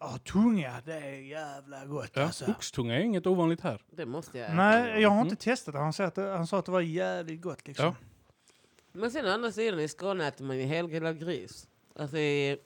[0.00, 2.50] Ja, tunga, det är jävla gott Ja, alltså.
[2.50, 3.80] oxtunga är inget ovanligt här.
[3.90, 4.54] Det måste jag äta.
[4.56, 5.26] Nej, jag har Mm.
[5.30, 5.80] inte testat det.
[5.80, 7.86] Han sa att det, han sa att det var jävligt gott liksom.
[7.86, 7.94] Ja.
[8.96, 11.68] Men sen å andra sidan i Skåne äter man ju helgrillad gris.
[11.98, 12.56] Alltså i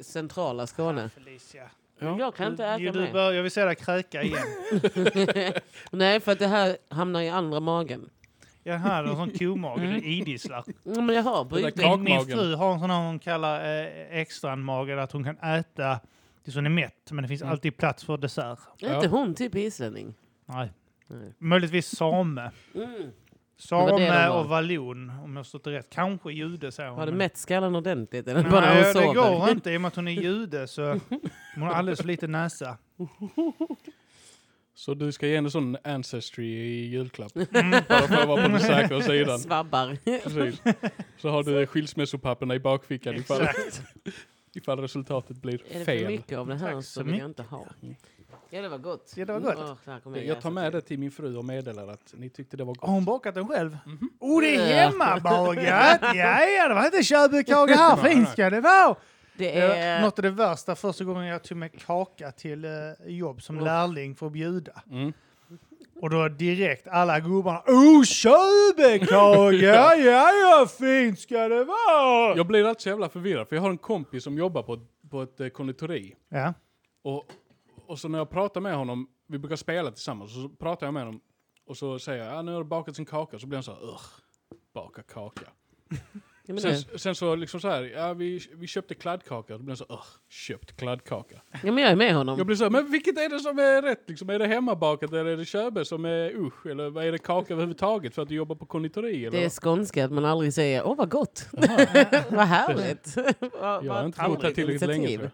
[0.00, 1.08] centrala Skåne.
[1.08, 1.70] Felicia.
[1.98, 3.12] Men Jag kan inte Du, äta du mer.
[3.12, 4.42] bör, jag vill se dig kräka igen.
[5.90, 8.10] Nej, för att det här hamnar i andra magen.
[8.62, 9.92] Jag har en sån komage, Mm.
[10.00, 10.64] det idisslar.
[10.82, 12.02] Ja, men jag har brytning.
[12.02, 16.00] Min, fru har en sån här hon kallar eh, extra mage att hon kan äta
[16.44, 17.10] tills hon är mätt.
[17.10, 17.52] Men det finns Mm.
[17.52, 18.58] alltid plats för dessert.
[18.82, 20.14] Är inte hon typ islänning?
[20.46, 20.72] Nej.
[21.06, 21.32] Nej.
[21.38, 22.50] Möjligtvis same.
[22.74, 23.10] Mm.
[23.60, 25.90] Same och vallon, om jag det rätt.
[25.90, 26.98] Kanske jude, säger hon.
[26.98, 28.28] Har du mätt skallen ordentligt?
[28.28, 29.14] Eller bara Nej, hon det sover?
[29.38, 30.66] går inte i och med att hon är jude.
[30.66, 30.82] Så
[31.54, 32.78] hon har alldeles för lite näsa.
[34.74, 37.36] Så du ska ge henne sån ancestry i julklapp.
[37.36, 37.70] Mm.
[37.70, 39.38] Bara för att vara på den säkra sidan.
[39.38, 39.96] Svabbar.
[40.04, 40.62] Precis.
[41.16, 43.48] Så har du skilsmässopapperna i bakfickan ifall,
[44.54, 46.06] ifall resultatet blir Är det för fel.
[46.06, 47.66] mycket av det här Tack så så vill jag inte ha.
[48.50, 49.12] Ja, det var gott.
[49.16, 49.78] Ja, det var gott.
[49.86, 52.56] Här kommer jag Jag tar med det till min fru och meddelar att ni tyckte
[52.56, 53.06] det var Har hon gott.
[53.06, 53.78] bakat den själv?
[53.86, 54.10] Mhm.
[54.20, 54.76] Oh, det är Ja.
[54.90, 55.64] hemmabakat!
[56.16, 57.96] Ja, ja, det var inte köpekaka här.
[57.96, 58.96] Fint ska det vara!
[59.38, 60.02] Det Ja, är...
[60.02, 62.70] Något av det värsta första gången jag tog med kaka till eh,
[63.06, 63.64] jobb som Uff.
[63.64, 64.72] lärling för att bjuda.
[64.90, 65.12] Mm.
[66.00, 67.62] Och då direkt alla gubbarna.
[67.66, 69.56] Oh, köpekaka!
[69.66, 72.36] ja, ja, fint ska det vara!
[72.36, 75.10] Jag blir alltid så jävla förvirrad för jag har en kompis som jobbar på, ett-
[75.10, 76.14] på ett eh, konditori.
[76.28, 76.54] Ja.
[77.02, 77.24] Och,
[77.90, 81.02] och så när jag pratar med honom, vi brukar spela tillsammans, så pratar jag med
[81.04, 81.20] honom
[81.66, 83.72] och så säger jag, ja, nu har du bakat sin kaka, så blir han så
[83.72, 84.00] här, "Ugh,
[84.74, 85.46] baka kaka.
[86.46, 89.76] Ja, Sen, sen så liksom så här, ja vi, vi köpte kladdkaka, då blir han
[89.76, 91.36] så Ugh, köpt kladdkaka.
[91.64, 92.38] ja, men jag är med honom.
[92.38, 94.30] Jag blir så här, men vilket är det som är rätt liksom?
[94.30, 96.66] Är det hemmabakat eller är det köbe som är usch?
[96.66, 99.26] Eller vad är det kaka överhuvudtaget för att du jobbar på konditori?
[99.26, 99.38] Eller?
[99.38, 101.46] Det är skånska att man aldrig säger åh vad gott.
[102.30, 103.16] vad härligt.
[103.60, 105.30] Vad- Jag har inte bott här tillräckligt länge tror jag.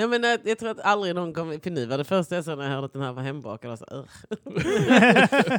[0.00, 1.58] Ja, men, eh, jag tror att aldrig någon kommer...
[1.58, 3.70] För nu var det första jag sa när jag hörde att den här var hembakad.
[3.72, 4.08] och Så, "Ugh."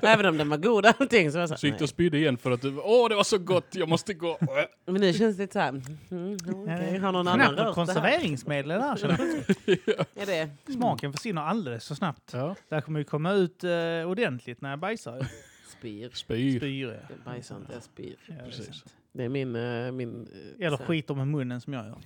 [0.03, 1.31] Även om den var god och allting.
[1.31, 3.15] Så var jag så, Så gick du och spydde igen för att du, åh det
[3.15, 4.37] var så gott, jag måste gå.
[4.85, 5.81] Men nu känns det lite så här...
[6.11, 6.97] Mm, okay.
[6.97, 7.73] Har någon annan rört det här?
[7.73, 9.19] konserveringsmedel där känner
[9.65, 10.05] jag.
[10.15, 10.73] Är det?
[10.73, 12.31] Smaken försvinner alldeles för snabbt.
[12.33, 13.69] Ja, Det här kommer ju komma ut eh,
[14.05, 15.27] ordentligt när jag bajsar.
[15.77, 16.09] Spyr.
[16.13, 16.59] spyr.
[16.59, 16.93] Spyr jag.
[16.93, 18.15] Jag bajsar inte, jag spyr.
[18.27, 18.35] Ja,
[19.11, 19.23] det är.
[19.23, 19.55] Det min...
[19.55, 20.27] eh, min
[20.59, 21.97] eh, Eller skiter med munnen som jag gör.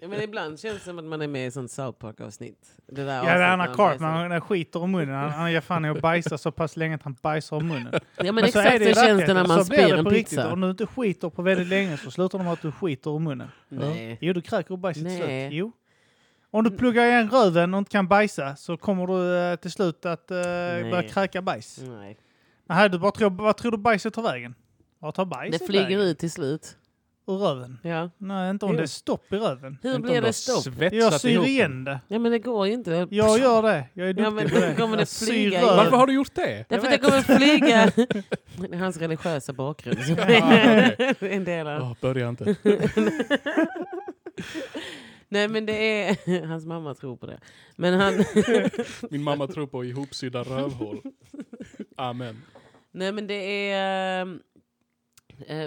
[0.00, 2.70] Ja, men ibland känns det som att man är med i sånt South Park-avsnitt.
[2.86, 5.14] Det där Ja, det är Anna Cartman, han skiter om munnen.
[5.14, 8.00] Han, han ger fan i att bajsa så pass länge att han bajsar om munnen.
[8.16, 10.10] Ja, men, så är exakt det så känns det när man spyr det en på
[10.10, 10.38] riktigt.
[10.38, 10.52] pizza.
[10.52, 13.24] Om du inte skiter på väldigt länge så slutar det med att du skiter om
[13.24, 13.48] munnen.
[13.68, 14.18] Nej.
[14.20, 15.48] Jo, du kräker och bajsar till Nej.
[15.48, 15.58] slut.
[15.58, 15.72] Jo.
[16.52, 20.06] Om du pluggar igen röven och inte kan bajsa så kommer du eh, till slut
[20.06, 20.36] att uh,
[20.90, 21.80] börja kräka bajs.
[21.82, 22.18] Nej.
[22.66, 24.54] Nej, du bara tror, vad tror du bajset tar vägen?
[25.00, 26.00] Vad tar Det bajset flyger vägen?
[26.00, 26.76] ut till slut.
[27.26, 27.78] Ur röven?
[27.82, 28.10] Ja.
[28.18, 28.76] Nej, inte om Jo.
[28.76, 29.78] det är stopp i röven.
[29.82, 30.62] Hur Inte om blir du har det stopp?
[30.62, 32.00] svetsat Jag syr ihop igen det.
[32.08, 33.06] Ja men det går ju inte.
[33.10, 33.84] Jag gör det.
[33.94, 34.74] Jag är duktig Ja, men på då det.
[34.74, 35.76] kommer det Jag syr flyga igen.
[35.76, 36.64] Varför har du gjort det?
[36.68, 37.92] Därför att det kommer flyga...
[38.56, 39.98] Det är hans religiösa bakgrund.
[40.04, 41.82] som Ah, är en del av.
[41.82, 42.44] Åh, börja inte.
[45.28, 45.72] Nej men det
[46.08, 46.46] är...
[46.46, 47.40] Hans mamma tror på det.
[47.76, 48.24] Men han...
[49.10, 51.00] Min mamma tror på ihopsydda rövhål.
[51.96, 52.42] Amen.
[52.92, 53.34] Nej men det
[53.70, 54.22] är...
[54.22, 54.38] ehm, eh,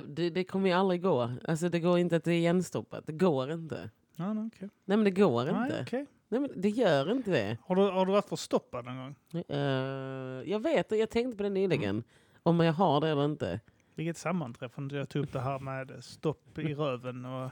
[0.07, 1.31] Det, det kommer ju aldrig gå.
[1.47, 3.05] Alltså det går inte att det är igenstoppat.
[3.07, 3.89] Det går inte.
[4.15, 4.69] Ja, nej, okej.
[4.85, 5.79] Nej men det går Nej, inte.
[5.81, 6.05] okej.
[6.29, 7.57] Nej men det gör inte det.
[7.65, 9.15] Har, du, har du varit förstoppad någon gång?
[9.47, 9.57] Eh,
[10.51, 12.03] jag vet, jag tänkte på det nyligen.
[12.43, 13.59] Om jag har det eller inte.
[13.95, 17.49] Vilket sammanträffande jag tog upp det här med stopp i röven och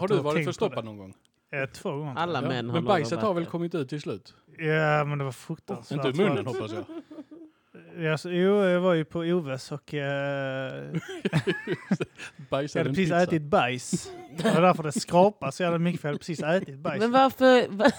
[0.00, 0.86] Har du varit förstoppad det.
[0.86, 1.14] någon gång?
[1.52, 2.14] Eh, två gånger.
[2.16, 2.48] Alla Ja.
[2.48, 3.50] män har Men bajset har väl det.
[3.50, 4.34] kommit ut till slut?
[4.58, 6.06] Ja, men det var fruktansvärt.
[6.06, 6.84] Inte ur munnen hoppas jag.
[7.98, 10.00] Ja, så, jo, jag var ju på Oves och eh,
[12.50, 13.22] jag hade en precis pizza.
[13.22, 14.10] ätit bajs.
[14.36, 17.00] Det var därför det skrapade så jävla mycket, för jag hade precis ätit bajs.
[17.00, 17.90] Men varför, va,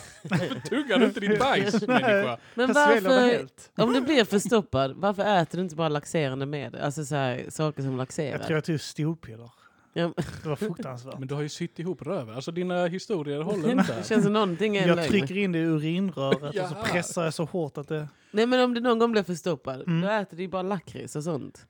[0.70, 2.38] Tuggar du inte din bajs människa?
[2.54, 6.76] men varför om du blir förstoppad, varför äter du inte bara laxerande med?
[6.76, 8.32] Alltså så här, saker som laxerar.
[8.38, 9.50] Jag tror jag tog stolpiller.
[9.98, 10.12] Ja,
[10.44, 11.20] Det var fruktansvärt.
[11.20, 12.36] Men du har ju sytt ihop röven.
[12.36, 13.96] Alltså dina historier håller inte.
[13.98, 15.10] det känns som någonting är Jag lögn.
[15.10, 18.08] trycker in det i urinröret och så pressar jag så hårt att det...
[18.32, 20.02] Nej men om du någon gång blir förstoppad, Mm.
[20.02, 21.66] då äter du ju bara lakrits och sånt.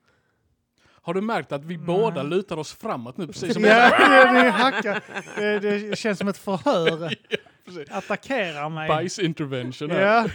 [0.86, 1.86] Har du märkt att vi Mm.
[1.86, 3.90] båda lutar oss framåt nu precis som Ja,
[4.34, 5.04] det, det, hackar.
[5.36, 7.16] Det, det känns som ett förhör.
[7.66, 7.90] precis.
[7.92, 8.88] Attackerar mig.
[8.88, 10.02] bajs intervention här.
[10.02, 10.28] Ja.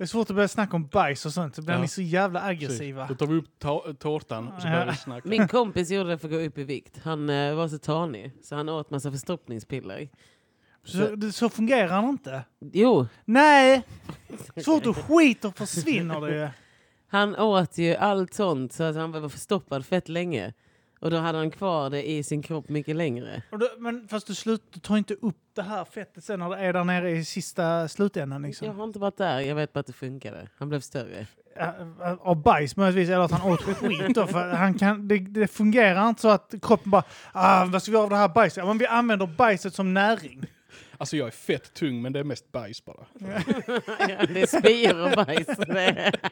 [0.00, 1.80] Det är svårt att börja snacka om bajs och sånt, så blir Ja.
[1.80, 2.64] ni så jävla Precis.
[2.68, 3.06] aggressiva.
[3.06, 4.72] Då tar vi upp ta- tårtan och så Ja.
[4.72, 5.28] börjar vi snacka.
[5.28, 7.00] Min kompis gjorde det för att gå upp i vikt.
[7.04, 10.08] Han eh, var så tanig, så han åt massa förstoppningspiller.
[10.84, 12.42] Så, det, så fungerar det inte.
[12.60, 13.82] Jo, Nej!
[14.56, 16.48] Så fort du skiter försvinner det ju.
[17.08, 20.52] han åt ju allt sånt så att han var förstoppad fett länge.
[21.00, 23.42] Och då hade han kvar det i sin kropp mycket längre.
[23.50, 26.50] Och då, men fast du, slut, du tar inte upp det här fettet sen när
[26.50, 28.42] det är där nere i sista slutändan.
[28.42, 28.66] Liksom.
[28.66, 30.48] Jag har inte varit där, jag vet bara att det funkade.
[30.58, 31.26] Han blev större.
[31.56, 31.74] Ja,
[32.20, 34.14] Av bajs möjligtvis, eller att han åt skit.
[34.14, 37.02] Då, för han kan, det, det fungerar inte så att kroppen bara
[37.32, 38.56] ah, vad ska vi göra av det här bajset?
[38.56, 40.44] Ja, men vi använder bajset som näring.
[40.98, 43.06] Alltså jag är fett tung men det är mest bajs bara.
[44.28, 45.46] det är spyor och bajs.
[45.46, 46.12] Det-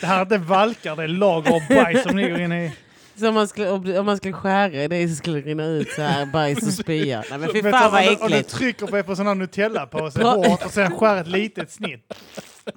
[0.00, 2.72] Det här är inte valkar, det är lager av bajs som ligger inne i...
[3.18, 5.90] Så om man, skulle, om man skulle skära i det så skulle det rinna ut
[5.90, 7.24] så här bajs och spya.
[7.30, 8.48] Nej men fy fan vad du- Om du äckligt.
[8.50, 12.14] trycker på, på sån här Nutella-påse hårt och sen skär ett litet snitt.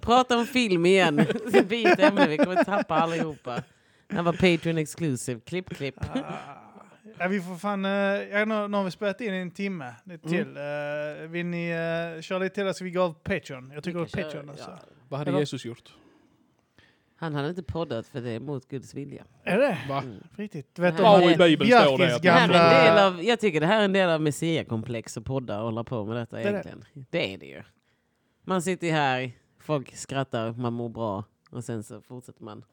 [0.02, 1.16] Prata om film igen.
[1.70, 3.62] Byt ämne, vi kommer tappa allihopa.
[4.08, 5.40] Det här var Patreon exclusive.
[5.46, 5.96] Klipp, klipp.
[7.18, 10.20] Ja, vi får fan, eh, ja, nu, nu har vi spelat in en timme Mm.
[10.20, 10.58] till.
[10.58, 11.72] Uh, vill ni
[12.16, 13.72] uh, köra lite till ska vi gå av Patreon?
[13.74, 14.70] Jag tycker Vi Patreon köra, alltså.
[14.70, 14.80] ja.
[15.10, 15.84] Vad hade Eller- Jesus gjort?
[17.22, 19.24] Han hade inte poddat för det är mot Guds vilja.
[19.44, 19.78] Är det?
[19.90, 20.02] Va?
[20.02, 20.16] Mm.
[20.36, 20.76] Riktigt?
[20.76, 22.80] Du vet men- Ja, i Bibeln står det Det här är gamla...
[22.90, 25.66] en del av, jag tycker det här är en del av messiakomplex att podda och
[25.66, 26.44] hålla på med detta det.
[26.44, 26.86] egentligen.
[27.10, 27.64] Det är det ju.
[28.44, 32.64] Man sitter här, folk skrattar, man mår bra och sen så fortsätter man.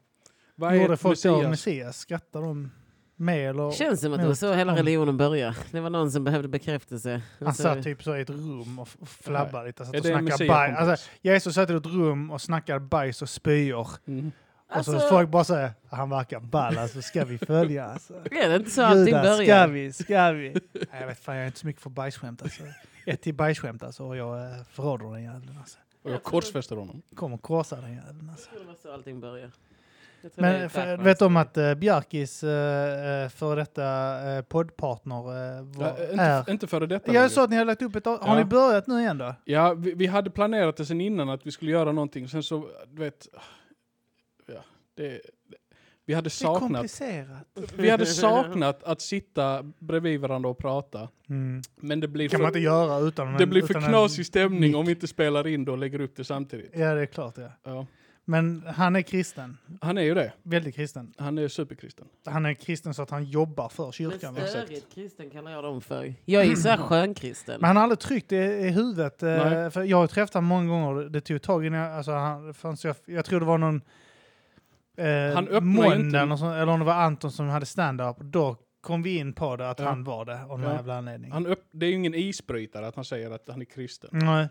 [0.55, 1.49] Vad Gjorde är folk då Messias?
[1.49, 1.97] Messias?
[1.97, 2.71] Skrattar de
[3.19, 3.71] med eller?
[3.71, 5.55] Känns som att det var så hela religionen började.
[5.71, 7.21] Det var någon som behövde bekräftelse.
[7.39, 9.85] Han så- satt typ så i ett rum och flabbade lite.
[9.85, 10.77] Satt Är och snackade bajs.
[10.77, 13.87] Alltså, Jesus satt i ett rum och snackade bajs och spyor.
[14.07, 14.31] Mm.
[14.75, 17.85] Och så Alltså- folk bara säger han verkar ball, alltså ska vi följa?
[17.85, 18.13] Alltså.
[18.31, 19.67] Är det inte så allting Judas, ska börjar?
[19.67, 19.93] vi?
[19.93, 20.49] Ska vi?
[20.73, 22.63] Nej, jag vet fan, jag är inte så mycket för bajsskämt alltså.
[23.05, 25.77] Ett till bajsskämt alltså och jag eh, förråder den jäveln alltså.
[26.03, 27.01] Och jag korsfäster honom.
[27.15, 28.49] Kommer korsa den jäveln alltså.
[28.59, 29.51] Det var så allting började.
[30.35, 32.49] Men för, vet du om att uh, Bjarkis uh,
[33.29, 33.83] före detta
[34.37, 35.15] uh, poddpartner
[35.59, 36.49] uh, var, Ja, inte, är...
[36.51, 37.13] inte före detta.
[37.13, 38.05] Jag sa att ni hade lagt upp ett...
[38.05, 38.35] Har Ja.
[38.35, 39.35] ni börjat nu igen då?
[39.45, 42.27] Ja, vi, vi hade planerat det sen innan att vi skulle göra någonting.
[42.29, 43.27] Sen så, du vet...
[44.47, 44.61] Ja,
[44.97, 45.21] det,
[46.05, 46.59] vi hade Det är saknat...
[46.59, 47.47] komplicerat.
[47.77, 51.09] Vi hade saknat att sitta bredvid varandra och prata.
[51.29, 51.61] Mm.
[51.75, 54.25] Men det blir kan man för, inte göra utan det en- blir för en knasig
[54.25, 54.75] stämning mick.
[54.75, 56.71] om vi inte spelar in det och lägger upp det samtidigt.
[56.73, 57.49] Ja, det är klart ja.
[57.63, 57.85] Ja.
[58.29, 59.57] Men han är kristen.
[59.81, 60.33] Han är ju det.
[60.43, 61.13] Väldigt kristen.
[61.17, 62.07] Han är superkristen.
[62.25, 64.35] Han är kristen så att han jobbar för Men kyrkan.
[64.35, 66.13] störigt kristen kallar jag dem för.
[66.25, 67.61] Jag är ju såhär skönkristen.
[67.61, 69.23] Men han har aldrig tryckt det i huvudet.
[69.23, 69.71] eh, Nej.
[69.71, 71.09] För jag har träffat honom många gånger.
[71.09, 71.97] Det tog ett tag innan jag...
[71.97, 73.81] Alltså han, fanns jag, jag tror det var någon...
[74.97, 78.17] Eh, Han måndag inte- eller, så, eller om det var Anton som hade stand-up.
[78.19, 79.85] Då kom vi in på det, att Ja.
[79.85, 80.41] han var det.
[80.43, 80.75] Av någon Ja.
[80.75, 81.31] jävla anledning.
[81.31, 84.09] Han upp, det är ju ingen isbrytare att han säger att han är kristen.
[84.13, 84.47] Nej.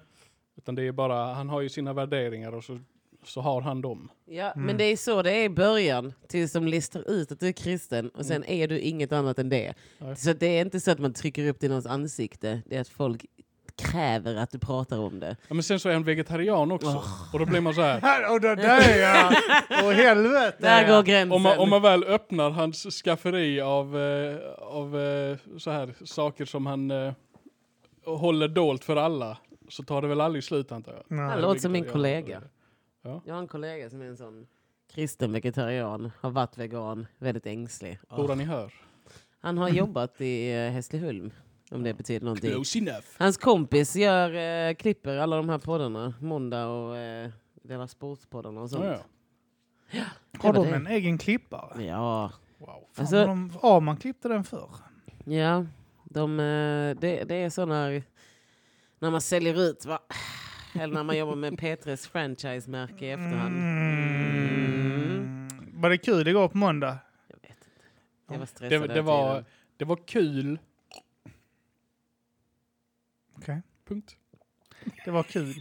[0.57, 2.79] Utan det är bara, han har ju sina värderingar och så,
[3.25, 4.09] så har han dem.
[4.27, 4.67] Ja, Mm.
[4.67, 6.13] men det är så det är i början.
[6.29, 9.49] Tills de listar ut att du är kristen och sen är du inget annat än
[9.49, 9.75] det.
[9.99, 10.17] Nej.
[10.17, 12.63] Så det är inte så att man trycker upp det i någons ansikte.
[12.67, 13.25] Det är att folk
[13.77, 15.37] kräver att du pratar om det.
[15.49, 17.03] Ja, men sen så är han vegetarian också.
[17.33, 18.01] Och då blir man så här.
[18.03, 19.33] Här, och det där ja!
[19.71, 20.57] Åh helvete!
[20.61, 20.97] Där ja.
[20.97, 21.33] går gränsen.
[21.33, 26.45] Om man, om man väl öppnar hans skafferi av, eh, av eh, så här saker
[26.45, 27.13] som han eh,
[28.05, 29.39] håller dolt för alla
[29.69, 31.17] så tar det väl aldrig slut antar jag.
[31.17, 32.43] Han låter som min kollega.
[33.09, 33.23] Ja.
[33.25, 34.47] Jag har en kollega som är en sån
[34.93, 37.99] kristen vegetarian, har varit vegan, väldigt ängslig.
[38.17, 38.73] Bor han i hör?
[39.41, 41.31] Han har jobbat i eh, Hässleholm,
[41.71, 42.51] om det betyder någonting.
[42.51, 43.07] Close enough.
[43.19, 44.35] Hans kompis gör,
[44.69, 47.31] eh, klipper alla de här poddarna, Måndag och eh,
[47.63, 48.85] deras sportspoddarna och sånt.
[48.85, 48.99] Ja,
[49.91, 50.05] ja.
[50.39, 50.75] Har de det.
[50.77, 51.85] en egen klippare?
[51.85, 52.67] Ja, Wow.
[52.67, 54.71] Fan, Alltså- de, ja, man klippte den förr.
[55.25, 55.67] ja.
[56.05, 57.89] De, eh, det, det är sådana,
[58.99, 59.99] när man säljer ut, va?
[60.75, 63.57] Eller när man jobbar med P3s franchise-märke i efterhand.
[63.57, 65.49] Mm.
[65.73, 66.99] Var det kul igår på måndag?
[67.29, 67.61] Jag vet inte.
[68.29, 69.45] Jag var Det, stressad det, hela var,
[69.77, 70.59] det var kul
[73.37, 73.63] Okej.
[73.89, 74.17] Punkt.
[75.05, 75.55] Det var kul.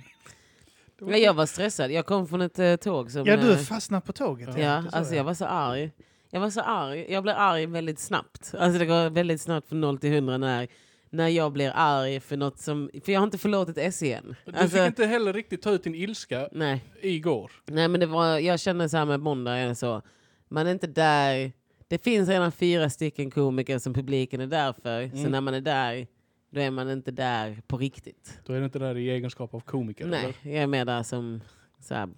[0.99, 1.91] Det var Ja, jag var stressad.
[1.91, 3.25] Jag kom från ett eh, tåg som...
[3.25, 4.47] Ja, du eh, fastnade på tåget.
[4.47, 5.91] Ja, det alltså jag var så arg.
[6.29, 7.11] Jag var så arg.
[7.11, 8.53] Jag blev arg väldigt snabbt.
[8.57, 10.67] Alltså det går väldigt snabbt från 0 till 100 när,
[11.09, 12.89] när jag blir arg för något som...
[13.05, 14.35] För jag har inte förlåtit S igen.
[14.45, 16.83] Du Alltså, fick inte heller riktigt ta ut din ilska Nej.
[17.01, 17.51] igår.
[17.65, 20.01] Nej men det var, jag kände så här med måndag, är det så.
[20.49, 21.51] Man är inte där.
[21.87, 25.09] Det finns redan fyra stycken komiker som publiken är där för.
[25.09, 25.31] Så Mm.
[25.31, 26.07] när man är där,
[26.51, 28.39] då är man inte där på riktigt.
[28.45, 30.05] Då är du inte där i egenskap av komiker.
[30.05, 31.41] Nej, jag är mer där som
[31.79, 32.09] så här,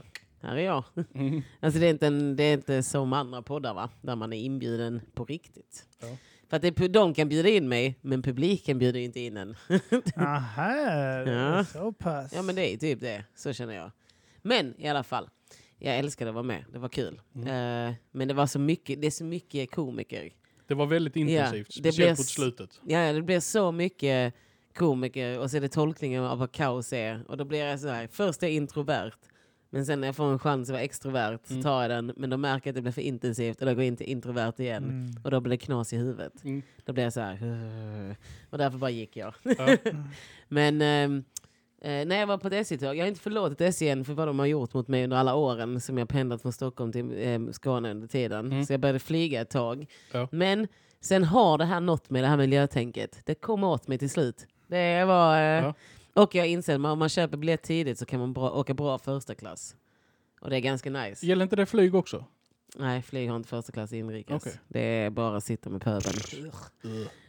[0.42, 0.84] här är jag.
[0.96, 1.06] Eller?
[1.16, 1.42] Mm.
[1.60, 3.90] Alltså det är, inte en, det är inte som andra poddar va?
[4.02, 5.86] Där man är inbjuden på riktigt.
[6.02, 6.08] Ja.
[6.50, 9.56] För att det, de kan bjuda in mig, men publiken bjuder inte in en.
[10.16, 10.72] Aha,
[11.32, 11.66] Ja.
[11.66, 12.34] så pass.
[12.34, 13.92] Ja men det är typ det, så känner jag.
[14.42, 15.30] Men i alla fall,
[15.78, 17.22] jag älskade att vara med, det var kul.
[17.36, 17.48] Mm.
[17.90, 20.34] Eh, men det var så mycket, det är så mycket komiker.
[20.68, 22.82] Det var väldigt intensivt, Ja, det speciellt blev mot slutet.
[22.86, 24.34] Ja, det blir så mycket
[24.76, 27.24] komiker och så är det tolkningen av vad kaos är.
[27.28, 29.12] Och då blir jag så här, först är jag introvert.
[29.70, 31.64] Men sen när jag får en chans att vara extrovert så Mm.
[31.64, 32.14] tar jag den.
[32.18, 34.08] Men då märker jag att det blir för intensivt och då går jag in till
[34.10, 34.84] introvert igen.
[34.84, 35.12] Mm.
[35.24, 36.44] Och då blir det knas i huvudet.
[36.44, 36.62] Mm.
[36.86, 37.36] Då blir jag så här.
[38.50, 39.34] Och därför bara gick jag.
[39.44, 39.78] Ja.
[40.48, 41.24] Men ehm,
[41.82, 44.28] eh, när jag var på ett SJ-tåg, jag har inte förlåtit SJ än för vad
[44.28, 47.40] de har gjort mot mig under alla åren som jag pendlat från Stockholm till eh,
[47.52, 48.46] Skåne under tiden.
[48.52, 48.66] Mm.
[48.66, 49.86] Så jag började flyga ett tag.
[50.12, 50.28] Ja.
[50.32, 50.68] Men
[51.02, 53.22] sen har det här nått mig, det här miljötänket.
[53.26, 54.48] Det kom åt mig till slut.
[54.68, 55.38] Det var...
[55.38, 55.74] Eh, Ja.
[56.14, 58.98] Och jag inser att om man köper biljett tidigt så kan man bra, åka bra
[58.98, 59.76] första klass.
[60.42, 61.26] Och det är ganska nice.
[61.26, 62.26] Gäller inte det flyg också?
[62.76, 64.44] Nej, flyg har inte första klass inrikes.
[64.44, 64.60] Okej.
[64.68, 66.52] Det är bara att sitta med pöbeln.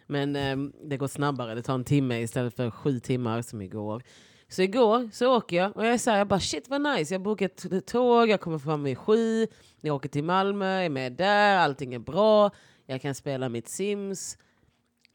[0.07, 1.55] Men ehm, det går snabbare.
[1.55, 4.03] Det tar en timme istället för sju timmar som igår.
[4.49, 7.15] Så igår så åker jag och jag är så här, jag bara shit vad nice.
[7.15, 9.47] Jag bokar ett ett tåg, jag kommer fram vid sju.
[9.81, 12.51] Jag åker till Malmö, är med där, allting är bra.
[12.87, 14.39] Jag kan spela mitt Sims.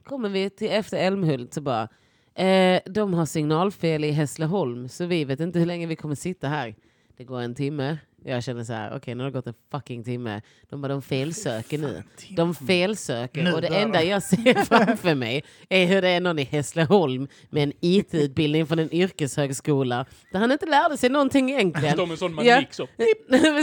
[0.04, 1.90] Kommer vi till efter Älmhult så bara,
[2.36, 6.48] eh, de har signalfel i Hässleholm så vi vet inte hur länge vi kommer sitta
[6.48, 6.76] här.
[7.18, 7.98] Det går en timme.
[8.28, 10.42] Jag känner så här, okej nu har det gått en fucking timme.
[10.70, 12.04] De bara, de felsöker nu.
[12.30, 16.40] De felsöker Nu och det enda jag ser framför mig är hur det är någon
[16.40, 21.98] i Hässleholm med en IT-utbildning från en yrkeshögskola där han inte lärde sig någonting egentligen.
[21.98, 22.54] De är sån Ja.
[22.56, 22.88] manik så.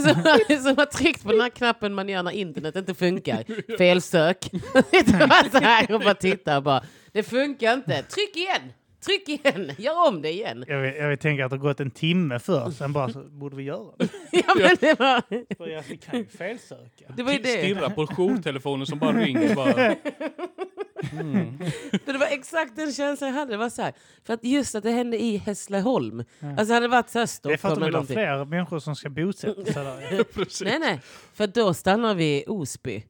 [0.02, 3.44] som, som har tryckt på den här knappen man gör när internet inte funkar.
[3.78, 4.42] Felsök.
[4.90, 6.82] Sitter så här och bara tittar och bara,
[7.12, 8.02] det funkar inte.
[8.02, 8.72] Tryck igen!
[9.04, 9.72] Tryck igen!
[9.78, 10.64] Gör om det igen.
[10.68, 13.22] Jag vill, jag vill tänka att det har gått en timme först, sen bara så
[13.22, 14.08] borde vi göra det.
[14.32, 15.22] Ja, men det var,
[15.56, 17.04] För jag vi kan ju felsöka.
[17.16, 17.48] det var ju det.
[17.48, 19.54] Stirra på jourtelefonen som bara ringer.
[19.54, 19.94] Bara,
[22.04, 23.52] För det var exakt den känslan jag hade.
[23.52, 23.92] Det var så här,
[24.24, 26.24] för att just att det hände i Hässleholm.
[26.58, 28.78] Alltså hade det varit så här Det är för att de vill ha fler människor
[28.78, 30.64] som ska bosätta sig där.
[30.64, 31.00] Nej, nej.
[31.34, 33.02] För då stannar vi i Osby.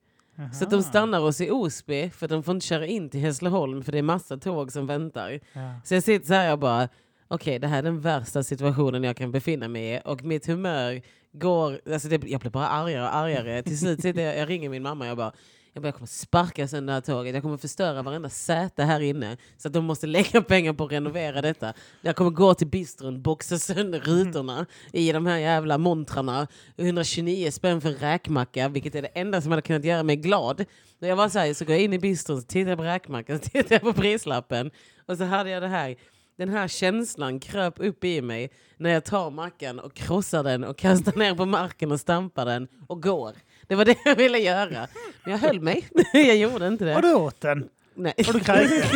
[0.53, 3.83] Så att de stannar oss i Osby för de får inte köra in till Hässleholm
[3.83, 5.41] för det är massa tåg som väntar.
[5.53, 5.81] Ja.
[5.85, 6.89] Så jag sitter så här och bara,
[7.29, 11.03] okej det här är den värsta situationen jag kan befinna mig i och mitt humör
[11.33, 13.63] går, alltså det, jag blir bara argare och argare.
[13.63, 15.33] Till slut sitter jag, jag ringer min mamma och jag bara,
[15.75, 19.01] jag, bara, jag kommer sparka sönder det här tåget, jag kommer förstöra varenda säte här
[19.01, 19.37] inne.
[19.57, 21.73] Så att de måste lägga pengar på att renovera detta.
[22.01, 26.49] Jag kommer gå till bistron, boxa sönder rutorna i de här jävla montrarna.
[26.77, 30.65] 129 spänn för räkmacka, vilket är det enda som hade kunnat göra mig glad.
[30.99, 32.85] När jag var så här, så går jag in i bistron, så tittar jag på
[32.85, 34.71] räkmackan, så tittar jag på prislappen.
[35.07, 35.97] Och så hade jag det här,
[36.39, 40.79] den här känslan kröp upp i mig när jag tar mackan och krossar den och
[40.79, 43.33] kastar ner på marken och stampar den och går.
[43.73, 44.89] Det var det jag ville göra.
[45.25, 45.89] Men jag höll mig.
[46.13, 47.09] Jag gjorde inte Har det.
[47.09, 47.69] du åt den?
[47.95, 48.15] Nej.
[48.27, 48.93] Har du kräkts?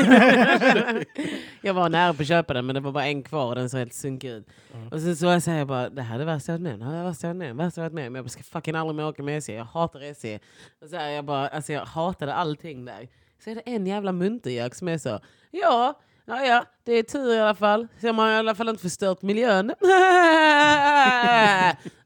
[1.60, 3.70] jag var nära på att köpa den men det var bara en kvar och den
[3.70, 4.46] såg helt sunkig ut.
[4.90, 6.78] Och sen så säger jag bara, det här är det värsta jag varit med om.
[6.80, 7.56] Det här är det värsta jag varit med om.
[7.56, 8.14] Värsta jag varit med om.
[8.14, 9.52] Jag ska fucking aldrig mer åka med SJ.
[9.52, 10.38] Jag hatar SJ.
[10.82, 13.08] Och så här, jag, bara, alltså jag hatade allting där.
[13.44, 15.20] Så är det en jävla muntergök som är så,
[15.50, 17.88] ja, ja, ja, det är tur i alla fall.
[18.00, 19.72] Så man har i alla fall inte förstört miljön.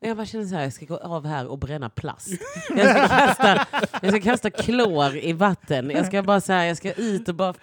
[0.01, 2.29] Jag bara känner så här, jag ska gå av här och bränna plast.
[2.77, 3.67] Jag ska kasta,
[4.03, 5.91] jag ska kasta klor i vatten.
[5.91, 7.55] Jag ska bara så här, jag ska ut och bara...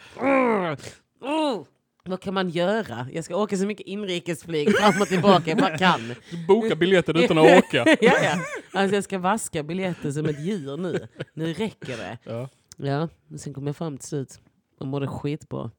[1.22, 1.64] Oh,
[2.06, 3.08] vad kan man göra?
[3.14, 6.16] Jag ska åka så mycket inrikesflyg fram och tillbaka jag bara kan.
[6.48, 7.86] Boka biljetter utan att åka.
[8.02, 8.40] ja, ja.
[8.74, 11.08] Alltså jag ska vaska biljetter som ett djur nu.
[11.34, 12.18] Nu räcker det.
[12.24, 12.50] Ja.
[12.78, 14.40] Ja, men sen kom jag fram till slut
[14.80, 15.72] och mådde skitbra.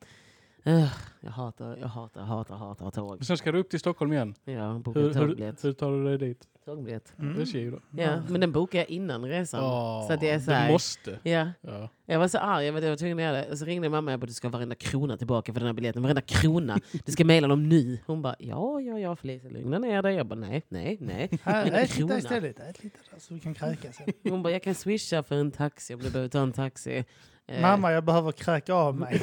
[1.21, 3.17] Jag hatar, jag hatar, hatar, hatar tåg.
[3.17, 4.35] Men sen ska du upp till Stockholm igen.
[4.45, 5.65] Ja, boka Hur, hur, tågbiljett.
[5.65, 6.49] hur tar du dig dit?
[6.65, 7.13] Tågbiljett.
[7.19, 7.43] Mm.
[7.43, 7.79] SJ då?
[7.91, 9.65] Ja, men den bokade jag innan resan.
[9.65, 11.19] Åh, så att det är så du här, måste.
[11.23, 11.89] Ja, Ja.
[12.07, 13.51] jag var så arg, jag, vet, jag var tvungen att göra det.
[13.51, 15.67] Och så ringde mamma och jag bara, du ska ha varenda krona tillbaka för den
[15.67, 16.03] här biljetten.
[16.03, 16.79] Varenda krona.
[17.05, 17.99] Du ska mejla dem nu.
[18.07, 20.15] Hon bara, ja, ja, ja Felicia, lugna ner dig.
[20.15, 21.31] Jag bara, nej, nej, nej.
[21.43, 22.19] Här, en ät lite krona.
[22.19, 22.61] istället.
[22.61, 23.97] Ät lite där så du kan kräkas.
[23.97, 24.07] sen.
[24.31, 27.05] Hon bara, jag kan swisha för en taxi om du behöver ta en taxi.
[27.49, 29.23] Eh, Mamma, jag behöver kräka av mig.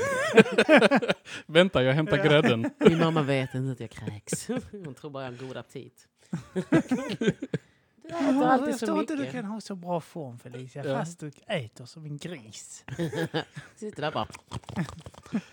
[1.46, 2.70] Vänta, jag hämtar grädden.
[2.80, 4.48] Min mamma vet inte att jag kräks.
[4.72, 6.08] Hon tror bara jag har en god aptit.
[6.54, 9.36] Du äter alltid jag så förstår inte hur du mycket.
[9.42, 10.98] kan ha så bra form Felicia, Ja.
[10.98, 12.84] fast du äter som en gris.
[13.76, 14.28] Sitter där bara.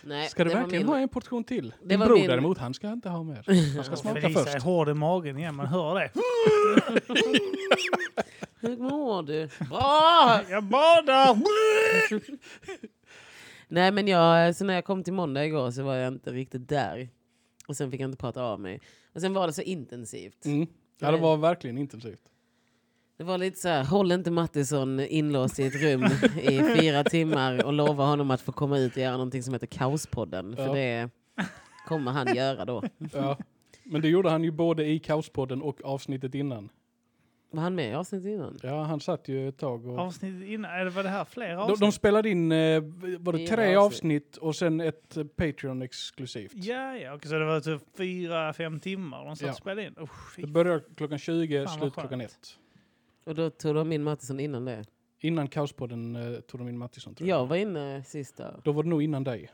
[0.03, 1.75] Nej, Ska du det var verkligen min- ha en portion till?
[1.85, 3.75] Din var bror min- däremot, han ska inte ha mer.
[3.77, 4.55] Han ska smaka Felicia först.
[4.57, 6.11] är hård i magen igen, man hör det.
[8.63, 9.49] Hur mår du?
[9.69, 10.41] Bra!
[10.51, 11.37] Jag badar!
[13.69, 16.69] Nej men jag, så när jag kom till måndag igår så var jag inte riktigt
[16.69, 17.09] där.
[17.67, 18.81] Och sen fick jag inte prata av mig.
[19.15, 20.45] Och sen var det så intensivt.
[20.45, 20.67] Mm.
[20.99, 22.21] Ja, det var verkligen intensivt.
[23.17, 26.05] Det var lite så här, håll inte Mattisson inlåst i ett rum
[26.43, 29.67] i fyra timmar och lova honom att få komma ut och göra någonting som heter
[29.67, 30.57] Kaospodden.
[30.57, 30.73] För Ja.
[30.75, 31.11] det
[31.89, 32.83] kommer han göra då.
[33.13, 33.39] Ja.
[33.85, 36.69] Men det gjorde han ju både i Kaospodden och avsnittet innan.
[37.53, 38.59] Var han med i avsnittet innan?
[38.63, 39.99] Ja, han satt ju ett tag och...
[39.99, 41.81] Avsnittet innan, eller var det här flera De, avsnitt?
[41.81, 42.83] de spelade in, eh,
[43.19, 43.79] var det tre avsnitt.
[43.79, 46.53] avsnitt och sen ett eh, Patreon exklusivt.
[46.55, 49.51] Ja, ja, okej, så det var typ fyra, fem timmar de satt Ja.
[49.53, 49.95] och spelade in.
[50.37, 52.59] Fy Det börjar klockan 20, Fan, slut klockan ett.
[53.25, 54.85] Och då tog de in Mattisson innan det.
[55.21, 57.39] Innan Kaospodden eh, tog de in Mattisson tror jag.
[57.41, 58.61] Jag var inne sista.
[58.65, 59.51] Då var det nog innan dig.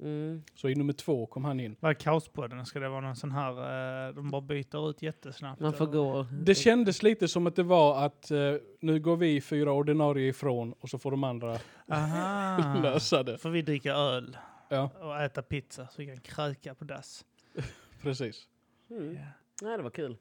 [0.00, 0.42] Mm.
[0.54, 1.76] Så i nummer två kom han in.
[1.80, 2.66] Vad är kaospodden?
[2.66, 5.60] Ska det vara någon sån här, eh, de bara byter ut jättesnabbt?
[5.60, 6.26] Man får gå.
[6.32, 8.38] Det kändes lite som att det var att eh,
[8.80, 11.58] nu går vi fyra ordinarie ifrån och så får de andra
[11.92, 12.74] Aha.
[12.82, 13.38] lösa det.
[13.38, 14.36] Får vi dricka öl
[14.68, 17.24] Ja, och äta pizza så vi kan kröka på dass.
[18.02, 18.48] precis.
[18.90, 19.14] Mm.
[19.14, 19.20] Ja.
[19.62, 20.16] Nej, det var kul.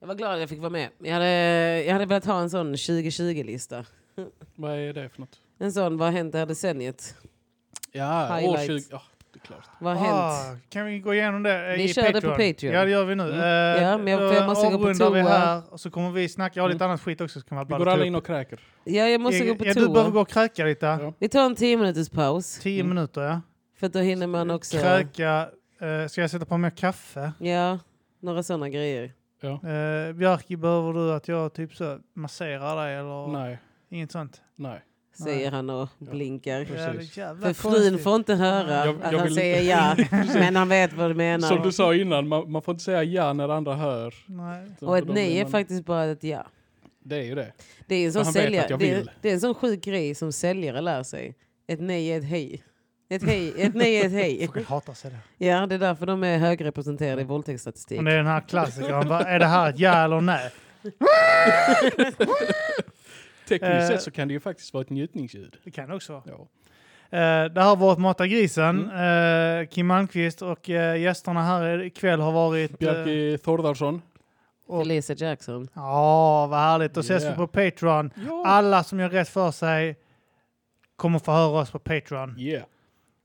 [0.00, 0.88] Jag var glad att jag fick vara med.
[0.98, 3.84] Jag hade, jag hade velat ha en sån 2020-lista.
[4.54, 5.40] Vad är det för något?
[5.58, 7.16] En sån, vad har hänt det här decenniet?
[7.92, 8.66] Ja, år Highlights.
[8.88, 8.94] 20...
[8.96, 9.02] Ja,
[9.32, 9.64] det är klart.
[9.80, 10.18] Vad har hänt?
[10.18, 12.32] Ah, kan vi gå igenom det Vi i kör det Patreon?
[12.36, 12.74] på Patreon.
[12.74, 13.22] Ja, det gör vi nu.
[13.22, 13.40] Mm.
[13.40, 15.30] Eh, Ja, men jag- måste gå på avrundar vi toa.
[15.38, 16.52] här och så kommer vi snacka.
[16.58, 16.90] Jag har lite Mm.
[16.90, 17.40] annat skit också.
[17.40, 18.06] Så kan man Vi bara går ta alla upp.
[18.06, 18.60] in och kräker.
[18.84, 20.10] Ja, jag måste gå på ja, du behöver toa.
[20.10, 20.86] gå och kräka lite.
[20.86, 21.12] Ja.
[21.18, 22.58] Vi tar en 10 minuters paus.
[22.58, 22.94] Tio Mm.
[22.94, 23.40] minuter, ja.
[23.78, 24.78] För att då hinner man också...
[24.78, 25.48] Kräka.
[25.80, 27.32] Eh, ska jag sätta på mer kaffe?
[27.38, 27.78] Ja,
[28.20, 29.12] några sådana grejer.
[29.40, 29.50] Ja.
[29.68, 33.58] Eh, Björki, behöver du att jag typ så masserar dig eller Nej,
[33.90, 34.42] inget sånt?
[34.56, 34.80] nej.
[35.24, 36.58] Säger han och blinkar.
[36.60, 39.96] Ja, För frun får inte höra Jag- att jag han vill- säger ja.
[40.34, 41.48] men han vet vad du menar.
[41.48, 44.14] Som du sa innan, man, man får inte säga ja när andra hör.
[44.26, 44.66] Nej.
[44.80, 46.46] och ett nej är man- faktiskt bara ett ja.
[47.04, 47.52] Det är ju det.
[47.86, 49.10] Det är en sån, han vet säljare, att jag det, är, vill.
[49.22, 51.34] det är en sån sjuk grej som säljare lär sig.
[51.66, 52.62] Ett nej är ett hej.
[53.10, 54.48] Ett, hej, ett nej är ett hej.
[54.54, 55.46] Folk hatar sig det.
[55.46, 57.96] Ja, det är därför de är högrepresenterade i våldtäktsstatistik.
[57.96, 59.10] Men det är den här klassikern.
[59.12, 60.50] Är det här ett ja eller nej?
[63.48, 63.86] Tekniskt Eh.
[63.88, 65.56] sett så kan det ju faktiskt vara ett njutningsljud.
[65.64, 66.22] Det kan det också vara.
[66.26, 66.48] Ja.
[67.18, 68.90] Eh, det har varit Mata grisen.
[68.90, 69.60] Mm.
[69.62, 72.70] Eh, Kim Malmqvist och eh, gästerna här ikväll har varit...
[72.70, 74.02] eh, Bjarki Thordarsson.
[74.66, 75.68] och- Felicia Jackson.
[75.74, 76.94] Ja, vad härligt.
[76.94, 77.32] Då ses Yeah.
[77.34, 78.10] vi på Patreon.
[78.26, 78.42] Ja.
[78.46, 79.96] Alla som gör rätt för sig
[80.96, 82.38] kommer få höra oss på Patreon.
[82.38, 82.64] Yeah.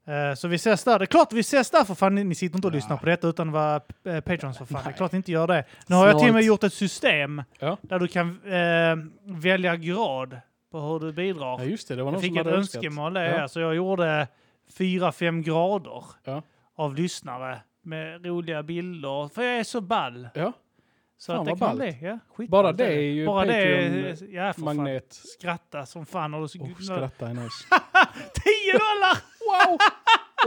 [0.07, 0.99] Eh, så vi ses där.
[0.99, 2.15] Det är klart vi ses där för fan.
[2.15, 2.75] Ni sitter inte och Ja.
[2.75, 4.81] lyssnar på detta utan att vara eh, Patrons för fan.
[4.83, 5.63] Det är klart ni inte gör det.
[5.87, 7.77] Nu har jag till och med gjort ett system Ja.
[7.81, 8.95] där du kan eh,
[9.35, 10.37] välja grad
[10.71, 11.59] på hur du bidrar.
[11.59, 11.95] ja, just det.
[11.95, 13.35] Det var jag fick ett önskemål det.
[13.37, 13.47] Ja.
[13.47, 14.27] Så jag gjorde
[14.77, 16.41] fyra, fem grader Ja.
[16.75, 19.29] av lyssnare med roliga bilder.
[19.35, 20.27] För jag är så ball.
[20.33, 20.51] Ja,
[21.23, 21.79] Så Fan, att det kan ballt.
[21.79, 21.97] bli.
[22.01, 24.75] Ja, skitballt Bara det är ju Bara det är, ja, för fan.
[24.75, 25.13] magnet.
[25.13, 26.33] Skratta som fan.
[26.33, 27.65] Och du, Och skratta är nice.
[28.33, 29.17] 10 dollar!
[29.49, 29.77] Wow!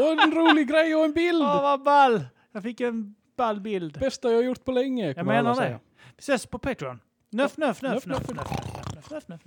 [0.01, 1.43] Och en rolig grej och en bild!
[1.43, 2.24] Åh, vad ball!
[2.53, 3.98] Jag fick en ball bild.
[4.01, 5.69] Bästa jag gjort på länge, Jag menar säga.
[5.70, 5.78] det.
[6.16, 7.01] Vi ses på Patreon.
[7.31, 8.07] Nöff, nöff, nöff.
[8.07, 9.40] nöff, nöff, nöff, nöff, nöff, nöff.